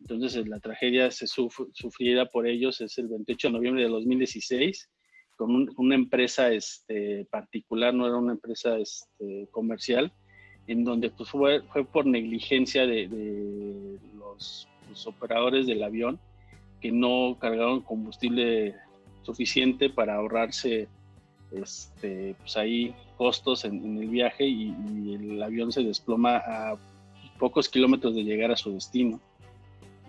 Entonces 0.00 0.46
la 0.48 0.60
tragedia 0.60 1.10
se 1.10 1.26
suf 1.26 1.60
sufrida 1.72 2.26
por 2.26 2.46
ellos 2.46 2.80
es 2.80 2.96
el 2.98 3.08
28 3.08 3.48
de 3.48 3.52
noviembre 3.52 3.82
de 3.84 3.90
2016 3.90 4.88
con 5.40 5.54
un, 5.54 5.72
una 5.78 5.94
empresa 5.94 6.52
este, 6.52 7.24
particular, 7.30 7.94
no 7.94 8.06
era 8.06 8.18
una 8.18 8.32
empresa 8.32 8.76
este, 8.76 9.48
comercial, 9.50 10.12
en 10.66 10.84
donde 10.84 11.08
pues, 11.08 11.30
fue, 11.30 11.62
fue 11.72 11.82
por 11.82 12.04
negligencia 12.04 12.86
de, 12.86 13.98
los, 14.18 14.68
operadores 15.06 15.66
del 15.66 15.82
avión 15.82 16.20
que 16.82 16.92
no 16.92 17.38
cargaron 17.40 17.80
combustible 17.80 18.74
suficiente 19.22 19.88
para 19.88 20.16
ahorrarse 20.16 20.88
este, 21.52 22.34
pues 22.40 22.58
ahí 22.58 22.94
costos 23.16 23.64
en, 23.64 23.96
el 23.96 24.08
viaje 24.08 24.46
y, 24.46 24.74
el 25.14 25.42
avión 25.42 25.72
se 25.72 25.82
desploma 25.82 26.36
a 26.36 26.76
pocos 27.38 27.70
kilómetros 27.70 28.14
de 28.14 28.24
llegar 28.24 28.50
a 28.50 28.56
su 28.56 28.74
destino. 28.74 29.22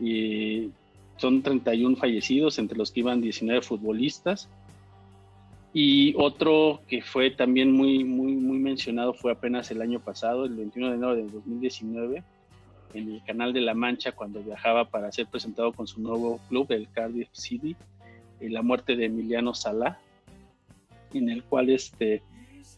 Y 0.02 0.72
son 1.18 1.43
31 1.43 1.95
fallecidos, 1.95 2.60
entre 2.60 2.78
los 2.78 2.91
que 2.91 3.02
iban 3.02 3.22
19 3.22 3.62
futbolistas. 3.62 4.49
Y 5.74 6.14
otro 6.18 6.82
que 6.88 7.02
fue 7.02 7.32
también 7.32 7.72
muy, 7.72 8.04
muy, 8.04 8.34
muy 8.34 8.58
mencionado 8.58 9.14
fue 9.14 9.32
apenas 9.32 9.72
el 9.72 9.82
año 9.82 9.99
pasado, 9.99 10.45
el 10.45 10.56
21 10.56 10.89
de 10.89 10.95
enero 10.95 11.16
de 11.16 11.24
2019, 11.24 12.24
en 12.93 13.12
el 13.14 13.24
Canal 13.24 13.54
de 13.54 13.62
la 13.62 13.74
Mancha, 13.74 14.12
cuando 14.12 14.41
viajaba 14.41 14.86
para 14.86 15.12
ser 15.12 15.28
presentado 15.28 15.72
con 15.72 15.88
su 15.88 16.02
nuevo 16.02 16.41
club, 16.49 16.68
el 16.72 16.89
Cardiff 16.91 17.30
City, 17.32 17.76
la 18.49 18.62
muerte 18.62 18.95
de 18.95 19.06
Emiliano 19.06 19.54
Sala, 19.54 19.99
en 21.14 21.30
el 21.30 21.43
cual 21.43 21.70
este, 21.70 22.22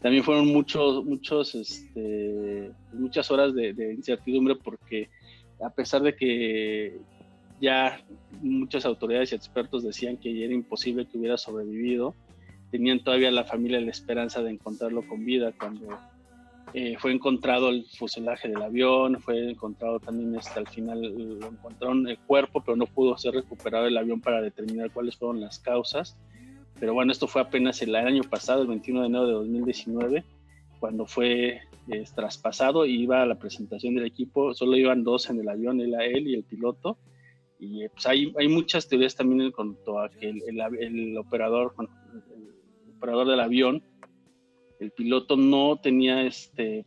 también 0.00 0.22
fueron 0.22 0.48
muchos, 0.48 1.04
muchos, 1.04 1.54
este, 1.54 2.70
muchas 2.92 3.30
horas 3.30 3.54
de, 3.54 3.94
incertidumbre 3.94 4.56
porque 4.56 5.08
a 5.62 5.70
pesar 5.70 6.02
de 6.02 6.14
que 6.14 6.98
ya 7.64 8.00
muchas 8.42 8.84
autoridades 8.84 9.32
y 9.32 9.34
expertos 9.34 9.82
decían 9.82 10.18
que 10.18 10.44
era 10.44 10.54
imposible 10.54 11.06
que 11.06 11.18
hubiera 11.18 11.36
sobrevivido, 11.36 12.14
tenían 12.70 13.02
todavía 13.02 13.30
la 13.30 13.44
familia 13.44 13.80
la 13.80 13.90
esperanza 13.90 14.42
de 14.42 14.50
encontrarlo 14.50 15.06
con 15.06 15.24
vida 15.24 15.52
cuando 15.58 15.88
eh, 16.72 16.96
fue 16.98 17.12
encontrado 17.12 17.70
el 17.70 17.86
fuselaje 17.86 18.48
del 18.48 18.60
avión, 18.60 19.20
fue 19.20 19.50
encontrado 19.50 20.00
también 20.00 20.34
este, 20.34 20.58
al 20.58 20.66
final, 20.66 21.02
lo 21.02 21.46
encontraron 21.46 22.08
el 22.08 22.18
cuerpo, 22.18 22.62
pero 22.64 22.76
no 22.76 22.86
pudo 22.86 23.16
ser 23.16 23.34
recuperado 23.34 23.86
el 23.86 23.96
avión 23.96 24.20
para 24.20 24.42
determinar 24.42 24.90
cuáles 24.90 25.16
fueron 25.16 25.40
las 25.40 25.60
causas. 25.60 26.16
Pero 26.80 26.92
bueno, 26.92 27.12
esto 27.12 27.28
fue 27.28 27.42
apenas 27.42 27.80
el 27.82 27.94
año 27.94 28.22
pasado, 28.24 28.62
el 28.62 28.68
21 28.68 29.02
de 29.02 29.06
enero 29.06 29.26
de 29.26 29.32
2019, 29.34 30.24
cuando 30.80 31.06
fue 31.06 31.60
eh, 31.88 32.04
traspasado 32.12 32.86
y 32.86 33.00
iba 33.00 33.22
a 33.22 33.26
la 33.26 33.36
presentación 33.36 33.94
del 33.94 34.06
equipo, 34.06 34.52
solo 34.52 34.76
iban 34.76 35.04
dos 35.04 35.30
en 35.30 35.38
el 35.38 35.48
avión, 35.48 35.80
él, 35.80 35.94
él 35.94 36.26
y 36.26 36.34
el 36.34 36.42
piloto. 36.42 36.98
Y 37.58 37.84
eh, 37.84 37.90
pues 37.90 38.06
hay, 38.06 38.32
hay 38.38 38.48
muchas 38.48 38.88
teorías 38.88 39.14
también 39.14 39.42
en 39.42 39.52
cuanto 39.52 40.00
a 40.00 40.10
que 40.10 40.28
el, 40.28 40.42
el, 40.48 40.60
el 40.78 41.18
operador, 41.18 41.74
el 41.78 42.96
operador 42.96 43.28
del 43.28 43.40
avión 43.40 43.82
el 44.80 44.90
piloto 44.90 45.36
no 45.36 45.76
tenía 45.76 46.22
este 46.22 46.84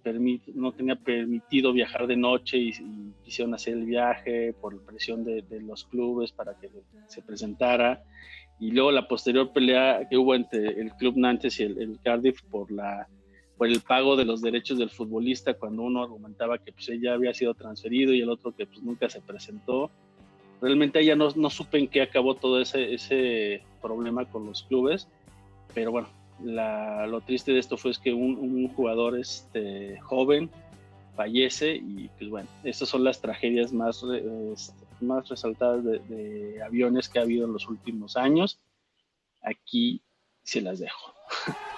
no 0.53 0.71
tenía 0.73 0.95
permitido 0.95 1.73
viajar 1.73 2.07
de 2.07 2.17
noche 2.17 2.57
y, 2.57 2.69
y 2.69 3.13
quisieron 3.23 3.53
hacer 3.53 3.73
el 3.73 3.85
viaje 3.85 4.53
por 4.53 4.79
presión 4.85 5.23
de, 5.23 5.43
los 5.61 5.85
clubes 5.85 6.31
para 6.31 6.57
que 6.59 6.69
se 7.07 7.21
presentara. 7.21 8.03
Y 8.59 8.71
luego 8.71 8.91
la 8.91 9.07
posterior 9.07 9.51
pelea 9.53 10.07
que 10.09 10.17
hubo 10.17 10.33
entre 10.33 10.79
el 10.79 10.91
club 10.93 11.15
Nantes 11.15 11.59
y 11.59 11.63
el, 11.63 11.79
el, 11.79 11.99
Cardiff 12.01 12.41
por 12.43 12.71
la 12.71 13.07
por 13.57 13.67
el 13.67 13.81
pago 13.81 14.15
de 14.15 14.25
los 14.25 14.41
derechos 14.41 14.77
del 14.77 14.91
futbolista 14.91 15.55
cuando 15.55 15.81
uno 15.83 16.03
argumentaba 16.03 16.59
que 16.59 16.71
pues 16.71 16.89
ella 16.89 17.13
había 17.13 17.33
sido 17.33 17.55
transferido 17.55 18.13
y 18.13 18.21
el 18.21 18.29
otro 18.29 18.55
que 18.55 18.67
pues 18.67 18.83
nunca 18.83 19.09
se 19.09 19.21
presentó 19.21 19.89
realmente 20.61 20.99
ella 20.99 21.15
no, 21.15 21.29
no 21.35 21.49
supe 21.49 21.77
en 21.79 21.87
qué 21.87 22.01
acabó 22.01 22.35
todo 22.35 22.61
ese, 22.61 22.93
ese 22.93 23.63
problema 23.81 24.25
con 24.25 24.45
los 24.45 24.63
clubes 24.63 25.07
pero 25.73 25.91
bueno 25.91 26.09
lo 26.39 27.21
triste 27.21 27.51
de 27.51 27.59
esto 27.59 27.77
fue 27.77 27.91
es 27.91 27.99
que 27.99 28.13
un, 28.13 28.67
jugador 28.69 29.17
este, 29.17 29.99
joven 30.01 30.49
fallece 31.15 31.75
y 31.75 32.09
pues 32.17 32.29
bueno, 32.29 32.47
estas 32.63 32.89
son 32.89 33.03
las 33.03 33.19
tragedias 33.19 33.73
más, 33.73 34.03
este, 34.03 34.85
más 35.01 35.27
resaltadas 35.27 35.83
de, 35.83 36.61
aviones 36.63 37.09
que 37.09 37.19
ha 37.19 37.23
habido 37.23 37.45
en 37.45 37.53
los 37.53 37.67
últimos 37.67 38.15
años. 38.17 38.59
Aquí 39.41 40.01
se 40.43 40.61
las 40.61 40.79
dejo. 40.79 41.13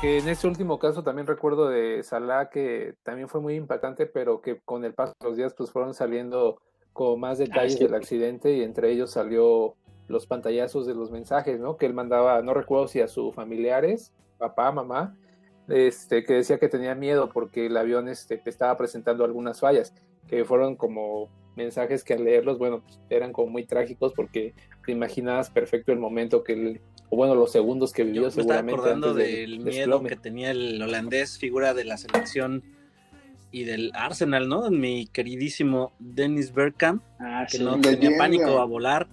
Que 0.00 0.18
en 0.18 0.28
ese 0.28 0.46
último 0.46 0.78
caso 0.78 1.02
también 1.02 1.26
recuerdo 1.26 1.68
de 1.68 2.02
Salah 2.02 2.50
que 2.50 2.94
también 3.02 3.28
fue 3.28 3.40
muy 3.40 3.54
impactante, 3.54 4.06
pero 4.06 4.42
que 4.42 4.60
con 4.60 4.84
el 4.84 4.92
paso 4.92 5.14
de 5.20 5.28
los 5.28 5.36
días 5.36 5.54
pues 5.54 5.70
fueron 5.70 5.94
saliendo 5.94 6.60
como 6.92 7.16
más 7.16 7.38
detalles 7.38 7.74
ah, 7.74 7.78
sí. 7.78 7.84
del 7.84 7.94
accidente 7.94 8.52
y 8.52 8.62
entre 8.62 8.90
ellos 8.90 9.10
salió 9.10 9.74
los 10.08 10.26
pantallazos 10.26 10.86
de 10.86 10.94
los 10.94 11.10
mensajes, 11.10 11.60
¿no? 11.60 11.76
Que 11.76 11.86
él 11.86 11.94
mandaba, 11.94 12.40
no 12.42 12.54
recuerdo 12.54 12.88
si 12.88 13.00
a 13.00 13.08
sus 13.08 13.34
familiares, 13.34 14.12
papá, 14.38 14.70
mamá, 14.70 15.16
este, 15.68 16.24
que 16.24 16.34
decía 16.34 16.58
que 16.58 16.68
tenía 16.68 16.94
miedo 16.94 17.30
porque 17.32 17.66
el 17.66 17.76
avión 17.76 18.08
este, 18.08 18.40
estaba 18.44 18.76
presentando 18.76 19.24
algunas 19.24 19.60
fallas, 19.60 19.94
que 20.28 20.44
fueron 20.44 20.76
como 20.76 21.28
mensajes 21.56 22.04
que 22.04 22.14
al 22.14 22.24
leerlos, 22.24 22.58
bueno, 22.58 22.82
pues, 22.82 23.00
eran 23.08 23.32
como 23.32 23.48
muy 23.48 23.64
trágicos 23.64 24.12
porque 24.12 24.54
te 24.84 24.92
imaginabas 24.92 25.50
perfecto 25.50 25.92
el 25.92 25.98
momento 25.98 26.44
que 26.44 26.52
él, 26.52 26.80
o 27.08 27.16
bueno, 27.16 27.34
los 27.34 27.52
segundos 27.52 27.92
que 27.92 28.04
vivió 28.04 28.22
Yo 28.22 28.26
me 28.28 28.32
seguramente. 28.32 28.72
Estaba 28.72 28.90
acordando 28.90 29.10
antes 29.10 29.26
del, 29.26 29.50
del 29.50 29.60
miedo 29.60 29.78
desplome. 29.78 30.08
que 30.08 30.16
tenía 30.16 30.50
el 30.50 30.82
holandés, 30.82 31.38
figura 31.38 31.74
de 31.74 31.84
la 31.84 31.96
selección 31.96 32.62
y 33.52 33.64
del 33.64 33.90
Arsenal, 33.94 34.48
¿no? 34.48 34.70
Mi 34.70 35.06
queridísimo 35.06 35.92
Dennis 35.98 36.52
Bergkamp, 36.52 37.02
ah, 37.20 37.46
que 37.50 37.58
sí, 37.58 37.64
no 37.64 37.80
tenía 37.80 38.16
pánico 38.18 38.58
a 38.58 38.64
volar. 38.64 39.08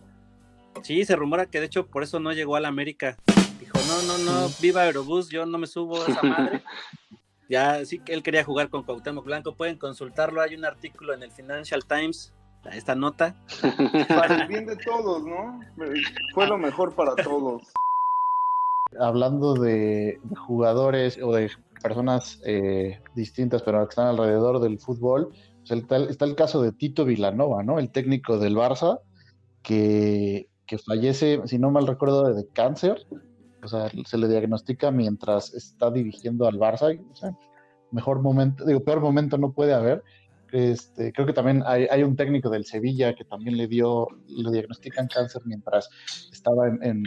Sí, 0.82 1.06
se 1.06 1.16
rumora 1.16 1.46
que 1.46 1.60
de 1.60 1.68
hecho 1.68 1.88
por 1.88 2.04
eso 2.04 2.20
no 2.20 2.34
llegó 2.34 2.56
a 2.56 2.60
la 2.60 2.68
América. 2.68 3.18
Dijo, 3.60 3.78
no, 3.88 4.02
no, 4.02 4.18
no, 4.18 4.50
viva 4.60 4.82
Aerobús, 4.82 5.30
yo 5.30 5.46
no 5.46 5.58
me 5.58 5.68
subo 5.68 6.04
a 6.04 6.08
esa 6.08 6.24
madre. 6.24 6.62
ya 7.50 7.86
sí 7.86 8.00
que 8.00 8.14
él 8.14 8.24
quería 8.24 8.44
jugar 8.44 8.70
con 8.70 8.84
Cuauhtémoc 8.84 9.24
Blanco, 9.24 9.56
pueden 9.56 9.78
consultarlo, 9.78 10.42
hay 10.42 10.56
un 10.56 10.66
artículo 10.66 11.14
en 11.14 11.24
el 11.24 11.32
Financial 11.32 11.86
Times, 11.86 12.34
esta 12.72 12.96
nota. 12.96 13.36
Para 14.08 14.44
el 14.44 14.48
bien 14.48 14.66
de 14.66 14.76
todos, 14.78 15.24
¿no? 15.24 15.60
Fue 16.34 16.48
lo 16.48 16.58
mejor 16.58 16.94
para 16.96 17.16
todos. 17.16 17.64
Hablando 19.00 19.54
de, 19.56 20.20
de 20.24 20.36
jugadores 20.36 21.20
o 21.22 21.34
de 21.34 21.50
personas 21.82 22.42
eh, 22.46 23.02
distintas, 23.16 23.62
pero 23.62 23.86
que 23.86 23.90
están 23.90 24.08
alrededor 24.08 24.60
del 24.62 24.80
fútbol, 24.80 25.30
pues 25.60 25.72
el 25.72 25.88
tal, 25.88 26.10
está 26.10 26.26
el 26.26 26.36
caso 26.36 26.62
de 26.62 26.72
Tito 26.72 27.06
Vilanova, 27.06 27.64
¿no? 27.64 27.80
El 27.80 27.92
técnico 27.92 28.38
del 28.38 28.56
Barça, 28.56 29.00
que, 29.64 30.48
que 30.66 30.78
fallece, 30.78 31.42
si 31.46 31.60
no 31.60 31.72
mal 31.72 31.88
recuerdo, 31.88 32.34
de 32.34 32.48
cáncer. 32.48 33.06
O 33.64 33.68
sea, 33.68 33.90
se 34.06 34.18
le 34.18 34.28
diagnostica 34.28 34.92
mientras 34.92 35.54
está 35.54 35.90
dirigiendo 35.90 36.48
al 36.48 36.56
Barça. 36.56 37.00
O 37.12 37.16
sea, 37.16 37.38
mejor 37.92 38.22
momento, 38.22 38.66
digo, 38.66 38.84
peor 38.84 39.00
momento 39.00 39.38
no 39.38 39.52
puede 39.52 39.74
haber. 39.74 40.04
Este, 40.54 41.12
creo 41.12 41.26
que 41.26 41.34
también 41.34 41.64
hay, 41.66 41.88
hay, 41.90 42.04
un 42.04 42.16
técnico 42.16 42.48
del 42.48 42.64
Sevilla 42.64 43.16
que 43.16 43.26
también 43.26 43.58
le 43.58 43.68
dio, 43.68 44.08
le 44.28 44.52
diagnostican 44.52 45.08
cáncer 45.08 45.42
mientras 45.46 45.90
estaba 46.32 46.68
en, 46.68 46.78
en, 46.84 47.04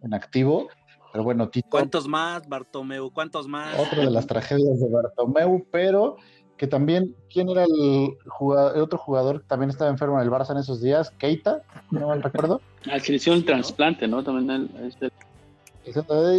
en 0.00 0.14
activo. 0.14 0.68
Pero 1.10 1.24
bueno, 1.24 1.48
Tito. 1.48 1.70
¿Cuántos 1.70 2.06
más, 2.06 2.48
Bartomeu? 2.48 3.10
¿Cuántos 3.12 3.48
más? 3.48 3.76
Otra 3.80 4.04
de 4.04 4.10
las 4.12 4.28
tragedias 4.28 4.78
de 4.78 4.88
Bartomeu, 4.88 5.66
pero 5.72 6.18
que 6.56 6.68
también, 6.68 7.16
¿quién 7.28 7.48
era 7.48 7.64
el, 7.64 8.16
jugador, 8.28 8.76
el, 8.76 8.82
otro 8.82 8.96
jugador 8.96 9.40
que 9.40 9.48
también 9.48 9.70
estaba 9.70 9.90
enfermo 9.90 10.20
en 10.20 10.28
el 10.28 10.30
Barça 10.30 10.52
en 10.52 10.58
esos 10.58 10.80
días? 10.80 11.10
Keita, 11.18 11.62
no 11.90 12.06
mal 12.06 12.22
recuerdo. 12.22 12.60
Ah, 12.88 13.00
que 13.00 13.10
le 13.10 13.16
hicieron 13.16 13.40
un 13.40 13.46
trasplante, 13.46 14.06
¿no? 14.06 14.22
También 14.22 14.50
el, 14.50 14.86
este... 14.86 15.10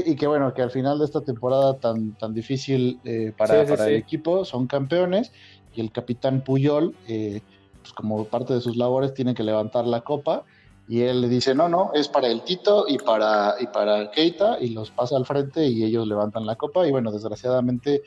Y 0.06 0.16
que 0.16 0.26
bueno, 0.26 0.53
que 0.53 0.62
al 0.62 0.72
final 0.72 0.99
de 0.99 1.06
esta 1.06 1.22
temporada 1.22 1.78
tan, 1.78 2.14
tan 2.14 2.34
difícil 2.34 2.99
eh, 3.03 3.32
para, 3.38 3.56
sí, 3.56 3.66
sí, 3.66 3.72
para 3.72 3.84
sí. 3.84 3.89
el 3.91 3.97
equipo, 3.97 4.45
son 4.45 4.68
campeones 4.68 5.32
y 5.76 5.82
el 5.82 5.91
capitán 5.91 6.41
Puyol, 6.41 6.95
eh, 7.07 7.41
pues 7.82 7.93
como 7.93 8.26
parte 8.26 8.53
de 8.53 8.61
sus 8.61 8.78
labores, 8.78 9.13
tiene 9.13 9.34
que 9.34 9.43
levantar 9.43 9.86
la 9.86 10.01
copa 10.01 10.43
y 10.88 11.01
él 11.01 11.21
le 11.21 11.30
dice, 11.30 11.55
no, 11.55 11.67
no, 11.67 11.91
es 11.93 12.07
para 12.07 12.28
el 12.28 12.43
Tito 12.43 12.86
y 12.88 12.97
para, 12.97 13.55
y 13.59 13.67
para 13.67 14.11
Keita 14.11 14.57
y 14.59 14.69
los 14.69 14.91
pasa 14.91 15.17
al 15.17 15.26
frente 15.26 15.65
y 15.65 15.84
ellos 15.84 16.07
levantan 16.07 16.45
la 16.45 16.55
copa 16.55 16.88
y 16.88 16.91
bueno, 16.91 17.11
desgraciadamente 17.11 18.03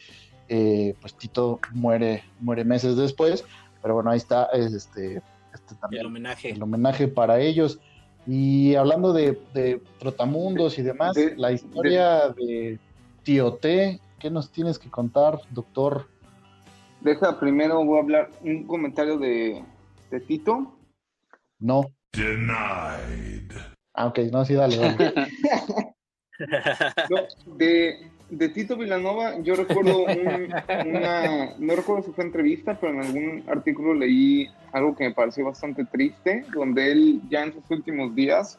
eh, 0.48 0.94
pues 1.00 1.14
Tito 1.14 1.60
muere, 1.72 2.24
muere 2.40 2.64
meses 2.64 2.96
después, 2.96 3.44
pero 3.82 3.94
bueno, 3.94 4.10
ahí 4.10 4.18
está 4.18 4.44
este, 4.46 5.22
este 5.52 5.74
también, 5.80 6.00
el 6.00 6.06
homenaje. 6.06 6.50
El 6.50 6.62
homenaje 6.62 7.08
para 7.08 7.40
ellos. 7.40 7.80
Y 8.26 8.74
hablando 8.74 9.12
de, 9.12 9.40
de 9.54 9.82
Trotamundos 9.98 10.78
y 10.78 10.82
demás, 10.82 11.14
de, 11.14 11.34
la 11.36 11.50
historia 11.50 12.28
de, 12.28 12.44
de 12.46 12.78
Tío 13.22 13.54
T, 13.54 14.00
¿qué 14.18 14.30
nos 14.30 14.50
tienes 14.50 14.78
que 14.78 14.90
contar, 14.90 15.40
doctor? 15.50 16.08
Deja 17.00 17.38
primero, 17.38 17.84
voy 17.84 17.98
a 17.98 18.02
hablar 18.02 18.30
un 18.42 18.66
comentario 18.66 19.18
de, 19.18 19.64
de 20.10 20.20
Tito. 20.20 20.78
No. 21.58 21.82
Denied. 22.12 23.52
Ah, 23.94 24.06
ok, 24.06 24.18
no, 24.32 24.44
sí, 24.44 24.54
dale. 24.54 24.76
dale. 24.76 25.14
no, 27.10 27.56
de, 27.56 28.10
de 28.30 28.48
Tito 28.48 28.76
Villanova, 28.76 29.40
yo 29.40 29.56
recuerdo 29.56 30.04
un, 30.04 30.52
una, 30.86 31.54
no 31.58 31.76
recuerdo 31.76 32.02
si 32.02 32.12
fue 32.12 32.24
entrevista, 32.24 32.78
pero 32.78 32.92
en 32.92 33.00
algún 33.00 33.44
artículo 33.48 33.94
leí 33.94 34.48
algo 34.72 34.94
que 34.94 35.04
me 35.04 35.14
pareció 35.14 35.44
bastante 35.46 35.84
triste, 35.84 36.44
donde 36.52 36.92
él 36.92 37.22
ya 37.28 37.44
en 37.44 37.52
sus 37.52 37.70
últimos 37.70 38.14
días 38.14 38.58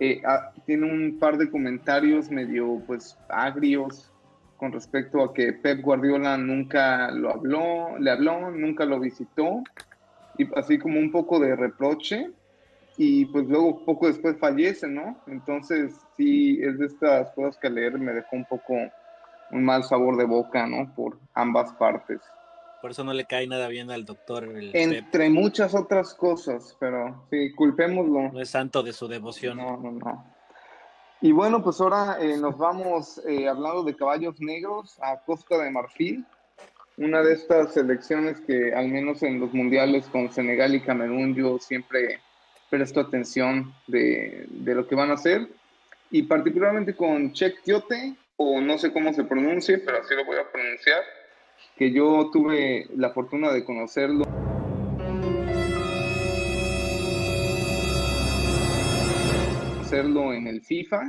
eh, 0.00 0.20
a, 0.24 0.52
tiene 0.66 0.90
un 0.90 1.18
par 1.18 1.38
de 1.38 1.50
comentarios 1.50 2.30
medio 2.30 2.82
pues 2.86 3.16
agrios 3.28 4.11
con 4.62 4.70
respecto 4.70 5.24
a 5.24 5.34
que 5.34 5.54
Pep 5.54 5.80
Guardiola 5.80 6.38
nunca 6.38 7.10
lo 7.10 7.32
habló, 7.32 7.98
le 7.98 8.12
habló, 8.12 8.48
nunca 8.52 8.84
lo 8.84 9.00
visitó, 9.00 9.60
y 10.38 10.46
así 10.56 10.78
como 10.78 11.00
un 11.00 11.10
poco 11.10 11.40
de 11.40 11.56
reproche, 11.56 12.30
y 12.96 13.24
pues 13.24 13.48
luego 13.48 13.84
poco 13.84 14.06
después 14.06 14.38
fallece, 14.38 14.86
¿no? 14.86 15.20
Entonces 15.26 15.96
sí, 16.16 16.60
es 16.62 16.78
de 16.78 16.86
estas 16.86 17.32
cosas 17.32 17.58
que 17.60 17.70
leer 17.70 17.98
me 17.98 18.12
dejó 18.12 18.36
un 18.36 18.44
poco 18.44 18.74
un 19.50 19.64
mal 19.64 19.82
sabor 19.82 20.16
de 20.16 20.26
boca, 20.26 20.64
¿no? 20.64 20.94
Por 20.94 21.18
ambas 21.34 21.72
partes. 21.72 22.20
Por 22.80 22.92
eso 22.92 23.02
no 23.02 23.12
le 23.14 23.24
cae 23.24 23.48
nada 23.48 23.66
bien 23.66 23.90
al 23.90 24.04
doctor. 24.04 24.44
Entre 24.44 25.24
Pep. 25.24 25.32
muchas 25.32 25.74
otras 25.74 26.14
cosas, 26.14 26.76
pero 26.78 27.26
sí, 27.30 27.52
culpémoslo. 27.56 28.30
No 28.30 28.40
es 28.40 28.50
santo 28.50 28.84
de 28.84 28.92
su 28.92 29.08
devoción. 29.08 29.56
No, 29.56 29.76
no, 29.76 29.90
no. 29.90 30.31
Y 31.24 31.30
bueno, 31.30 31.62
pues 31.62 31.80
ahora 31.80 32.18
eh, 32.20 32.36
nos 32.36 32.58
vamos 32.58 33.22
eh, 33.28 33.46
hablando 33.46 33.84
de 33.84 33.94
caballos 33.94 34.40
negros 34.40 34.98
a 35.00 35.20
Costa 35.24 35.56
de 35.56 35.70
Marfil, 35.70 36.26
una 36.96 37.22
de 37.22 37.34
estas 37.34 37.74
selecciones 37.74 38.40
que 38.40 38.74
al 38.74 38.88
menos 38.88 39.22
en 39.22 39.38
los 39.38 39.54
mundiales 39.54 40.06
con 40.08 40.32
Senegal 40.32 40.74
y 40.74 40.80
Camerún 40.80 41.36
yo 41.36 41.60
siempre 41.60 42.18
presto 42.68 42.98
atención 42.98 43.72
de, 43.86 44.46
de, 44.48 44.74
lo 44.74 44.88
que 44.88 44.96
van 44.96 45.12
a 45.12 45.14
hacer. 45.14 45.48
Y 46.10 46.24
particularmente 46.24 46.96
con 46.96 47.32
Chek 47.32 47.62
Tiote, 47.62 48.16
o 48.36 48.60
no 48.60 48.76
sé 48.76 48.92
cómo 48.92 49.12
se 49.12 49.22
pronuncie, 49.22 49.78
pero 49.78 49.98
así 49.98 50.16
lo 50.16 50.24
voy 50.24 50.38
a 50.38 50.50
pronunciar, 50.50 51.02
que 51.76 51.92
yo 51.92 52.30
tuve 52.32 52.88
la 52.96 53.10
fortuna 53.10 53.52
de 53.52 53.64
conocerlo. 53.64 54.24
Hacerlo 59.92 60.32
en 60.32 60.46
el 60.46 60.62
FIFA. 60.62 61.00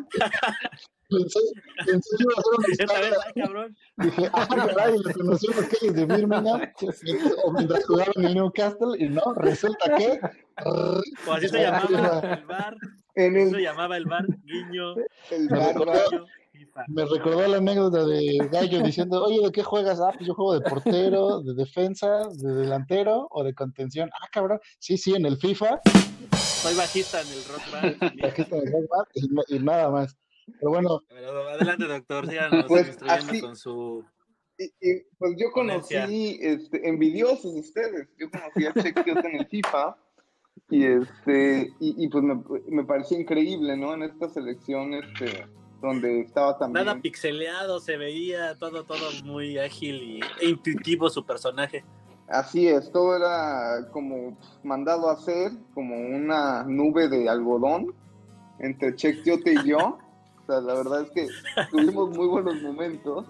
pensé, 1.10 1.40
pensé 1.86 2.10
que 2.18 2.24
iba 2.24 2.34
a 2.36 2.42
ser 2.42 2.54
una 2.58 2.68
historia. 2.70 3.46
cabrón. 3.46 3.78
Dije, 3.96 4.30
ah, 4.34 4.48
caray, 4.50 4.98
lo 4.98 5.14
conocí 5.14 5.48
en 5.48 5.56
las 5.58 5.68
calles 5.70 5.96
de 5.96 6.06
Birmingham 6.06 6.62
o 7.46 7.52
mientras 7.54 7.86
jugaba 7.86 8.12
en 8.18 8.26
el 8.26 8.34
Newcastle 8.36 8.98
y 9.00 9.08
no, 9.08 9.22
resulta 9.36 9.96
que... 9.96 10.20
O 10.66 11.32
así 11.32 11.48
se 11.48 11.62
llamaba 11.62 12.34
el 12.34 12.46
bar. 12.46 12.78
En 13.16 13.38
Así 13.38 13.44
el, 13.44 13.52
se 13.52 13.62
llamaba 13.62 13.96
el 13.96 14.06
bar, 14.06 14.26
guiño. 14.44 14.96
el 15.32 15.48
bar, 15.48 15.76
guiño. 15.76 16.26
Me 16.88 17.06
recordó 17.06 17.48
la 17.48 17.58
anécdota 17.58 18.06
de 18.06 18.38
Gallo 18.52 18.82
diciendo, 18.82 19.24
oye, 19.24 19.42
¿de 19.44 19.52
qué 19.52 19.64
juegas? 19.64 20.00
Ah, 20.00 20.12
pues 20.14 20.28
yo 20.28 20.34
juego 20.34 20.54
de 20.54 20.62
portero, 20.62 21.42
de 21.42 21.54
defensa, 21.54 22.28
de 22.34 22.54
delantero 22.54 23.28
o 23.32 23.44
de 23.44 23.54
contención. 23.54 24.10
Ah, 24.14 24.28
cabrón, 24.32 24.60
sí, 24.80 24.98
sí, 24.98 25.14
en 25.16 25.26
el 25.26 25.38
FIFA, 25.38 25.82
Soy 26.38 26.76
bajista 26.76 27.22
en 27.22 27.28
el 27.28 27.44
rock 27.46 27.72
band. 27.72 28.26
aquí 28.26 28.42
está 28.42 28.56
el 28.58 28.72
Rock 28.72 28.90
Band, 28.90 29.46
y, 29.50 29.60
nada 29.60 29.90
más. 29.90 30.16
Pero 30.60 30.70
bueno, 30.72 31.02
Pero 31.10 31.48
adelante, 31.50 31.86
doctor, 31.86 32.28
síganos 32.28 32.66
Pues, 32.68 32.98
así- 33.08 33.42
con 33.42 33.56
su... 33.56 34.06
Y, 34.60 34.66
y, 34.66 35.02
pues 35.18 35.34
yo 35.38 35.52
conocí, 35.52 36.38
este, 36.40 36.88
envidiosos 36.88 37.54
ustedes, 37.56 38.08
yo 38.20 38.30
conocí 38.30 38.66
a 38.68 38.74
Check 38.74 39.08
en 39.08 39.36
el 39.40 39.48
FIFA 39.48 39.98
y 40.70 40.86
este 40.86 41.74
y, 41.80 42.06
y 42.06 42.08
pues 42.08 42.24
me, 42.24 42.36
me 42.70 42.84
pareció 42.86 43.20
increíble, 43.20 43.76
¿no? 43.76 43.96
En 43.96 44.04
esta 44.04 44.30
selección 44.30 44.94
este, 44.94 45.48
donde 45.84 46.22
estaba 46.22 46.58
también... 46.58 46.86
Nada 46.86 47.00
pixeleado, 47.00 47.80
se 47.80 47.98
veía 47.98 48.56
todo, 48.56 48.86
todo 48.86 49.06
muy 49.26 49.58
ágil 49.58 50.02
y, 50.02 50.20
e 50.42 50.50
intuitivo 50.50 51.10
su 51.10 51.26
personaje. 51.26 51.84
Así 52.30 52.70
es, 52.70 52.90
todo 52.92 53.18
era 53.18 53.90
como 53.92 54.38
mandado 54.64 55.10
a 55.10 55.14
hacer, 55.14 55.52
como 55.74 55.96
una 55.96 56.64
nube 56.64 57.10
de 57.10 57.28
algodón 57.28 57.94
entre 58.60 58.96
Check 58.96 59.24
Kyoto 59.24 59.52
y 59.52 59.68
yo. 59.68 60.00
O 60.42 60.46
sea, 60.48 60.62
la 60.62 60.74
verdad 60.74 61.02
es 61.02 61.12
que 61.12 61.28
tuvimos 61.70 62.16
muy 62.16 62.28
buenos 62.28 62.62
momentos. 62.62 63.26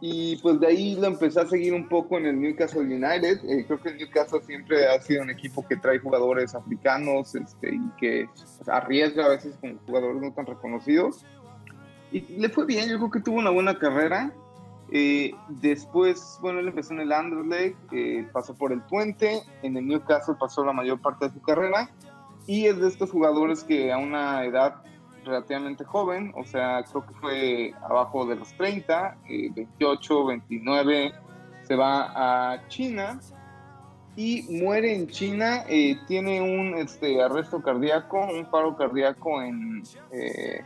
Y 0.00 0.36
pues 0.36 0.60
de 0.60 0.66
ahí 0.66 0.94
lo 0.94 1.06
empecé 1.06 1.40
a 1.40 1.46
seguir 1.46 1.72
un 1.72 1.88
poco 1.88 2.18
en 2.18 2.26
el 2.26 2.40
Newcastle 2.40 2.82
United. 2.82 3.40
Eh, 3.44 3.64
creo 3.66 3.80
que 3.80 3.90
el 3.90 3.96
Newcastle 3.96 4.42
siempre 4.42 4.86
ha 4.86 5.00
sido 5.00 5.22
un 5.22 5.30
equipo 5.30 5.66
que 5.66 5.76
trae 5.76 5.98
jugadores 5.98 6.54
africanos 6.54 7.34
este, 7.34 7.74
y 7.74 7.90
que 7.98 8.28
arriesga 8.66 9.24
a 9.24 9.28
veces 9.30 9.56
con 9.58 9.78
jugadores 9.86 10.20
no 10.20 10.32
tan 10.32 10.46
reconocidos. 10.46 11.24
Y 12.12 12.20
le 12.38 12.48
fue 12.48 12.66
bien, 12.66 12.88
yo 12.88 12.96
creo 12.98 13.10
que 13.10 13.20
tuvo 13.20 13.38
una 13.38 13.50
buena 13.50 13.78
carrera. 13.78 14.32
Eh, 14.92 15.32
después, 15.48 16.38
bueno, 16.40 16.60
él 16.60 16.68
empezó 16.68 16.94
en 16.94 17.00
el 17.00 17.12
Anderlecht, 17.12 17.76
eh, 17.92 18.28
pasó 18.32 18.54
por 18.54 18.72
el 18.72 18.80
Puente, 18.82 19.42
en 19.62 19.76
el 19.76 19.86
Newcastle 19.86 20.36
pasó 20.38 20.64
la 20.64 20.72
mayor 20.72 21.00
parte 21.00 21.26
de 21.26 21.34
su 21.34 21.42
carrera 21.42 21.90
y 22.46 22.66
es 22.66 22.78
de 22.78 22.88
estos 22.88 23.10
jugadores 23.10 23.64
que 23.64 23.92
a 23.92 23.98
una 23.98 24.44
edad 24.44 24.76
relativamente 25.24 25.84
joven, 25.84 26.32
o 26.36 26.44
sea, 26.44 26.84
creo 26.84 27.04
que 27.04 27.14
fue 27.14 27.74
abajo 27.82 28.24
de 28.26 28.36
los 28.36 28.52
30, 28.54 29.18
eh, 29.28 29.50
28, 29.54 30.26
29, 30.26 31.12
se 31.62 31.74
va 31.74 32.52
a 32.52 32.68
China 32.68 33.18
y 34.14 34.42
muere 34.62 34.94
en 34.94 35.08
China, 35.08 35.64
eh, 35.68 35.98
tiene 36.06 36.40
un 36.40 36.76
este, 36.76 37.20
arresto 37.20 37.60
cardíaco, 37.60 38.20
un 38.20 38.46
paro 38.46 38.76
cardíaco 38.76 39.42
en, 39.42 39.82
eh, 40.12 40.62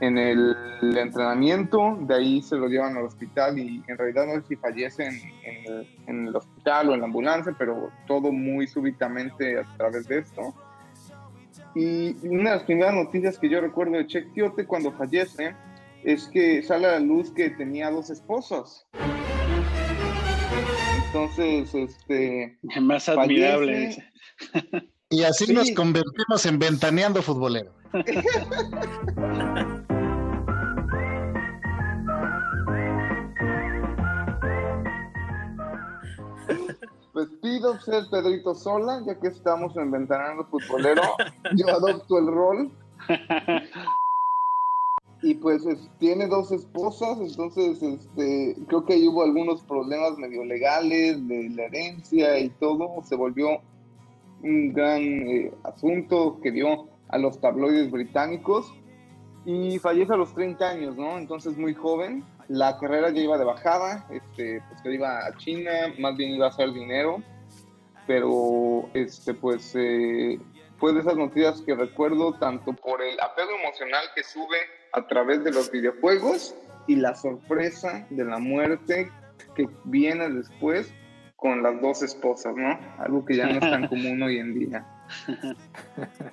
en 0.00 0.18
el 0.18 0.56
entrenamiento, 0.96 1.96
de 2.00 2.14
ahí 2.14 2.42
se 2.42 2.56
lo 2.56 2.68
llevan 2.68 2.96
al 2.96 3.04
hospital 3.04 3.58
y 3.58 3.82
en 3.86 3.98
realidad 3.98 4.26
no 4.26 4.40
sé 4.40 4.48
si 4.48 4.56
fallece 4.56 5.06
en, 5.06 5.14
en 5.44 5.72
el, 5.72 5.88
en 6.06 6.26
el 6.28 6.36
hospital 6.36 6.90
o 6.90 6.94
en 6.94 7.00
la 7.00 7.06
ambulancia, 7.06 7.54
pero 7.58 7.90
todo 8.06 8.32
muy 8.32 8.66
súbitamente 8.66 9.58
a 9.58 9.64
través 9.76 10.06
de 10.08 10.18
esto. 10.18 10.54
Y 11.74 12.14
una 12.26 12.50
de 12.50 12.56
las 12.56 12.64
primeras 12.64 12.94
noticias 12.94 13.38
que 13.38 13.48
yo 13.48 13.60
recuerdo 13.60 13.92
de 13.94 14.06
Check 14.06 14.32
Tiote 14.32 14.66
cuando 14.66 14.92
fallece 14.92 15.54
es 16.04 16.28
que 16.28 16.62
sale 16.62 16.86
a 16.86 16.92
la 16.92 17.00
luz 17.00 17.32
que 17.32 17.50
tenía 17.50 17.90
dos 17.90 18.10
esposos. 18.10 18.86
Entonces, 21.06 21.74
este... 21.74 22.58
Más 22.80 23.08
admirable. 23.08 23.96
fallece. 24.52 24.84
y 25.14 25.22
así 25.24 25.46
Sí. 25.46 25.52
nos 25.52 25.70
convertimos 25.72 26.44
en 26.46 26.58
ventaneando 26.58 27.22
futbolero. 27.22 27.70
Pues 37.12 37.28
pido 37.40 37.78
ser 37.80 38.04
Pedrito 38.10 38.54
Sola, 38.54 39.00
ya 39.06 39.18
que 39.20 39.28
estamos 39.28 39.76
en 39.76 39.90
Ventanando 39.90 40.44
Futbolero. 40.46 41.02
Yo 41.56 41.68
adopto 41.68 42.18
el 42.18 42.26
rol. 42.26 42.72
Y 45.22 45.34
pues 45.36 45.64
es- 45.64 45.88
tiene 45.98 46.26
dos 46.26 46.50
esposas, 46.52 47.18
entonces 47.18 47.82
este, 47.82 48.56
creo 48.66 48.84
que 48.84 48.94
ahí 48.94 49.08
hubo 49.08 49.22
algunos 49.22 49.62
problemas 49.62 50.18
medio 50.18 50.44
legales 50.44 51.26
de 51.28 51.48
la 51.50 51.62
herencia 51.64 52.38
y 52.38 52.50
todo. 52.50 53.02
Se 53.04 53.14
volvió 53.16 53.60
un 54.44 54.72
gran 54.72 55.02
eh, 55.02 55.52
asunto 55.64 56.38
que 56.42 56.52
dio 56.52 56.88
a 57.08 57.18
los 57.18 57.40
tabloides 57.40 57.90
británicos. 57.90 58.72
Y 59.46 59.78
fallece 59.78 60.14
a 60.14 60.16
los 60.16 60.34
30 60.34 60.68
años, 60.68 60.96
¿no? 60.96 61.18
Entonces 61.18 61.56
muy 61.58 61.74
joven. 61.74 62.24
La 62.48 62.78
carrera 62.78 63.10
ya 63.10 63.20
iba 63.20 63.38
de 63.38 63.44
bajada, 63.44 64.06
este, 64.10 64.62
pues 64.68 64.82
que 64.82 64.94
iba 64.94 65.26
a 65.26 65.36
China, 65.36 65.70
más 65.98 66.16
bien 66.16 66.30
iba 66.30 66.46
a 66.46 66.50
hacer 66.50 66.72
dinero, 66.72 67.22
pero 68.06 68.88
este, 68.92 69.32
pues 69.32 69.72
eh, 69.74 70.38
fue 70.78 70.92
de 70.92 71.00
esas 71.00 71.16
noticias 71.16 71.62
que 71.62 71.74
recuerdo 71.74 72.34
tanto 72.34 72.74
por 72.74 73.02
el 73.02 73.18
apego 73.18 73.50
emocional 73.62 74.04
que 74.14 74.22
sube 74.22 74.58
a 74.92 75.06
través 75.06 75.42
de 75.42 75.52
los 75.52 75.70
videojuegos 75.70 76.54
y 76.86 76.96
la 76.96 77.14
sorpresa 77.14 78.06
de 78.10 78.24
la 78.24 78.38
muerte 78.38 79.10
que 79.54 79.66
viene 79.84 80.28
después 80.28 80.92
con 81.44 81.62
las 81.62 81.78
dos 81.82 82.02
esposas, 82.02 82.56
¿no? 82.56 82.78
Algo 82.96 83.22
que 83.22 83.36
ya 83.36 83.44
no 83.46 83.58
es 83.58 83.60
tan 83.60 83.86
común 83.88 84.22
hoy 84.22 84.38
en 84.38 84.54
día. 84.54 84.82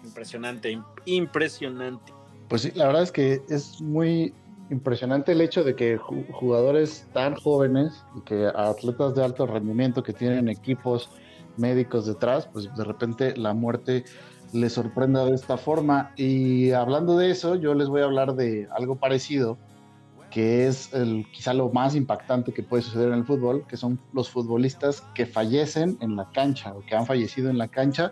Impresionante, 0.06 0.72
im- 0.72 0.86
impresionante. 1.04 2.14
Pues 2.48 2.62
sí, 2.62 2.72
la 2.76 2.88
verdad 2.88 3.04
es 3.04 3.12
que 3.12 3.42
es 3.50 3.82
muy 3.82 4.34
impresionante 4.70 5.34
el 5.34 5.42
hecho 5.42 5.66
de 5.66 5.76
que 5.76 6.00
ju- 6.00 6.26
jugadores 6.32 7.10
tan 7.12 7.36
jóvenes 7.36 8.06
y 8.16 8.22
que 8.22 8.50
atletas 8.56 9.14
de 9.16 9.26
alto 9.26 9.46
rendimiento 9.46 10.02
que 10.02 10.14
tienen 10.14 10.48
equipos 10.48 11.10
médicos 11.58 12.06
detrás, 12.06 12.48
pues 12.48 12.74
de 12.74 12.84
repente 12.86 13.36
la 13.36 13.54
muerte 13.54 14.06
les 14.54 14.72
sorprenda 14.72 15.26
de 15.26 15.36
esta 15.36 15.58
forma. 15.58 16.14
Y 16.16 16.72
hablando 16.72 17.18
de 17.18 17.32
eso, 17.32 17.56
yo 17.56 17.74
les 17.74 17.90
voy 17.90 18.00
a 18.00 18.06
hablar 18.06 18.36
de 18.36 18.70
algo 18.78 18.96
parecido, 18.96 19.58
que 20.32 20.66
es 20.68 20.94
el, 20.94 21.28
quizá 21.32 21.54
lo 21.54 21.70
más 21.70 21.94
impactante 21.94 22.54
que 22.54 22.64
puede 22.64 22.82
suceder 22.82 23.10
en 23.10 23.16
el 23.16 23.26
fútbol, 23.26 23.66
que 23.68 23.78
son 23.78 24.00
los 24.14 24.30
futbolistas 24.30 25.02
que 25.14 25.26
fallecen 25.26 25.98
en 26.02 26.16
la 26.16 26.30
cancha 26.32 26.74
o 26.74 26.80
que 26.80 26.96
han 26.96 27.06
fallecido 27.06 27.50
en 27.50 27.58
la 27.58 27.68
cancha 27.68 28.12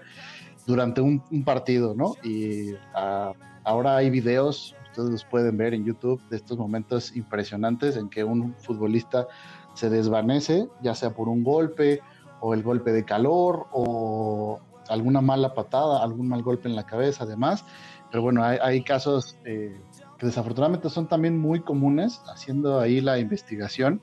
durante 0.67 1.01
un, 1.01 1.24
un 1.32 1.43
partido, 1.43 1.95
¿no? 1.95 2.15
Y 2.24 2.74
ah, 2.93 3.34
ahora 3.63 3.95
hay 3.95 4.09
videos, 4.09 4.76
ustedes 4.89 5.09
los 5.09 5.24
pueden 5.24 5.57
ver 5.57 5.74
en 5.74 5.86
YouTube, 5.86 6.22
de 6.30 6.36
estos 6.36 6.57
momentos 6.57 7.15
impresionantes 7.15 7.95
en 7.95 8.09
que 8.09 8.24
un 8.24 8.53
futbolista 8.55 9.28
se 9.74 9.89
desvanece, 9.89 10.67
ya 10.82 10.93
sea 10.93 11.11
por 11.11 11.30
un 11.30 11.43
golpe 11.43 12.01
o 12.41 12.53
el 12.53 12.63
golpe 12.63 12.91
de 12.91 13.05
calor 13.05 13.67
o 13.72 14.59
alguna 14.89 15.22
mala 15.22 15.53
patada, 15.53 16.03
algún 16.03 16.28
mal 16.28 16.43
golpe 16.43 16.67
en 16.67 16.76
la 16.76 16.86
cabeza, 16.86 17.24
además. 17.24 17.63
Pero 18.11 18.24
bueno, 18.24 18.43
hay, 18.43 18.57
hay 18.61 18.84
casos 18.84 19.38
eh, 19.45 19.80
que 20.20 20.26
desafortunadamente 20.26 20.89
son 20.89 21.07
también 21.07 21.38
muy 21.39 21.61
comunes, 21.61 22.22
haciendo 22.28 22.80
ahí 22.80 23.01
la 23.01 23.17
investigación. 23.20 24.01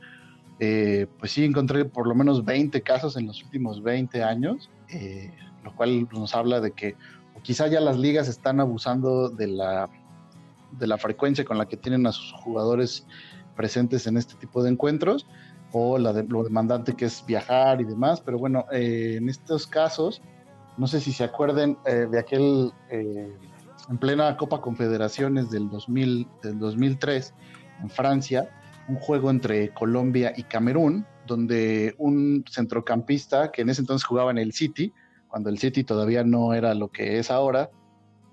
eh, 0.58 1.06
pues 1.18 1.32
sí, 1.32 1.44
encontré 1.44 1.84
por 1.84 2.06
lo 2.06 2.14
menos 2.14 2.42
20 2.42 2.80
casos 2.80 3.18
en 3.18 3.26
los 3.26 3.42
últimos 3.44 3.82
20 3.82 4.24
años, 4.24 4.70
eh, 4.88 5.30
lo 5.62 5.76
cual 5.76 6.08
nos 6.12 6.34
habla 6.34 6.60
de 6.62 6.70
que 6.70 6.96
quizá 7.42 7.66
ya 7.66 7.80
las 7.80 7.98
ligas 7.98 8.26
están 8.26 8.58
abusando 8.58 9.28
de 9.28 9.48
la, 9.48 9.90
de 10.78 10.86
la 10.86 10.96
frecuencia 10.96 11.44
con 11.44 11.58
la 11.58 11.68
que 11.68 11.76
tienen 11.76 12.06
a 12.06 12.12
sus 12.12 12.32
jugadores 12.32 13.06
presentes 13.54 14.06
en 14.06 14.16
este 14.16 14.34
tipo 14.36 14.62
de 14.62 14.70
encuentros, 14.70 15.26
o 15.72 15.98
la 15.98 16.14
de, 16.14 16.22
lo 16.22 16.42
demandante 16.42 16.94
que 16.94 17.04
es 17.04 17.22
viajar 17.26 17.82
y 17.82 17.84
demás, 17.84 18.22
pero 18.22 18.38
bueno, 18.38 18.64
eh, 18.72 19.16
en 19.18 19.28
estos 19.28 19.66
casos, 19.66 20.22
no 20.78 20.86
sé 20.86 21.00
si 21.00 21.12
se 21.12 21.24
acuerden 21.24 21.76
de 21.84 22.18
aquel, 22.18 22.72
en 23.88 23.98
plena 23.98 24.36
Copa 24.36 24.60
Confederaciones 24.60 25.50
del, 25.50 25.68
2000, 25.70 26.28
del 26.42 26.58
2003 26.58 27.34
en 27.82 27.90
Francia, 27.90 28.50
un 28.88 28.96
juego 28.96 29.30
entre 29.30 29.72
Colombia 29.74 30.32
y 30.36 30.44
Camerún, 30.44 31.06
donde 31.26 31.94
un 31.98 32.44
centrocampista 32.48 33.50
que 33.50 33.62
en 33.62 33.70
ese 33.70 33.82
entonces 33.82 34.06
jugaba 34.06 34.30
en 34.30 34.38
el 34.38 34.52
City, 34.52 34.92
cuando 35.28 35.50
el 35.50 35.58
City 35.58 35.84
todavía 35.84 36.24
no 36.24 36.54
era 36.54 36.74
lo 36.74 36.88
que 36.88 37.18
es 37.18 37.30
ahora, 37.30 37.70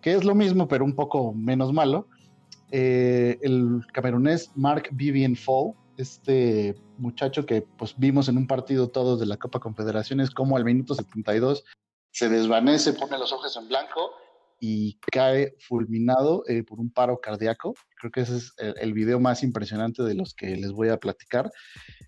que 0.02 0.14
es 0.14 0.24
lo 0.24 0.36
mismo 0.36 0.68
pero 0.68 0.86
un 0.86 0.96
poco 0.96 1.34
menos 1.34 1.74
malo, 1.74 2.08
eh, 2.72 3.38
el 3.42 3.82
camerunés 3.92 4.52
Mark 4.56 4.90
Vivian 4.92 5.36
Fall, 5.36 5.74
este 5.98 6.76
muchacho 6.98 7.46
que 7.46 7.62
pues 7.62 7.94
vimos 7.98 8.30
en 8.30 8.38
un 8.38 8.48
partido 8.48 8.90
todos 8.90 9.20
de 9.20 9.28
la 9.28 9.38
Copa 9.38 9.60
Confederaciones 9.60 10.32
como 10.32 10.58
al 10.58 10.66
minuto 10.66 10.96
72 10.96 11.64
se 12.12 12.30
desvanece, 12.30 12.94
pone 12.94 13.18
los 13.18 13.34
ojos 13.34 13.58
en 13.58 13.68
blanco 13.68 14.12
y 14.66 14.98
cae 15.12 15.56
fulminado 15.60 16.46
eh, 16.48 16.64
por 16.64 16.80
un 16.80 16.90
paro 16.90 17.20
cardíaco. 17.20 17.74
Creo 18.00 18.14
que 18.14 18.22
ese 18.22 18.38
es 18.38 18.54
el, 18.58 18.74
el, 18.80 18.94
video 18.94 19.20
más 19.20 19.44
impresionante 19.44 20.04
de 20.04 20.16
los 20.16 20.34
que 20.34 20.56
les 20.56 20.72
voy 20.72 20.88
a 20.88 20.96
platicar. 20.96 21.52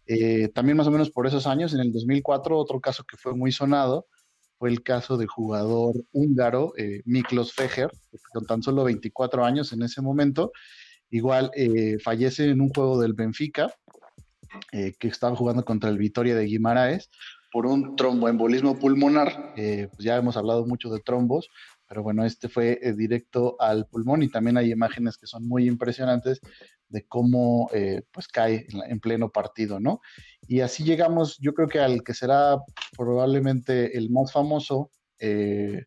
Eh, 0.08 0.48
también 0.48 0.78
más 0.78 0.88
o 0.88 0.92
menos 0.92 1.12
por 1.12 1.28
esos 1.28 1.48
años, 1.48 1.74
en 1.74 1.82
el 1.82 1.92
2004, 1.92 2.58
otro 2.58 2.80
caso 2.80 3.04
que 3.04 3.18
fue 3.18 3.36
muy 3.36 3.52
sonado 3.52 4.08
fue 4.58 4.70
el 4.70 4.84
caso 4.84 5.18
del 5.18 5.28
jugador 5.28 5.96
húngaro 6.14 6.72
eh, 6.78 7.02
Miklos 7.04 7.52
Fejer, 7.52 7.92
con 8.32 8.46
tan 8.46 8.64
solo 8.64 8.86
24 8.86 9.44
años 9.44 9.74
en 9.74 9.84
ese 9.84 10.02
momento. 10.02 10.54
Igual 11.10 11.52
eh, 11.58 11.98
fallece 12.02 12.46
en 12.46 12.62
un 12.62 12.70
juego 12.70 13.02
del 13.02 13.16
Benfica, 13.16 13.70
eh, 14.72 14.94
que 14.98 15.10
estaba 15.10 15.36
jugando 15.36 15.66
contra 15.66 15.90
el 15.90 15.98
Vitoria 15.98 16.36
de 16.36 16.46
Guimaraes, 16.46 17.10
por 17.56 17.68
un 17.68 17.96
tromboembolismo 17.96 18.78
pulmonar. 18.78 19.54
Eh, 19.56 19.88
pues 19.90 20.04
ya 20.04 20.18
hemos 20.18 20.36
hablado 20.36 20.66
mucho 20.66 20.90
de 20.90 21.00
trombos, 21.00 21.48
pero 21.88 22.04
bueno, 22.04 22.26
este 22.26 22.50
fue 22.50 22.80
eh, 22.82 22.94
directo 22.94 23.56
al 23.60 23.88
pulmón 23.88 24.24
y 24.24 24.30
también 24.30 24.58
hay 24.58 24.72
imágenes 24.72 25.18
que 25.18 25.28
son 25.28 25.48
muy 25.48 25.68
impresionantes 25.68 26.42
de 26.90 27.06
cómo 27.08 27.70
eh, 27.74 28.04
pues 28.12 28.28
cae 28.28 28.66
en, 28.70 28.92
en, 28.92 29.00
pleno 29.00 29.32
partido, 29.32 29.80
¿no? 29.80 30.02
Y 30.48 30.62
así 30.62 30.84
llegamos, 30.84 31.38
yo 31.40 31.54
creo 31.54 31.68
que 31.68 31.80
al 31.80 32.04
que 32.04 32.14
será 32.14 32.58
probablemente 32.98 33.98
el 33.98 34.10
más 34.10 34.32
famoso 34.32 34.92
eh, 35.20 35.84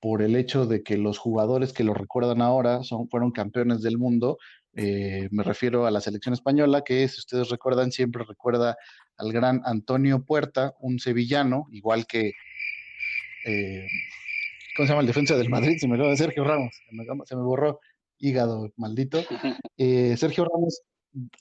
por 0.00 0.22
el 0.22 0.36
hecho 0.36 0.66
de 0.66 0.82
que 0.82 0.96
los 0.96 1.18
jugadores 1.18 1.72
que 1.72 1.84
lo 1.84 1.94
recuerdan 1.94 2.42
ahora 2.42 2.80
fueron 3.10 3.32
campeones 3.32 3.82
del 3.82 3.98
mundo. 3.98 4.38
Me 4.74 5.42
refiero 5.42 5.86
a 5.86 5.90
la 5.90 6.00
selección 6.00 6.34
española, 6.34 6.84
que 6.84 7.08
si 7.08 7.18
ustedes 7.18 7.48
recuerdan, 7.48 7.90
siempre 7.90 8.22
recuerda 8.24 8.76
al 9.16 9.32
gran 9.32 9.60
Antonio 9.64 10.24
Puerta, 10.24 10.74
un 10.78 11.00
sevillano, 11.00 11.66
igual 11.72 12.06
que 12.06 12.34
eh, 13.44 13.86
¿cómo 14.78 14.86
se 14.86 14.92
llama 14.92 15.00
el 15.00 15.08
defensa 15.08 15.36
del 15.36 15.50
Madrid? 15.50 15.76
Se 15.80 15.88
me 15.88 15.96
acaba 15.96 16.10
de 16.10 16.16
Sergio 16.16 16.44
Ramos, 16.44 16.72
se 16.88 16.94
me, 16.94 17.04
se 17.24 17.34
me 17.34 17.42
borró 17.42 17.80
hígado, 18.18 18.70
maldito. 18.76 19.18
Eh, 19.76 20.16
Sergio 20.16 20.44
Ramos, 20.44 20.82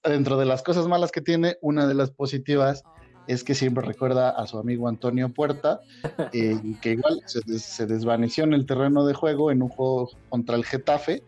dentro 0.03 0.37
de 0.37 0.45
las 0.45 0.61
cosas 0.63 0.87
malas 0.87 1.11
que 1.11 1.21
tiene, 1.21 1.57
una 1.61 1.87
de 1.87 1.93
las 1.93 2.11
positivas 2.11 2.83
es 3.27 3.43
que 3.43 3.55
siempre 3.55 3.85
recuerda 3.85 4.29
a 4.29 4.47
su 4.47 4.57
amigo 4.57 4.87
Antonio 4.87 5.33
Puerta, 5.33 5.81
eh, 6.33 6.55
que 6.81 6.91
igual 6.93 7.21
se, 7.25 7.41
des, 7.45 7.63
se, 7.63 7.85
desvaneció 7.85 8.43
en 8.43 8.53
el 8.53 8.65
terreno 8.65 9.05
de 9.05 9.13
juego 9.13 9.51
en 9.51 9.61
un 9.61 9.69
juego 9.69 10.09
contra 10.29 10.55
el 10.55 10.65
Getafe. 10.65 11.23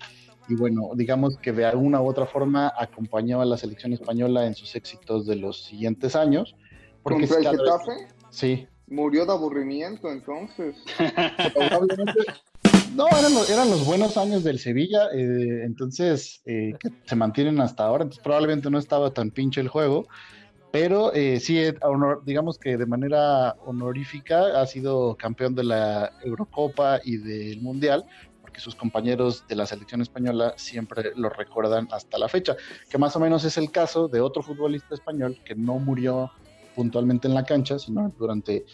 Y 0.47 0.55
bueno, 0.55 0.91
digamos 0.95 1.37
que 1.37 1.51
de 1.51 1.65
alguna 1.65 2.01
u 2.01 2.07
otra 2.07 2.25
forma 2.25 2.71
acompañó 2.77 3.41
a 3.41 3.45
la 3.45 3.57
selección 3.57 3.93
española 3.93 4.45
en 4.47 4.55
sus 4.55 4.75
éxitos 4.75 5.25
de 5.27 5.35
los 5.35 5.65
siguientes 5.65 6.15
años. 6.15 6.55
Porque 7.03 7.27
¿Contra 7.27 7.51
el 7.51 7.57
Getafe? 7.57 7.91
Vez, 7.91 8.15
sí, 8.29 8.67
Murió 8.89 9.25
de 9.25 9.31
aburrimiento 9.31 10.11
entonces. 10.11 10.75
No, 12.95 13.07
eran 13.07 13.33
los, 13.33 13.49
eran 13.49 13.69
los, 13.69 13.85
buenos 13.85 14.17
años 14.17 14.43
del 14.43 14.59
Sevilla, 14.59 15.09
eh, 15.13 15.63
entonces 15.63 16.41
eh, 16.45 16.73
que 16.79 16.89
se 17.05 17.15
mantienen 17.15 17.61
hasta 17.61 17.85
ahora, 17.85 18.03
entonces 18.03 18.21
probablemente 18.21 18.69
no 18.69 18.77
estaba 18.77 19.13
tan 19.13 19.29
pinche 19.31 19.61
el 19.61 19.69
juego, 19.69 20.07
pero 20.71 21.13
eh, 21.13 21.39
sí, 21.39 21.63
honor, 21.81 22.23
digamos 22.25 22.57
que 22.57 22.77
de 22.77 22.85
manera 22.85 23.55
honorífica 23.65 24.59
ha 24.59 24.65
sido 24.65 25.15
campeón 25.15 25.55
de 25.55 25.63
la 25.63 26.11
Eurocopa 26.23 26.99
y 27.03 27.17
del 27.17 27.61
Mundial, 27.61 28.05
porque 28.41 28.59
sus 28.59 28.75
compañeros 28.75 29.45
de 29.47 29.55
la 29.55 29.65
selección 29.65 30.01
española 30.01 30.53
siempre 30.57 31.11
lo 31.15 31.29
recuerdan 31.29 31.87
hasta 31.91 32.17
la 32.17 32.27
fecha, 32.27 32.57
que 32.89 32.97
más 32.97 33.15
o 33.15 33.19
menos 33.19 33.45
es 33.45 33.57
el 33.57 33.71
caso 33.71 34.07
de 34.07 34.19
otro 34.19 34.43
futbolista 34.43 34.93
español 34.93 35.39
que 35.45 35.55
no 35.55 35.79
murió 35.79 36.31
puntualmente 36.75 37.27
en 37.27 37.33
la 37.33 37.43
cancha, 37.43 37.79
sino 37.79 38.13
durante 38.17 38.65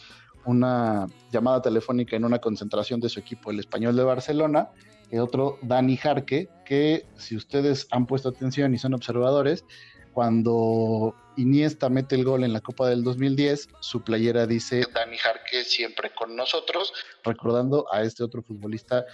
una 0.45 1.07
llamada 1.31 1.61
telefónica 1.61 2.15
en 2.15 2.25
una 2.25 2.39
concentración 2.39 2.99
de 2.99 3.09
su 3.09 3.19
equipo, 3.19 3.51
el 3.51 3.59
español 3.59 3.95
de 3.95 4.03
Barcelona, 4.03 4.69
y 5.11 5.17
otro 5.17 5.59
Dani 5.61 5.97
Jarque, 5.97 6.49
que 6.65 7.05
si 7.17 7.35
ustedes 7.35 7.87
han 7.91 8.05
puesto 8.05 8.29
atención 8.29 8.73
y 8.73 8.77
son 8.77 8.93
observadores, 8.93 9.65
cuando 10.13 11.13
Iniesta 11.37 11.89
mete 11.89 12.15
el 12.15 12.23
gol 12.23 12.45
en 12.45 12.53
la 12.53 12.61
Copa 12.61 12.87
del 12.87 13.03
2010, 13.03 13.67
su 13.81 14.01
playera 14.01 14.47
dice 14.47 14.85
Dani 14.93 15.17
Jarque 15.17 15.65
siempre 15.65 16.11
con 16.17 16.35
nosotros, 16.35 16.93
recordando 17.23 17.85
a 17.91 18.01
este 18.03 18.23
otro 18.23 18.41
futbolista 18.41 19.05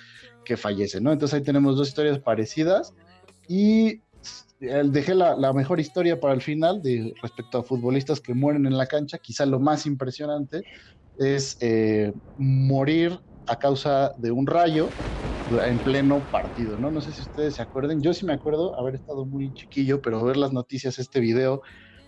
que 0.45 0.57
fallece, 0.57 1.01
¿no? 1.01 1.11
Entonces 1.11 1.39
ahí 1.39 1.43
tenemos 1.43 1.75
dos 1.75 1.88
historias 1.88 2.19
parecidas 2.19 2.93
y 3.47 4.01
dejé 4.59 5.15
la, 5.15 5.36
la, 5.36 5.53
mejor 5.53 5.80
historia 5.80 6.19
para 6.19 6.34
el 6.34 6.41
final 6.41 6.82
de 6.82 7.13
respecto 7.22 7.57
a 7.57 7.63
futbolistas 7.63 8.19
que 8.19 8.34
mueren 8.34 8.65
en 8.65 8.78
la 8.78 8.86
cancha. 8.86 9.17
Quizá 9.17 9.45
lo 9.45 9.59
más 9.59 9.86
impresionante 9.86 10.63
es 11.17 11.57
eh, 11.61 12.13
morir 12.38 13.19
a 13.47 13.55
causa 13.57 14.11
de 14.17 14.32
un 14.32 14.47
rayo 14.47 14.89
en 15.49 15.80
pleno 15.80 16.26
partido, 16.32 16.78
¿no? 16.78 16.91
No 16.91 17.01
sé 17.01 17.11
si 17.11 17.22
ustedes 17.22 17.55
se 17.55 17.61
acuerden. 17.61 18.01
Yo 18.01 18.13
sí 18.13 18.26
me 18.26 18.34
acuerdo 18.34 18.78
haber 18.80 18.95
estado 18.95 19.26
muy 19.26 19.53
chiquillo, 19.53 20.01
pero 20.01 20.24
ver 20.24 20.38
las 20.38 20.53
noticias, 20.53 20.99
este 20.99 21.19
video 21.19 21.61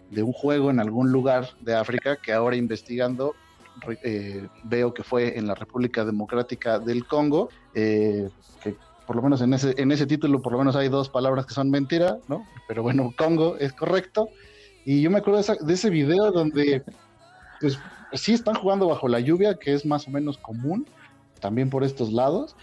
de 0.09 0.23
un 0.23 0.31
juego 0.31 0.69
en 0.69 0.79
algún 0.79 1.11
lugar 1.11 1.49
de 1.59 1.75
África 1.75 2.17
que 2.21 2.31
ahora 2.31 2.55
investigando 2.55 3.33
eh, 4.03 4.47
veo 4.65 4.93
que 4.93 5.03
fue 5.03 5.37
en 5.37 5.47
la 5.47 5.55
República 5.55 6.05
Democrática 6.05 6.79
del 6.79 7.05
Congo, 7.05 7.49
eh, 7.73 8.29
que 8.61 8.77
por 9.05 9.15
lo 9.15 9.21
menos 9.21 9.41
en 9.41 9.53
ese, 9.53 9.73
en 9.77 9.91
ese 9.91 10.05
título, 10.05 10.41
por 10.41 10.53
lo 10.53 10.59
menos 10.59 10.75
hay 10.75 10.89
dos 10.89 11.09
palabras 11.09 11.45
que 11.45 11.53
son 11.53 11.69
mentira, 11.69 12.17
¿no? 12.27 12.45
Pero 12.67 12.83
bueno, 12.83 13.13
Congo 13.17 13.57
es 13.57 13.73
correcto. 13.73 14.29
Y 14.85 15.01
yo 15.01 15.11
me 15.11 15.19
acuerdo 15.19 15.37
de, 15.37 15.41
esa, 15.41 15.55
de 15.55 15.73
ese 15.73 15.89
video 15.89 16.31
donde, 16.31 16.83
pues, 17.59 17.79
sí 18.13 18.33
están 18.33 18.55
jugando 18.55 18.87
bajo 18.87 19.07
la 19.07 19.19
lluvia, 19.19 19.55
que 19.55 19.73
es 19.73 19.85
más 19.85 20.07
o 20.07 20.11
menos 20.11 20.37
común, 20.37 20.85
también 21.39 21.69
por 21.69 21.83
estos 21.83 22.11
lados, 22.11 22.55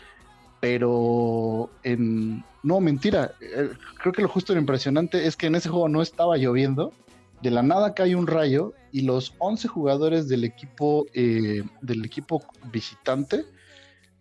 pero 0.60 1.70
en... 1.82 2.44
No, 2.62 2.80
mentira. 2.80 3.32
Eh, 3.40 3.70
creo 3.98 4.12
que 4.12 4.22
lo 4.22 4.28
justo 4.28 4.52
lo 4.52 4.60
impresionante 4.60 5.26
es 5.26 5.36
que 5.36 5.46
en 5.46 5.54
ese 5.54 5.70
juego 5.70 5.88
no 5.88 6.02
estaba 6.02 6.36
lloviendo. 6.36 6.92
De 7.40 7.50
la 7.50 7.62
nada 7.62 7.94
cae 7.94 8.14
un 8.14 8.26
rayo 8.26 8.74
y 8.92 9.00
los 9.02 9.34
11 9.38 9.68
jugadores 9.68 10.28
del 10.28 10.44
equipo, 10.44 11.06
eh, 11.14 11.62
del 11.80 12.04
equipo 12.04 12.42
visitante 12.70 13.46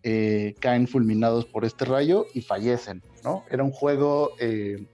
eh, 0.02 0.54
caen 0.60 0.88
fulminados 0.88 1.44
por 1.44 1.66
este 1.66 1.84
rayo 1.84 2.24
y 2.32 2.40
fallecen, 2.40 3.02
¿no? 3.22 3.44
Era 3.50 3.62
un 3.62 3.70
juego 3.70 4.30
eh, 4.38 4.86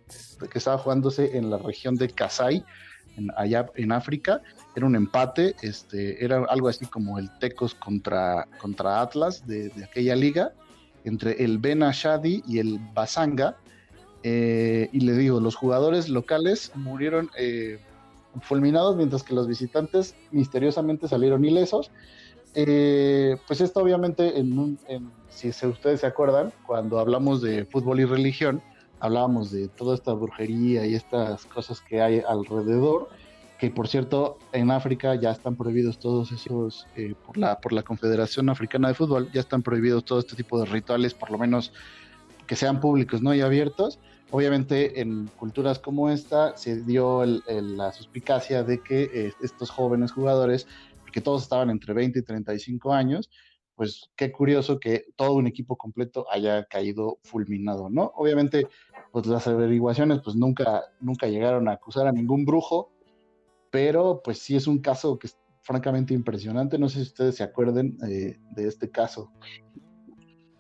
que 0.51 0.59
estaba 0.59 0.79
jugándose 0.79 1.37
en 1.37 1.49
la 1.49 1.59
región 1.59 1.95
de 1.95 2.09
Kasai, 2.09 2.65
en, 3.17 3.31
allá 3.37 3.67
en 3.77 3.93
África, 3.93 4.43
era 4.75 4.85
un 4.85 4.97
empate, 4.97 5.55
este, 5.63 6.25
era 6.25 6.45
algo 6.49 6.69
así 6.69 6.87
como 6.87 7.21
el 7.21 7.31
Tecos 7.39 7.75
contra, 7.75 8.49
contra 8.59 9.01
Atlas 9.01 9.47
de, 9.47 9.73
aquella 9.85 10.17
liga, 10.17 10.53
entre 11.05 11.45
el 11.45 11.59
Ben 11.59 11.85
Ashadi 11.85 12.43
y 12.47 12.59
el 12.59 12.81
Basanga, 12.93 13.57
eh, 14.25 14.89
y 14.91 15.01
le 15.01 15.13
digo, 15.13 15.39
los 15.39 15.55
jugadores 15.55 16.09
locales 16.09 16.73
murieron 16.75 17.31
fulminados, 18.43 18.97
mientras 18.97 19.23
que 19.23 19.35
los 19.35 19.47
visitantes 19.47 20.17
misteriosamente 20.33 21.07
salieron 21.07 21.45
ilesos, 21.45 21.93
eh, 22.59 23.37
pues 23.47 23.61
esto 23.61 23.81
obviamente, 23.81 24.39
en 24.41 24.59
un, 24.59 24.79
en, 24.89 25.11
si 25.29 25.49
ustedes 25.49 26.01
se 26.01 26.07
acuerdan, 26.07 26.53
cuando 26.67 26.99
hablamos 26.99 27.43
de 27.43 27.67
fútbol 27.67 28.01
y 28.01 28.07
religión, 28.07 28.63
hablábamos 28.99 29.51
de 29.51 29.69
toda 29.69 29.95
esta 29.95 30.15
brujería 30.15 30.87
y 30.87 30.95
estas 30.95 31.45
cosas 31.45 31.83
que 31.83 32.01
hay 32.01 32.23
alrededor, 32.27 33.11
que 33.59 33.71
por 33.71 33.89
cierto 33.89 34.39
en 34.53 34.71
África 34.71 35.15
ya 35.17 35.33
están 35.33 35.55
prohibidos 35.55 35.99
todos 35.99 36.33
esos, 36.33 36.87
eh, 36.97 37.15
por, 37.27 37.37
la, 37.37 37.61
por 37.61 37.75
la 37.75 37.83
Confederación 37.83 38.49
Africana 38.49 38.89
de 38.89 38.95
Fútbol, 38.95 39.31
ya 39.33 39.41
están 39.41 39.63
prohibidos 39.63 40.07
todo 40.07 40.19
este 40.19 40.35
tipo 40.35 40.59
de 40.59 40.65
rituales, 40.65 41.13
por 41.13 41.31
lo 41.31 41.37
menos 41.37 41.75
que 42.47 42.57
sean 42.57 42.81
públicos 42.81 43.21
¿no? 43.21 43.35
y 43.35 43.43
abiertos. 43.43 43.99
Obviamente 44.31 45.01
en 45.01 45.29
culturas 45.37 45.79
como 45.79 46.11
esta 46.11 46.57
se 46.57 46.83
dio 46.83 47.23
el, 47.23 47.43
la 47.77 47.93
suspicacia 47.93 48.65
de 48.65 48.81
que 48.81 49.11
eh, 49.13 49.33
estos 49.41 49.71
jóvenes 49.71 50.11
jugadores 50.11 50.67
que 51.17 51.23
todos 51.23 51.45
estaban 51.45 51.71
entre 51.71 51.95
20 51.95 52.19
y 52.19 52.23
35 52.23 52.93
años, 52.93 53.31
pues 53.75 54.11
qué 54.17 54.31
curioso 54.31 54.79
que 54.79 55.07
todo 55.17 55.33
un 55.33 55.47
equipo 55.47 55.75
completo 55.75 56.27
haya 56.31 56.67
caído 56.67 57.21
fulminado, 57.23 57.89
¿no? 57.89 58.13
Obviamente, 58.17 58.67
pues 59.13 59.25
las 59.25 59.47
averiguaciones 59.47 60.21
pues 60.23 60.37
nunca, 60.37 60.83
nunca 61.01 61.27
llegaron 61.27 61.69
a 61.69 61.73
acusar 61.73 62.07
a 62.07 62.13
ningún 62.13 62.45
brujo, 62.45 62.93
pero 63.71 64.21
pues 64.23 64.41
sí 64.41 64.57
es 64.57 64.67
un 64.67 64.81
caso 64.81 65.19
que 65.19 65.29
es 65.29 65.39
francamente 65.63 66.13
impresionante, 66.13 66.79
no 66.79 66.91
sé 66.91 66.97
si 66.97 67.05
ustedes 67.05 67.37
se 67.37 67.45
acuerden 67.45 67.97
eh, 68.07 68.37
de 68.51 68.69
este 68.69 68.91
caso. 68.91 69.33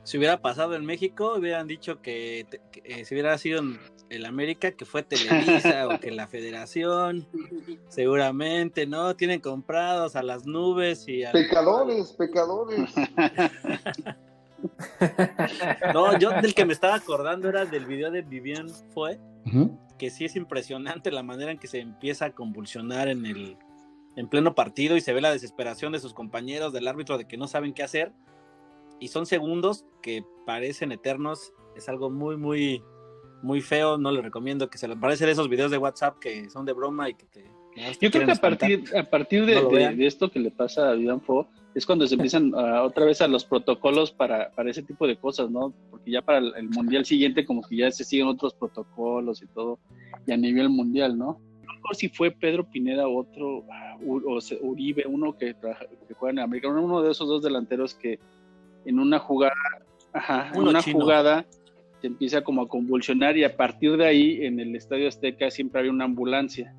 Si 0.06 0.18
hubiera 0.18 0.40
pasado 0.40 0.76
en 0.76 0.84
México, 0.84 1.34
hubieran 1.36 1.66
dicho 1.66 2.00
que, 2.00 2.46
que 2.70 2.80
eh, 2.84 3.04
si 3.04 3.12
hubiera 3.12 3.36
sido 3.38 3.58
en 3.58 3.80
el 4.08 4.24
América, 4.24 4.70
que 4.70 4.84
fue 4.84 5.02
Televisa 5.02 5.88
o 5.88 5.98
que 5.98 6.12
la 6.12 6.28
Federación, 6.28 7.26
seguramente, 7.88 8.86
¿no? 8.86 9.16
Tienen 9.16 9.40
comprados 9.40 10.14
a 10.14 10.22
las 10.22 10.46
nubes 10.46 11.08
y 11.08 11.24
a... 11.24 11.32
Pecadores, 11.32 12.12
pecadores. 12.12 12.94
no, 15.92 16.16
yo 16.20 16.30
del 16.40 16.54
que 16.54 16.64
me 16.64 16.72
estaba 16.72 16.94
acordando 16.94 17.48
era 17.48 17.64
del 17.64 17.84
video 17.84 18.12
de 18.12 18.22
Vivian 18.22 18.68
Fue, 18.94 19.18
uh 19.46 19.50
-huh. 19.50 19.78
que 19.98 20.10
sí 20.10 20.24
es 20.24 20.36
impresionante 20.36 21.10
la 21.10 21.24
manera 21.24 21.50
en 21.50 21.58
que 21.58 21.66
se 21.66 21.80
empieza 21.80 22.26
a 22.26 22.30
convulsionar 22.30 23.08
en 23.08 23.26
el 23.26 23.56
en 24.14 24.28
pleno 24.28 24.54
partido 24.54 24.96
y 24.96 25.00
se 25.00 25.12
ve 25.12 25.20
la 25.20 25.32
desesperación 25.32 25.92
de 25.92 25.98
sus 25.98 26.14
compañeros, 26.14 26.72
del 26.72 26.86
árbitro, 26.86 27.18
de 27.18 27.26
que 27.26 27.36
no 27.36 27.48
saben 27.48 27.74
qué 27.74 27.82
hacer. 27.82 28.12
Y 29.00 29.08
son 29.08 29.26
segundos 29.26 29.84
que 30.02 30.24
parecen 30.46 30.92
eternos. 30.92 31.52
Es 31.76 31.88
algo 31.88 32.10
muy, 32.10 32.36
muy, 32.36 32.82
muy 33.42 33.60
feo. 33.60 33.98
No 33.98 34.10
le 34.10 34.22
recomiendo 34.22 34.68
que 34.68 34.78
se 34.78 34.88
le 34.88 34.96
parecen 34.96 35.28
esos 35.28 35.48
videos 35.48 35.70
de 35.70 35.78
WhatsApp 35.78 36.18
que 36.18 36.48
son 36.50 36.64
de 36.64 36.72
broma 36.72 37.08
y 37.10 37.14
que 37.14 37.26
te. 37.26 37.44
Yo 38.00 38.10
creo 38.10 38.24
que 38.24 38.32
a 38.32 38.36
partir, 38.36 38.84
a 38.96 39.04
partir 39.04 39.44
de, 39.44 39.62
de, 39.62 39.94
de, 39.94 40.06
esto 40.06 40.30
que 40.30 40.40
le 40.40 40.50
pasa 40.50 40.88
a 40.88 40.94
Vivian 40.94 41.20
Fo 41.20 41.46
es 41.74 41.84
cuando 41.84 42.06
se 42.06 42.14
empiezan 42.14 42.54
a, 42.54 42.82
otra 42.84 43.04
vez 43.04 43.20
a 43.20 43.28
los 43.28 43.44
protocolos 43.44 44.12
para, 44.12 44.50
para, 44.52 44.70
ese 44.70 44.82
tipo 44.82 45.06
de 45.06 45.16
cosas, 45.16 45.50
¿no? 45.50 45.74
Porque 45.90 46.10
ya 46.10 46.22
para 46.22 46.38
el, 46.38 46.54
el, 46.56 46.70
mundial 46.70 47.04
siguiente 47.04 47.44
como 47.44 47.60
que 47.60 47.76
ya 47.76 47.90
se 47.90 48.02
siguen 48.02 48.28
otros 48.28 48.54
protocolos 48.54 49.42
y 49.42 49.46
todo, 49.48 49.78
y 50.26 50.32
a 50.32 50.38
nivel 50.38 50.70
mundial, 50.70 51.18
¿no? 51.18 51.38
No 51.66 51.94
si 51.94 52.08
fue 52.08 52.30
Pedro 52.30 52.64
Pineda 52.68 53.06
otro, 53.06 53.64
o 54.04 54.38
Uribe, 54.62 55.04
uno 55.06 55.36
que, 55.36 55.54
que 56.08 56.14
juega 56.14 56.32
en 56.32 56.38
América, 56.38 56.68
uno 56.68 57.02
de 57.02 57.12
esos 57.12 57.28
dos 57.28 57.42
delanteros 57.42 57.94
que 57.94 58.18
en 58.86 58.98
una 58.98 59.18
jugada, 59.18 59.54
ajá, 60.12 60.50
en 60.54 60.62
una 60.62 60.80
chino. 60.80 61.00
jugada 61.00 61.46
se 62.00 62.06
empieza 62.06 62.42
como 62.42 62.62
a 62.62 62.68
convulsionar 62.68 63.36
y 63.36 63.44
a 63.44 63.56
partir 63.56 63.96
de 63.96 64.06
ahí 64.06 64.44
en 64.44 64.60
el 64.60 64.74
Estadio 64.76 65.08
Azteca 65.08 65.50
siempre 65.50 65.80
había 65.80 65.92
una 65.92 66.04
ambulancia. 66.04 66.74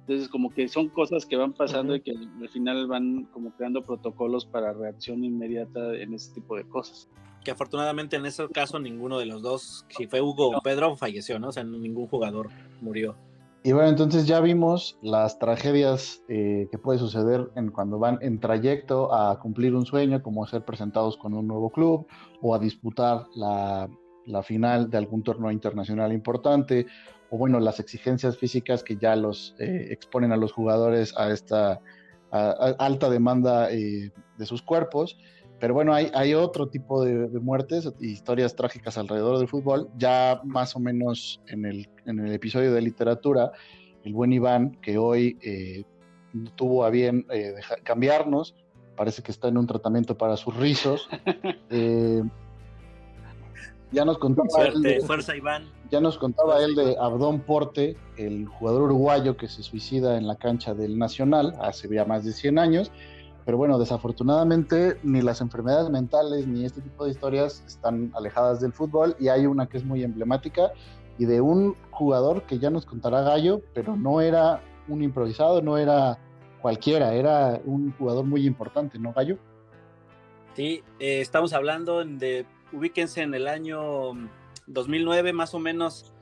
Entonces 0.00 0.28
como 0.28 0.50
que 0.50 0.68
son 0.68 0.88
cosas 0.88 1.26
que 1.26 1.36
van 1.36 1.52
pasando 1.52 1.92
uh 1.92 1.96
-huh. 1.96 2.00
y 2.00 2.02
que 2.02 2.12
al 2.12 2.48
final 2.48 2.86
van 2.86 3.24
como 3.24 3.50
creando 3.52 3.82
protocolos 3.82 4.46
para 4.46 4.72
reacción 4.72 5.22
inmediata 5.22 5.94
en 5.94 6.14
ese 6.14 6.32
tipo 6.32 6.56
de 6.56 6.64
cosas. 6.64 7.08
Que 7.44 7.50
afortunadamente 7.50 8.16
en 8.16 8.24
ese 8.24 8.48
caso 8.48 8.78
ninguno 8.78 9.18
de 9.18 9.26
los 9.26 9.42
dos, 9.42 9.84
si 9.90 10.06
fue 10.06 10.20
Hugo 10.22 10.48
o 10.56 10.60
Pedro, 10.62 10.96
falleció, 10.96 11.38
¿no? 11.38 11.48
O 11.48 11.52
sea, 11.52 11.64
ningún 11.64 12.06
jugador 12.06 12.48
murió. 12.80 13.16
Y 13.64 13.72
bueno, 13.72 13.88
entonces 13.88 14.26
ya 14.26 14.40
vimos 14.40 14.98
las 15.02 15.38
tragedias 15.38 16.22
eh, 16.28 16.68
que 16.70 16.78
puede 16.78 16.98
suceder 16.98 17.50
en 17.56 17.70
cuando 17.70 17.98
van 17.98 18.18
en 18.22 18.38
trayecto 18.38 19.12
a 19.12 19.38
cumplir 19.40 19.74
un 19.74 19.84
sueño, 19.84 20.22
como 20.22 20.46
ser 20.46 20.64
presentados 20.64 21.16
con 21.16 21.34
un 21.34 21.46
nuevo 21.46 21.70
club 21.70 22.06
o 22.40 22.54
a 22.54 22.58
disputar 22.58 23.26
la, 23.34 23.88
la 24.26 24.42
final 24.42 24.90
de 24.90 24.98
algún 24.98 25.22
torneo 25.22 25.50
internacional 25.50 26.12
importante, 26.12 26.86
o 27.30 27.36
bueno, 27.36 27.58
las 27.60 27.80
exigencias 27.80 28.38
físicas 28.38 28.82
que 28.82 28.96
ya 28.96 29.16
los 29.16 29.54
eh, 29.58 29.88
exponen 29.90 30.32
a 30.32 30.36
los 30.36 30.52
jugadores 30.52 31.14
a 31.16 31.30
esta 31.30 31.80
a, 32.30 32.50
alta 32.78 33.10
demanda 33.10 33.70
eh, 33.72 34.12
de 34.36 34.46
sus 34.46 34.62
cuerpos. 34.62 35.18
Pero 35.60 35.74
bueno, 35.74 35.92
hay, 35.92 36.10
hay 36.14 36.34
otro 36.34 36.68
tipo 36.68 37.04
de, 37.04 37.28
de, 37.28 37.40
muertes, 37.40 37.92
historias 38.00 38.54
trágicas 38.54 38.96
alrededor 38.96 39.38
del 39.38 39.48
fútbol. 39.48 39.88
Ya 39.96 40.40
más 40.44 40.76
o 40.76 40.80
menos 40.80 41.40
en 41.48 41.64
el, 41.64 41.88
en 42.06 42.20
el 42.20 42.32
episodio 42.32 42.72
de 42.72 42.80
literatura, 42.80 43.52
el 44.04 44.14
buen 44.14 44.32
Iván, 44.32 44.76
que 44.80 44.98
hoy 44.98 45.36
eh, 45.42 45.84
tuvo 46.56 46.84
a 46.84 46.90
bien 46.90 47.26
eh, 47.30 47.52
dejar, 47.56 47.82
cambiarnos, 47.82 48.54
parece 48.96 49.22
que 49.22 49.32
está 49.32 49.48
en 49.48 49.58
un 49.58 49.66
tratamiento 49.66 50.16
para 50.16 50.36
sus 50.36 50.56
rizos. 50.56 51.08
Eh, 51.70 52.22
ya 53.90 54.04
nos 54.04 54.18
contaba 54.18 54.48
Suerte, 54.48 54.76
él 54.76 54.82
de, 54.82 55.00
fuerza 55.00 55.36
Iván. 55.36 55.70
Ya 55.90 56.00
nos 56.00 56.18
contaba 56.18 56.62
él 56.62 56.74
de 56.74 56.96
Abdón 56.98 57.40
Porte, 57.40 57.96
el 58.16 58.46
jugador 58.46 58.82
uruguayo 58.82 59.36
que 59.36 59.48
se 59.48 59.62
suicida 59.62 60.16
en 60.18 60.26
la 60.26 60.36
cancha 60.36 60.74
del 60.74 60.98
Nacional 60.98 61.54
hace 61.60 61.88
ya 61.88 62.04
más 62.04 62.24
de 62.24 62.32
100 62.32 62.58
años. 62.58 62.92
Pero 63.48 63.56
bueno, 63.56 63.78
desafortunadamente 63.78 64.98
ni 65.02 65.22
las 65.22 65.40
enfermedades 65.40 65.88
mentales 65.88 66.46
ni 66.46 66.66
este 66.66 66.82
tipo 66.82 67.06
de 67.06 67.12
historias 67.12 67.64
están 67.66 68.12
alejadas 68.14 68.60
del 68.60 68.74
fútbol 68.74 69.16
y 69.18 69.28
hay 69.28 69.46
una 69.46 69.66
que 69.66 69.78
es 69.78 69.86
muy 69.86 70.04
emblemática 70.04 70.70
y 71.16 71.24
de 71.24 71.40
un 71.40 71.74
jugador 71.90 72.42
que 72.42 72.58
ya 72.58 72.68
nos 72.68 72.84
contará 72.84 73.22
Gallo, 73.22 73.62
pero 73.72 73.96
no 73.96 74.20
era 74.20 74.60
un 74.86 75.02
improvisado, 75.02 75.62
no 75.62 75.78
era 75.78 76.18
cualquiera, 76.60 77.14
era 77.14 77.58
un 77.64 77.90
jugador 77.92 78.26
muy 78.26 78.46
importante, 78.46 78.98
¿no, 78.98 79.14
Gallo? 79.14 79.38
Sí, 80.52 80.82
eh, 80.98 81.22
estamos 81.22 81.54
hablando 81.54 82.04
de, 82.04 82.44
ubíquense 82.74 83.22
en 83.22 83.32
el 83.32 83.48
año 83.48 84.12
2009 84.66 85.32
más 85.32 85.54
o 85.54 85.58
menos, 85.58 86.12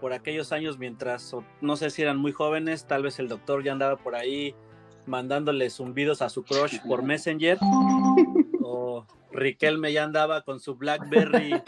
por 0.00 0.12
aquellos 0.12 0.50
años 0.50 0.78
mientras, 0.78 1.32
no 1.60 1.76
sé 1.76 1.90
si 1.90 2.02
eran 2.02 2.16
muy 2.16 2.32
jóvenes, 2.32 2.88
tal 2.88 3.04
vez 3.04 3.20
el 3.20 3.28
doctor 3.28 3.62
ya 3.62 3.70
andaba 3.70 3.94
por 3.98 4.16
ahí 4.16 4.56
mandándole 5.06 5.70
zumbidos 5.70 6.22
a 6.22 6.28
su 6.28 6.44
crush 6.44 6.80
por 6.86 7.02
Messenger. 7.02 7.58
o 8.62 9.06
Riquelme 9.32 9.92
ya 9.92 10.04
andaba 10.04 10.42
con 10.42 10.60
su 10.60 10.76
Blackberry 10.76 11.62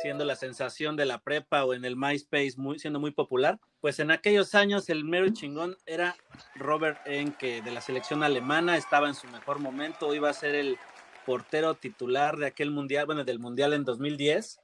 siendo 0.00 0.24
la 0.24 0.34
sensación 0.34 0.96
de 0.96 1.04
la 1.04 1.18
prepa 1.18 1.64
o 1.64 1.74
en 1.74 1.84
el 1.84 1.96
MySpace 1.96 2.54
muy, 2.56 2.78
siendo 2.78 3.00
muy 3.00 3.10
popular. 3.10 3.58
Pues 3.80 3.98
en 4.00 4.10
aquellos 4.10 4.54
años 4.54 4.88
el 4.88 5.04
mero 5.04 5.28
chingón 5.32 5.76
era 5.86 6.16
Robert 6.54 6.98
Enke 7.06 7.62
de 7.62 7.70
la 7.70 7.80
selección 7.80 8.22
alemana, 8.22 8.76
estaba 8.76 9.08
en 9.08 9.14
su 9.14 9.26
mejor 9.28 9.58
momento, 9.58 10.14
iba 10.14 10.30
a 10.30 10.34
ser 10.34 10.54
el 10.54 10.78
portero 11.26 11.74
titular 11.74 12.36
de 12.38 12.46
aquel 12.46 12.70
mundial, 12.70 13.06
bueno, 13.06 13.24
del 13.24 13.38
mundial 13.38 13.72
en 13.74 13.84
2010. 13.84 14.60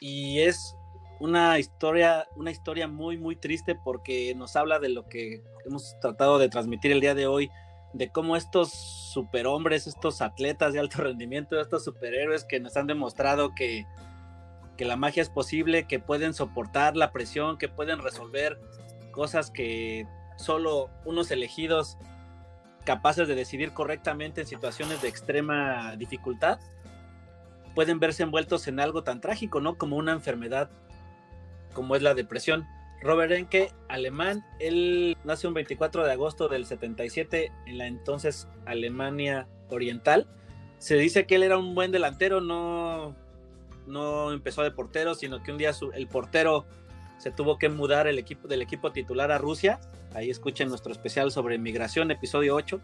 Y 0.00 0.40
es 0.40 0.74
una 1.22 1.56
historia, 1.60 2.26
una 2.34 2.50
historia 2.50 2.88
muy, 2.88 3.16
muy 3.16 3.36
triste 3.36 3.76
porque 3.76 4.34
nos 4.34 4.56
habla 4.56 4.80
de 4.80 4.88
lo 4.88 5.08
que 5.08 5.40
hemos 5.64 5.96
tratado 6.00 6.36
de 6.36 6.48
transmitir 6.48 6.90
el 6.90 7.00
día 7.00 7.14
de 7.14 7.28
hoy, 7.28 7.48
de 7.92 8.10
cómo 8.10 8.34
estos 8.34 8.72
superhombres, 8.72 9.86
estos 9.86 10.20
atletas 10.20 10.72
de 10.72 10.80
alto 10.80 10.98
rendimiento, 11.02 11.60
estos 11.60 11.84
superhéroes 11.84 12.42
que 12.42 12.58
nos 12.58 12.76
han 12.76 12.88
demostrado 12.88 13.54
que, 13.54 13.86
que 14.76 14.84
la 14.84 14.96
magia 14.96 15.22
es 15.22 15.30
posible, 15.30 15.86
que 15.86 16.00
pueden 16.00 16.34
soportar 16.34 16.96
la 16.96 17.12
presión, 17.12 17.56
que 17.56 17.68
pueden 17.68 18.00
resolver 18.00 18.58
cosas 19.12 19.52
que 19.52 20.08
solo 20.36 20.90
unos 21.04 21.30
elegidos 21.30 21.98
capaces 22.84 23.28
de 23.28 23.36
decidir 23.36 23.72
correctamente 23.72 24.40
en 24.40 24.48
situaciones 24.48 25.00
de 25.02 25.06
extrema 25.06 25.94
dificultad 25.94 26.58
pueden 27.74 27.98
verse 27.98 28.22
envueltos 28.22 28.66
en 28.68 28.80
algo 28.80 29.02
tan 29.02 29.20
trágico, 29.20 29.60
¿no? 29.60 29.76
Como 29.76 29.96
una 29.96 30.12
enfermedad 30.12 30.68
como 31.72 31.96
es 31.96 32.02
la 32.02 32.14
depresión. 32.14 32.66
Robert 33.02 33.32
Enke, 33.32 33.72
alemán, 33.88 34.44
él 34.60 35.16
nace 35.24 35.48
un 35.48 35.54
24 35.54 36.04
de 36.04 36.12
agosto 36.12 36.48
del 36.48 36.66
77 36.66 37.50
en 37.66 37.78
la 37.78 37.86
entonces 37.86 38.48
Alemania 38.64 39.48
Oriental. 39.70 40.26
Se 40.78 40.96
dice 40.96 41.26
que 41.26 41.34
él 41.34 41.42
era 41.42 41.58
un 41.58 41.74
buen 41.74 41.90
delantero, 41.90 42.40
no, 42.40 43.14
no 43.86 44.32
empezó 44.32 44.62
de 44.62 44.70
portero, 44.70 45.14
sino 45.14 45.42
que 45.42 45.50
un 45.50 45.58
día 45.58 45.72
su, 45.72 45.90
el 45.92 46.06
portero 46.06 46.64
se 47.18 47.30
tuvo 47.30 47.58
que 47.58 47.68
mudar 47.68 48.06
el 48.06 48.18
equipo, 48.18 48.48
del 48.48 48.62
equipo 48.62 48.92
titular 48.92 49.30
a 49.30 49.38
Rusia. 49.38 49.80
Ahí 50.14 50.30
escuchen 50.30 50.68
nuestro 50.68 50.92
especial 50.92 51.30
sobre 51.30 51.58
migración, 51.58 52.10
episodio 52.10 52.54
8. 52.54 52.80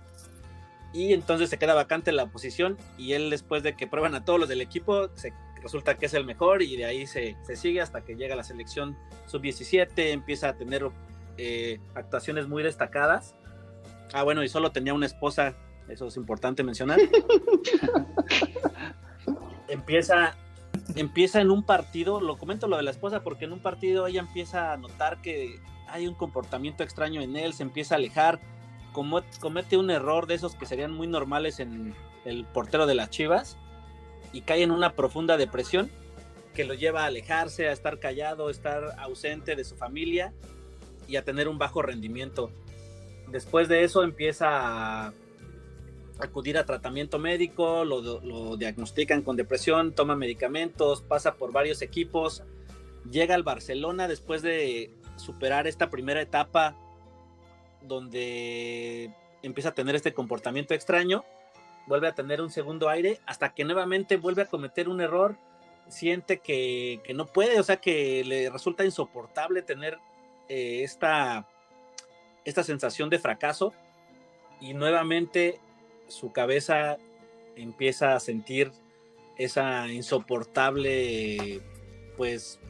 Y 0.93 1.13
entonces 1.13 1.51
se 1.51 1.59
queda 1.59 1.75
vacante 1.75 2.13
la 2.13 2.27
posición 2.27 2.79
y 2.97 3.13
él 3.13 3.31
después 3.31 3.63
de 3.63 3.77
que 3.77 3.87
prueban 3.87 4.15
a 4.15 4.25
todos 4.25 4.41
los 4.41 4.49
del 4.49 4.61
equipo, 4.61 5.11
se 5.15 5.33
resulta 5.59 5.97
que 5.97 6.07
es 6.07 6.15
el 6.15 6.25
mejor 6.25 6.63
y 6.63 6.77
de 6.77 6.85
ahí 6.85 7.07
se, 7.07 7.37
se 7.43 7.57
sigue 7.57 7.81
hasta 7.81 8.03
que 8.03 8.15
llega 8.15 8.37
la 8.37 8.45
selección 8.45 8.97
sub-17, 9.27 10.13
empieza 10.13 10.51
a 10.51 10.57
tener 10.57 10.89
eh, 11.37 11.81
actuaciones 11.95 12.49
muy 12.49 12.63
destacadas. 12.63 13.35
Ah, 14.13 14.23
bueno, 14.23 14.43
y 14.43 14.49
solo 14.49 14.73
tenía 14.73 14.95
una 14.95 15.07
esposa, 15.07 15.55
eso 15.89 16.09
es 16.09 16.17
importante 16.17 16.65
mencionar. 16.65 16.99
empieza, 19.69 20.35
empieza 20.97 21.41
en 21.41 21.51
un 21.51 21.63
partido, 21.63 22.21
lo 22.21 22.39
comento 22.39 22.67
lo 22.67 22.77
de 22.77 22.83
la 22.83 22.91
esposa 22.91 23.23
porque 23.23 23.45
en 23.45 23.53
un 23.53 23.61
partido 23.61 24.07
ella 24.07 24.21
empieza 24.21 24.73
a 24.73 24.77
notar 24.77 25.21
que 25.23 25.61
hay 25.89 26.07
un 26.07 26.15
comportamiento 26.15 26.83
extraño 26.83 27.21
en 27.21 27.37
él, 27.37 27.53
se 27.53 27.63
empieza 27.63 27.95
a 27.95 27.99
alejar, 27.99 28.41
comete 29.41 29.77
un 29.77 29.91
error 29.91 30.27
de 30.27 30.35
esos 30.35 30.55
que 30.55 30.67
serían 30.67 30.93
muy 30.93 31.07
normales 31.07 31.61
en 31.61 31.95
el 32.25 32.45
portero 32.47 32.87
de 32.87 32.95
las 32.95 33.11
Chivas 33.11 33.57
y 34.33 34.43
cae 34.43 34.63
en 34.63 34.71
una 34.71 34.95
profunda 34.95 35.37
depresión 35.37 35.91
que 36.55 36.65
lo 36.65 36.75
lleva 36.75 37.03
a 37.03 37.07
alejarse, 37.07 37.69
a 37.69 37.73
estar 37.73 37.99
callado, 37.99 38.49
a 38.49 38.51
estar 38.51 38.97
ausente 38.99 39.55
de 39.55 39.65
su 39.65 39.77
familia 39.77 40.33
y 41.07 41.17
a 41.17 41.25
tener 41.25 41.49
un 41.49 41.59
bajo 41.59 41.83
rendimiento. 41.83 42.51
Después 43.29 43.69
de 43.69 43.85
eso 43.85 44.03
empieza 44.03 45.07
a 45.07 45.13
acudir 46.19 46.59
a 46.59 46.67
tratamiento 46.67 47.19
médico, 47.19 47.85
lo, 47.85 48.01
lo 48.01 48.57
diagnostican 48.57 49.23
con 49.23 49.37
depresión, 49.37 49.93
toma 49.93 50.17
medicamentos, 50.17 51.03
pasa 51.03 51.35
por 51.35 51.53
varios 51.53 51.81
equipos, 51.81 52.43
llega 53.09 53.35
al 53.35 53.45
Barcelona 53.45 54.09
después 54.09 54.43
de 54.43 54.91
superar 55.17 55.67
esta 55.67 55.91
primera 55.91 56.21
etapa 56.21 56.77
donde 57.83 59.13
empieza 59.43 59.71
a 59.71 59.75
tener 59.75 59.95
este 59.95 60.13
comportamiento 60.13 60.75
extraño 60.75 61.25
vuelve 61.89 62.09
a 62.09 62.15
tener 62.15 62.41
un 62.41 62.51
segundo 62.51 62.89
aire 62.89 63.21
hasta 63.27 63.55
que 63.55 63.65
nuevamente 63.65 64.17
vuelve 64.17 64.43
a 64.43 64.47
cometer 64.47 64.89
un 64.89 65.01
error, 65.01 65.37
siente 65.89 66.39
que, 66.39 67.01
que 67.03 67.15
no 67.15 67.27
puede, 67.27 67.59
o 67.59 67.63
sea 67.63 67.79
que 67.79 68.23
le 68.25 68.51
resulta 68.51 68.85
insoportable 68.85 69.63
tener 69.63 69.99
eh, 70.49 70.83
esta, 70.85 71.49
esta 72.45 72.63
sensación 72.63 73.11
de 73.11 73.19
fracaso 73.19 73.73
y 74.61 74.75
nuevamente 74.75 75.61
su 76.09 76.33
cabeza 76.33 76.99
empieza 77.57 78.15
a 78.15 78.21
sentir 78.21 78.71
esa 79.37 79.89
insoportable 79.89 81.61
pues 82.17 82.61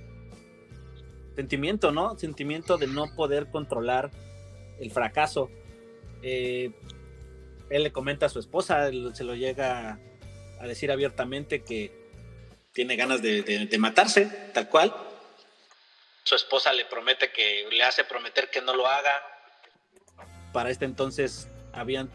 sentimiento, 1.35 1.93
¿no? 1.93 2.19
Sentimiento 2.19 2.79
de 2.79 2.89
no 2.89 3.07
poder 3.14 3.51
controlar 3.51 4.11
el 4.81 4.91
fracaso. 4.91 5.51
Eh, 6.23 6.73
él 7.71 7.83
le 7.83 7.93
comenta 7.93 8.27
a 8.27 8.29
su 8.29 8.39
esposa, 8.39 8.91
se 9.12 9.25
lo 9.25 9.35
llega 9.35 9.99
a 10.61 10.66
decir 10.66 10.91
abiertamente 10.91 11.62
que 11.62 11.93
tiene 12.73 12.97
ganas 12.97 13.23
de, 13.23 13.77
matarse, 13.79 14.27
tal 14.55 14.69
cual. 14.69 14.95
Su 16.23 16.35
esposa 16.35 16.73
le 16.73 16.85
promete 16.85 17.33
que, 17.33 17.66
le 17.71 17.83
hace 17.83 18.05
prometer 18.05 18.51
que 18.51 18.61
no 18.61 18.75
lo 18.75 18.87
haga. 18.87 19.11
Para 20.53 20.71
este 20.71 20.85
entonces 20.85 21.49
habían, 21.73 22.11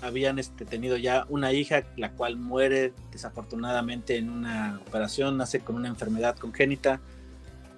habían 0.00 0.38
este, 0.38 0.64
tenido 0.64 0.96
ya 0.96 1.26
una 1.28 1.52
hija, 1.52 1.84
la 1.96 2.12
cual 2.12 2.36
muere 2.36 2.92
desafortunadamente 3.10 4.16
en 4.16 4.30
una 4.30 4.80
operación, 4.86 5.36
nace 5.36 5.60
con 5.60 5.76
una 5.76 5.88
enfermedad 5.88 6.36
congénita. 6.38 7.00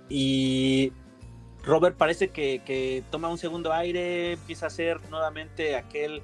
Y 0.08 0.92
Robert 1.64 1.96
parece 1.96 2.28
que, 2.28 2.62
que 2.64 3.02
toma 3.10 3.28
un 3.28 3.38
segundo 3.38 3.72
aire, 3.72 4.32
empieza 4.32 4.66
a 4.66 4.70
ser 4.70 5.00
nuevamente 5.10 5.76
aquel 5.76 6.22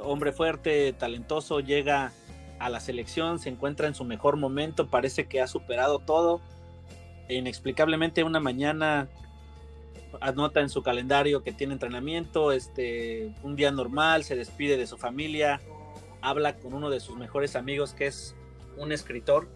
hombre 0.00 0.32
fuerte, 0.32 0.92
talentoso, 0.92 1.60
llega 1.60 2.12
a 2.58 2.68
la 2.68 2.80
selección, 2.80 3.38
se 3.38 3.48
encuentra 3.48 3.88
en 3.88 3.94
su 3.94 4.04
mejor 4.04 4.36
momento, 4.36 4.88
parece 4.88 5.26
que 5.26 5.40
ha 5.40 5.46
superado 5.46 5.98
todo. 5.98 6.40
Inexplicablemente 7.28 8.24
una 8.24 8.40
mañana 8.40 9.08
anota 10.20 10.60
en 10.60 10.68
su 10.68 10.82
calendario 10.82 11.42
que 11.42 11.52
tiene 11.52 11.72
entrenamiento, 11.72 12.52
este, 12.52 13.32
un 13.42 13.56
día 13.56 13.70
normal, 13.70 14.24
se 14.24 14.36
despide 14.36 14.76
de 14.76 14.86
su 14.86 14.98
familia, 14.98 15.60
habla 16.20 16.56
con 16.56 16.74
uno 16.74 16.90
de 16.90 17.00
sus 17.00 17.16
mejores 17.16 17.56
amigos 17.56 17.94
que 17.94 18.06
es 18.06 18.36
un 18.76 18.92
escritor, 18.92 19.48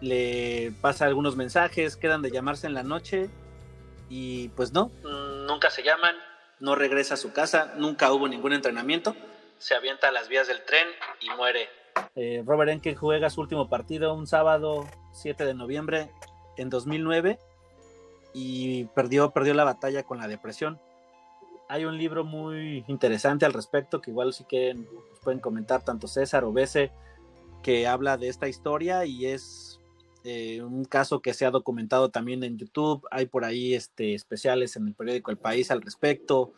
le 0.00 0.72
pasa 0.80 1.06
algunos 1.06 1.36
mensajes, 1.36 1.96
quedan 1.96 2.22
de 2.22 2.30
llamarse 2.30 2.66
en 2.66 2.74
la 2.74 2.82
noche 2.82 3.28
y 4.08 4.48
pues 4.50 4.72
no, 4.72 4.90
nunca 5.46 5.70
se 5.70 5.82
llaman, 5.82 6.14
no 6.60 6.74
regresa 6.74 7.14
a 7.14 7.16
su 7.16 7.32
casa, 7.32 7.74
nunca 7.76 8.12
hubo 8.12 8.28
ningún 8.28 8.52
entrenamiento, 8.52 9.14
se 9.58 9.74
avienta 9.74 10.08
a 10.08 10.12
las 10.12 10.28
vías 10.28 10.48
del 10.48 10.64
tren 10.64 10.86
y 11.20 11.30
muere. 11.36 11.68
Eh, 12.14 12.42
Robert 12.46 12.70
Enke 12.70 12.94
juega 12.94 13.30
su 13.30 13.40
último 13.40 13.68
partido 13.68 14.14
un 14.14 14.26
sábado 14.26 14.86
7 15.12 15.44
de 15.44 15.54
noviembre 15.54 16.10
en 16.56 16.70
2009 16.70 17.38
y 18.32 18.84
perdió, 18.86 19.30
perdió 19.30 19.54
la 19.54 19.64
batalla 19.64 20.02
con 20.02 20.18
la 20.18 20.28
depresión. 20.28 20.80
Hay 21.68 21.84
un 21.84 21.98
libro 21.98 22.24
muy 22.24 22.84
interesante 22.86 23.44
al 23.44 23.52
respecto 23.52 24.00
que 24.00 24.10
igual 24.10 24.32
si 24.32 24.44
quieren 24.44 24.86
pues, 24.86 25.20
pueden 25.20 25.40
comentar 25.40 25.84
tanto 25.84 26.08
César 26.08 26.44
o 26.44 26.52
Bese 26.52 26.90
que 27.62 27.86
habla 27.86 28.16
de 28.16 28.28
esta 28.28 28.48
historia 28.48 29.04
y 29.04 29.26
es 29.26 29.67
eh, 30.30 30.62
un 30.62 30.84
caso 30.84 31.22
que 31.22 31.32
se 31.32 31.46
ha 31.46 31.50
documentado 31.50 32.10
también 32.10 32.44
en 32.44 32.58
YouTube. 32.58 33.06
Hay 33.10 33.24
por 33.24 33.46
ahí 33.46 33.72
este, 33.72 34.14
especiales 34.14 34.76
en 34.76 34.86
el 34.86 34.92
periódico 34.92 35.30
El 35.30 35.38
País 35.38 35.70
al 35.70 35.80
respecto. 35.80 36.52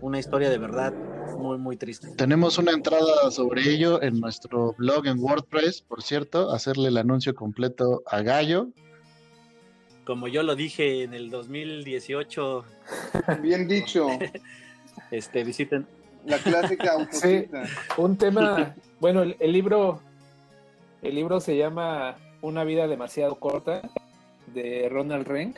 Una 0.00 0.18
historia 0.18 0.48
de 0.48 0.56
verdad 0.56 0.94
muy, 1.38 1.58
muy 1.58 1.76
triste. 1.76 2.08
Tenemos 2.16 2.56
una 2.56 2.72
entrada 2.72 3.30
sobre 3.30 3.68
ello 3.68 4.00
en 4.00 4.18
nuestro 4.18 4.74
blog 4.78 5.06
en 5.06 5.18
WordPress, 5.18 5.82
por 5.82 6.02
cierto, 6.02 6.52
hacerle 6.52 6.88
el 6.88 6.96
anuncio 6.96 7.34
completo 7.34 8.02
a 8.06 8.22
Gallo. 8.22 8.68
Como 10.06 10.26
yo 10.26 10.42
lo 10.42 10.56
dije 10.56 11.02
en 11.02 11.12
el 11.12 11.28
2018, 11.28 12.64
Bien 13.42 13.68
dicho. 13.68 14.06
este, 15.10 15.44
visiten. 15.44 15.86
La 16.24 16.38
clásica 16.38 17.06
Sí, 17.12 17.44
un 17.98 18.16
tema, 18.16 18.74
bueno, 19.00 19.20
el, 19.20 19.36
el 19.38 19.52
libro, 19.52 20.00
el 21.02 21.14
libro 21.14 21.40
se 21.40 21.58
llama 21.58 22.16
Una 22.42 22.64
vida 22.64 22.88
demasiado 22.88 23.36
corta 23.36 23.82
de 24.52 24.88
Ronald 24.90 25.26
Rank, 25.26 25.56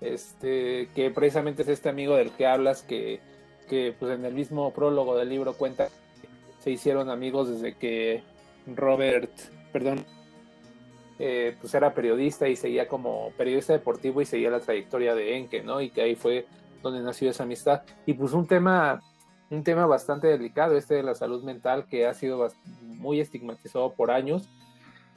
este, 0.00 0.88
que 0.94 1.10
precisamente 1.10 1.62
es 1.62 1.68
este 1.68 1.88
amigo 1.88 2.14
del 2.14 2.30
que 2.30 2.46
hablas 2.46 2.82
que, 2.82 3.20
que 3.68 3.94
pues 3.98 4.12
en 4.12 4.24
el 4.24 4.34
mismo 4.34 4.70
prólogo 4.72 5.16
del 5.16 5.30
libro 5.30 5.54
cuenta 5.54 5.86
que 5.86 6.28
se 6.62 6.70
hicieron 6.70 7.08
amigos 7.08 7.48
desde 7.48 7.74
que 7.74 8.22
Robert, 8.66 9.30
perdón, 9.72 10.04
eh, 11.18 11.56
pues 11.58 11.74
era 11.74 11.94
periodista 11.94 12.46
y 12.48 12.56
seguía 12.56 12.86
como 12.86 13.32
periodista 13.38 13.72
deportivo 13.72 14.20
y 14.20 14.26
seguía 14.26 14.50
la 14.50 14.60
trayectoria 14.60 15.14
de 15.14 15.38
Enke, 15.38 15.62
¿no? 15.62 15.80
Y 15.80 15.88
que 15.88 16.02
ahí 16.02 16.14
fue 16.14 16.46
donde 16.82 17.00
nació 17.00 17.30
esa 17.30 17.44
amistad. 17.44 17.82
Y 18.04 18.12
pues 18.12 18.32
un 18.32 18.46
tema, 18.46 19.00
un 19.48 19.64
tema 19.64 19.86
bastante 19.86 20.26
delicado, 20.26 20.76
este 20.76 20.96
de 20.96 21.02
la 21.02 21.14
salud 21.14 21.42
mental, 21.42 21.86
que 21.86 22.06
ha 22.06 22.12
sido 22.12 22.46
muy 22.82 23.20
estigmatizado 23.20 23.94
por 23.94 24.10
años 24.10 24.50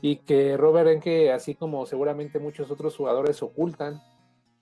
y 0.02 0.18
que 0.18 0.58
Robert 0.58 0.89
Enke, 0.89 1.32
así 1.32 1.56
como 1.56 1.86
seguramente 1.86 2.39
muchos 2.39 2.72
otros 2.72 2.95
jugadores 2.95 3.41
ocultan, 3.43 4.02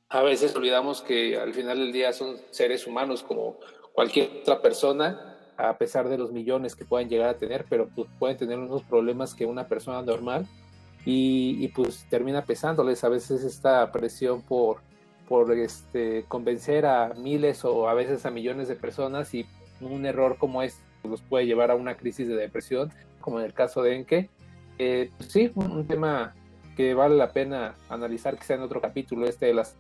a 0.10 0.22
veces 0.22 0.56
olvidamos 0.56 1.02
que 1.02 1.38
al 1.38 1.54
final 1.54 1.80
del 1.80 1.92
día 1.92 2.14
son 2.14 2.38
seres 2.50 2.88
humanos 2.88 3.24
como 3.24 3.58
cualquier 3.94 4.30
otra 4.42 4.62
persona, 4.62 5.38
a 5.58 5.78
pesar 5.78 6.08
de 6.08 6.18
los 6.18 6.32
millones 6.32 6.76
que 6.76 6.86
puedan 6.86 7.10
llegar 7.10 7.30
a 7.30 7.38
tener, 7.38 7.66
pero 7.70 7.90
pues 7.94 8.08
pueden 8.18 8.38
tener 8.38 8.58
unos 8.58 8.84
problemas 8.84 9.36
que 9.36 9.46
una 9.46 9.68
persona 9.68 10.02
normal 10.02 10.48
y, 11.04 11.58
y, 11.64 11.68
pues 11.70 12.06
termina 12.10 12.44
pesándoles 12.44 13.04
a 13.04 13.10
veces 13.10 13.44
esta 13.44 13.92
presión 13.92 14.42
por, 14.42 14.78
por 15.28 15.52
este, 15.54 16.26
convencer 16.28 16.86
a 16.86 17.14
miles 17.16 17.64
o 17.66 17.88
a 17.88 17.94
veces 17.94 18.26
a 18.26 18.32
millones 18.32 18.68
de 18.68 18.76
personas 18.76 19.34
y 19.34 19.46
un 19.82 20.06
error 20.06 20.38
como 20.38 20.62
este 20.62 20.88
los 21.08 21.22
puede 21.22 21.46
llevar 21.46 21.72
a 21.72 21.76
una 21.76 21.96
crisis 21.96 22.28
de 22.28 22.36
depresión, 22.36 22.92
como 23.22 23.40
en 23.40 23.46
el 23.46 23.54
caso 23.54 23.82
de 23.82 23.96
Enke. 23.96 24.30
Eh, 24.80 25.12
pues 25.18 25.32
sí, 25.32 25.52
un, 25.56 25.86
tema 25.88 26.34
que 26.76 26.94
vale 26.94 27.16
la 27.16 27.32
pena 27.32 27.76
analizar, 27.90 28.38
que 28.38 28.46
sea 28.46 28.56
en 28.56 28.62
otro 28.62 28.82
capítulo 28.82 29.28
este 29.28 29.48
de 29.48 29.54
las 29.54 29.76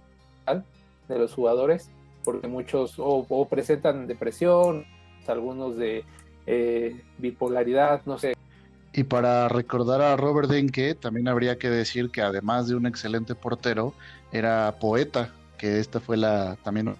de 1.07 1.19
los 1.19 1.33
jugadores, 1.33 1.89
porque 2.23 2.47
muchos 2.47 2.95
o, 2.97 3.47
presentan 3.49 4.07
depresión, 4.07 4.85
algunos 5.27 5.75
de 5.75 6.05
eh, 6.45 7.01
bipolaridad, 7.17 8.01
no 8.05 8.17
sé, 8.17 8.33
Y 8.93 9.03
para 9.03 9.49
recordar 9.49 10.01
a 10.01 10.15
Robert 10.15 10.49
Denke, 10.49 10.95
también 10.95 11.27
habría 11.27 11.57
que 11.57 11.69
decir 11.69 12.09
que 12.09 12.21
además 12.21 12.67
de 12.67 12.75
un 12.75 12.85
excelente 12.87 13.35
portero, 13.35 13.93
era 14.31 14.77
poeta, 14.79 15.33
que 15.57 15.79
esta 15.79 15.99
fue 15.99 16.17
la 16.17 16.57
también 16.63 16.95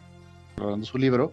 su 0.84 0.98
libro. 0.98 1.32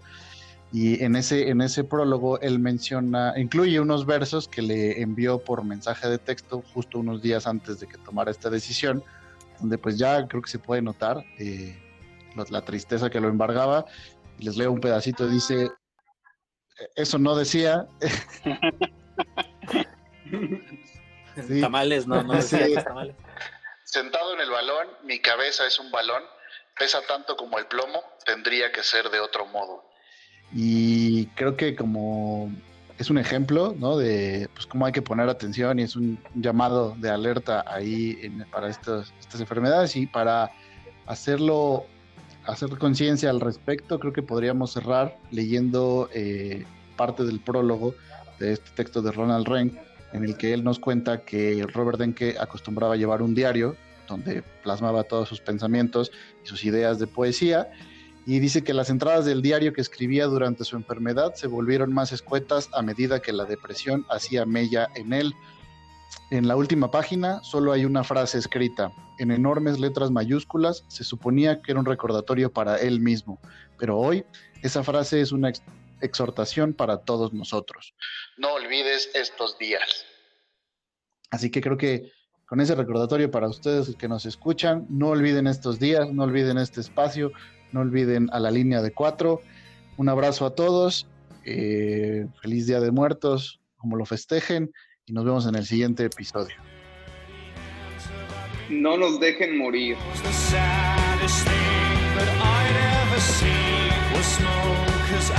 Y 0.75 1.05
en 1.05 1.15
ese, 1.15 1.51
en 1.51 1.61
ese 1.61 1.85
prólogo 1.85 2.41
él 2.41 2.59
menciona, 2.59 3.33
incluye 3.37 3.79
unos 3.79 4.07
versos 4.07 4.49
que 4.49 4.61
le 4.61 5.01
envió 5.01 5.39
por 5.39 5.63
mensaje 5.63 6.09
de 6.09 6.19
texto 6.19 6.65
justo 6.75 6.99
unos 6.99 7.23
días 7.23 7.47
antes 7.47 7.79
de 7.79 7.87
que 7.87 7.97
tomara 7.99 8.33
esta 8.33 8.51
decisión, 8.51 9.01
donde 9.61 9.79
pues 9.79 9.97
ya 9.99 10.27
creo 10.27 10.43
que 10.43 10.51
se 10.51 10.59
puede 10.59 10.83
notar 10.83 11.25
eh, 11.39 11.81
la, 12.35 12.45
la 12.51 12.63
tristeza 12.63 13.09
que 13.09 13.21
lo 13.21 13.29
embargaba. 13.29 13.85
Y 14.37 14.47
les 14.47 14.57
leo 14.57 14.73
un 14.73 14.81
pedacito, 14.81 15.29
dice, 15.29 15.71
eso 16.97 17.19
no 17.19 17.37
decía. 17.37 17.87
Sí. 21.49 21.61
Tamales, 21.61 22.07
no, 22.07 22.23
decía 22.23 22.85
tamales. 22.85 23.17
Sentado 23.83 24.35
en 24.35 24.41
el 24.41 24.51
balón, 24.51 24.87
mi 25.03 25.19
cabeza 25.19 25.67
es 25.67 25.81
un 25.81 25.91
balón, 25.91 26.23
pesa 26.79 27.01
tanto 27.09 27.37
como 27.37 27.59
el 27.59 27.67
plomo, 27.67 28.05
tendría 28.25 28.71
que 28.71 28.85
ser 28.85 29.11
de 29.11 29.19
otro 29.19 29.47
modo. 29.47 29.85
Y 30.55 31.27
creo 31.35 31.57
que 31.57 31.75
como 31.75 32.51
es 32.99 33.11
un 33.11 33.19
ejemplo, 33.19 33.75
¿no? 33.79 33.97
De 33.97 34.49
pues 34.55 34.67
cómo 34.67 34.87
hay 34.87 34.93
que 34.93 35.03
poner 35.03 35.29
atención 35.29 35.79
y 35.81 35.83
es 35.83 35.97
un 35.97 36.19
llamado 36.35 36.95
de 36.99 37.11
alerta 37.11 37.65
ahí 37.67 38.17
en- 38.23 38.47
para 38.53 38.69
estas 38.69 39.13
enfermedades 39.39 39.97
y 39.97 40.07
para 40.07 40.51
hacerlo, 41.07 41.85
hacer 42.47 42.71
conciencia 42.79 43.31
al 43.31 43.41
respecto, 43.41 43.99
creo 43.99 44.13
que 44.13 44.23
podríamos 44.23 44.73
cerrar 44.73 45.19
leyendo 45.31 46.09
eh, 46.15 46.65
parte 46.97 47.25
del 47.25 47.41
prólogo 47.41 47.95
de 48.39 48.53
este 48.53 48.71
texto 48.77 49.03
de 49.03 49.11
Ronald 49.11 49.49
Rein, 49.49 49.79
en 50.13 50.25
el 50.25 50.37
que 50.37 50.53
él 50.55 50.63
nos 50.63 50.79
cuenta 50.79 51.23
que 51.23 51.67
Robert 51.73 51.99
Denke 51.99 52.37
acostumbraba 52.39 52.95
a 52.95 52.97
llevar 52.97 53.23
un 53.23 53.35
diario 53.35 53.77
donde 54.07 54.43
plasmaba 54.63 55.03
todos 55.03 55.29
sus 55.29 55.41
pensamientos 55.41 56.13
y 56.45 56.47
sus 56.47 56.65
ideas 56.65 56.99
de 56.99 57.07
poesía, 57.07 57.71
y 58.27 58.39
dice 58.39 58.65
que 58.65 58.73
las 58.75 58.91
entradas 58.91 59.25
del 59.25 59.43
diario 59.43 59.73
que 59.73 59.81
escribía 59.81 60.27
durante 60.27 60.65
su 60.65 60.77
enfermedad 60.77 61.35
se 61.35 61.47
volvieron 61.47 61.93
más 61.93 62.13
escuetas 62.13 62.69
a 62.73 62.83
medida 62.83 63.21
que 63.21 63.33
la 63.33 63.45
depresión 63.45 64.07
hacía 64.09 64.47
mella 64.47 64.89
en 64.95 65.13
él. 65.13 65.35
En 66.31 66.49
la 66.49 66.57
última 66.57 66.91
página 66.91 67.43
solo 67.43 67.73
hay 67.73 67.85
una 67.85 68.03
frase 68.05 68.39
escrita, 68.39 68.91
en 69.19 69.31
enormes 69.31 69.79
letras 69.79 70.11
mayúsculas, 70.11 70.85
se 70.89 71.05
suponía 71.05 71.61
que 71.61 71.73
era 71.73 71.81
un 71.81 71.87
recordatorio 71.87 72.53
para 72.53 72.77
él 72.79 73.01
mismo, 73.01 73.39
pero 73.79 73.99
hoy 73.99 74.25
esa 74.63 74.83
frase 74.83 75.21
es 75.21 75.33
una 75.33 75.51
ex- 75.51 75.63
exhortación 76.01 76.73
para 76.73 76.99
todos 76.99 77.33
nosotros. 77.33 77.95
No 78.39 78.55
olvides 78.55 79.11
estos 79.15 79.59
días. 79.59 80.05
Así 81.31 81.51
que 81.51 81.61
creo 81.61 81.77
que 81.77 82.11
con 82.47 82.61
ese 82.61 82.75
recordatorio 82.75 83.31
para 83.31 83.49
ustedes 83.49 83.95
que 83.97 84.09
nos 84.09 84.25
escuchan, 84.27 84.87
no 84.89 85.09
olviden 85.09 85.47
estos 85.47 85.79
días, 85.79 86.11
no 86.13 86.25
olviden 86.25 86.59
este 86.59 86.81
espacio, 86.81 87.33
no 87.73 87.81
olviden 87.81 88.29
a 88.33 88.41
la 88.41 88.51
línea 88.51 88.83
de 88.83 88.93
cuatro. 88.93 89.41
Un 89.97 90.09
abrazo 90.09 90.47
a 90.47 90.55
todos, 90.55 91.07
eh, 91.45 92.27
feliz 92.43 92.67
Día 92.67 92.81
de 92.81 92.91
Muertos, 92.91 93.61
como 93.77 93.97
lo 93.97 94.05
festejen, 94.05 94.73
y 95.07 95.13
nos 95.13 95.25
vemos 95.25 95.47
en 95.47 95.55
el 95.55 95.65
siguiente 95.65 96.05
episodio. 96.05 96.57
No 98.71 98.97
nos 98.97 99.21
dejen 99.21 99.59
morir. 99.59 99.97
The 100.23 100.33
saddest 100.33 101.45
thing 101.45 102.17
that 102.17 102.29
I'd 102.41 102.77
ever 103.03 103.21
seen 103.21 104.15
was 104.15 104.27
smokers 104.27 105.31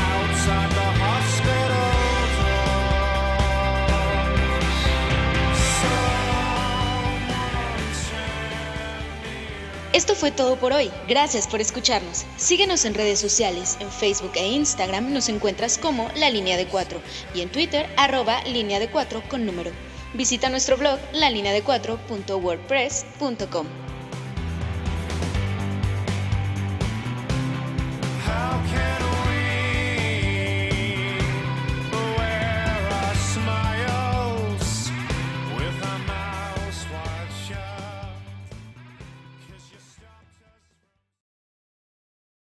Esto 9.95 10.13
fue 10.13 10.29
todo 10.29 10.57
por 10.57 10.73
hoy. 10.73 10.91
Gracias 11.07 11.47
por 11.47 11.61
escucharnos. 11.61 12.25
Síguenos 12.35 12.83
en 12.83 12.95
redes 12.95 13.17
sociales. 13.17 13.77
En 13.79 13.89
Facebook 13.89 14.33
e 14.35 14.45
Instagram 14.45 15.13
nos 15.13 15.29
encuentras 15.29 15.77
como 15.77 16.09
La 16.17 16.29
Línea 16.29 16.57
de 16.57 16.67
Cuatro 16.67 16.99
y 17.33 17.39
en 17.39 17.49
Twitter 17.49 17.87
arroba 17.95 18.43
Línea 18.43 18.81
de 18.81 18.89
Cuatro 18.89 19.23
con 19.29 19.45
número. 19.45 19.71
Visita 20.13 20.49
nuestro 20.49 20.75
blog 20.75 20.99
lalineadecuatro.wordpress.com. 21.13 23.67
How 28.25 28.61
can 28.73 29.04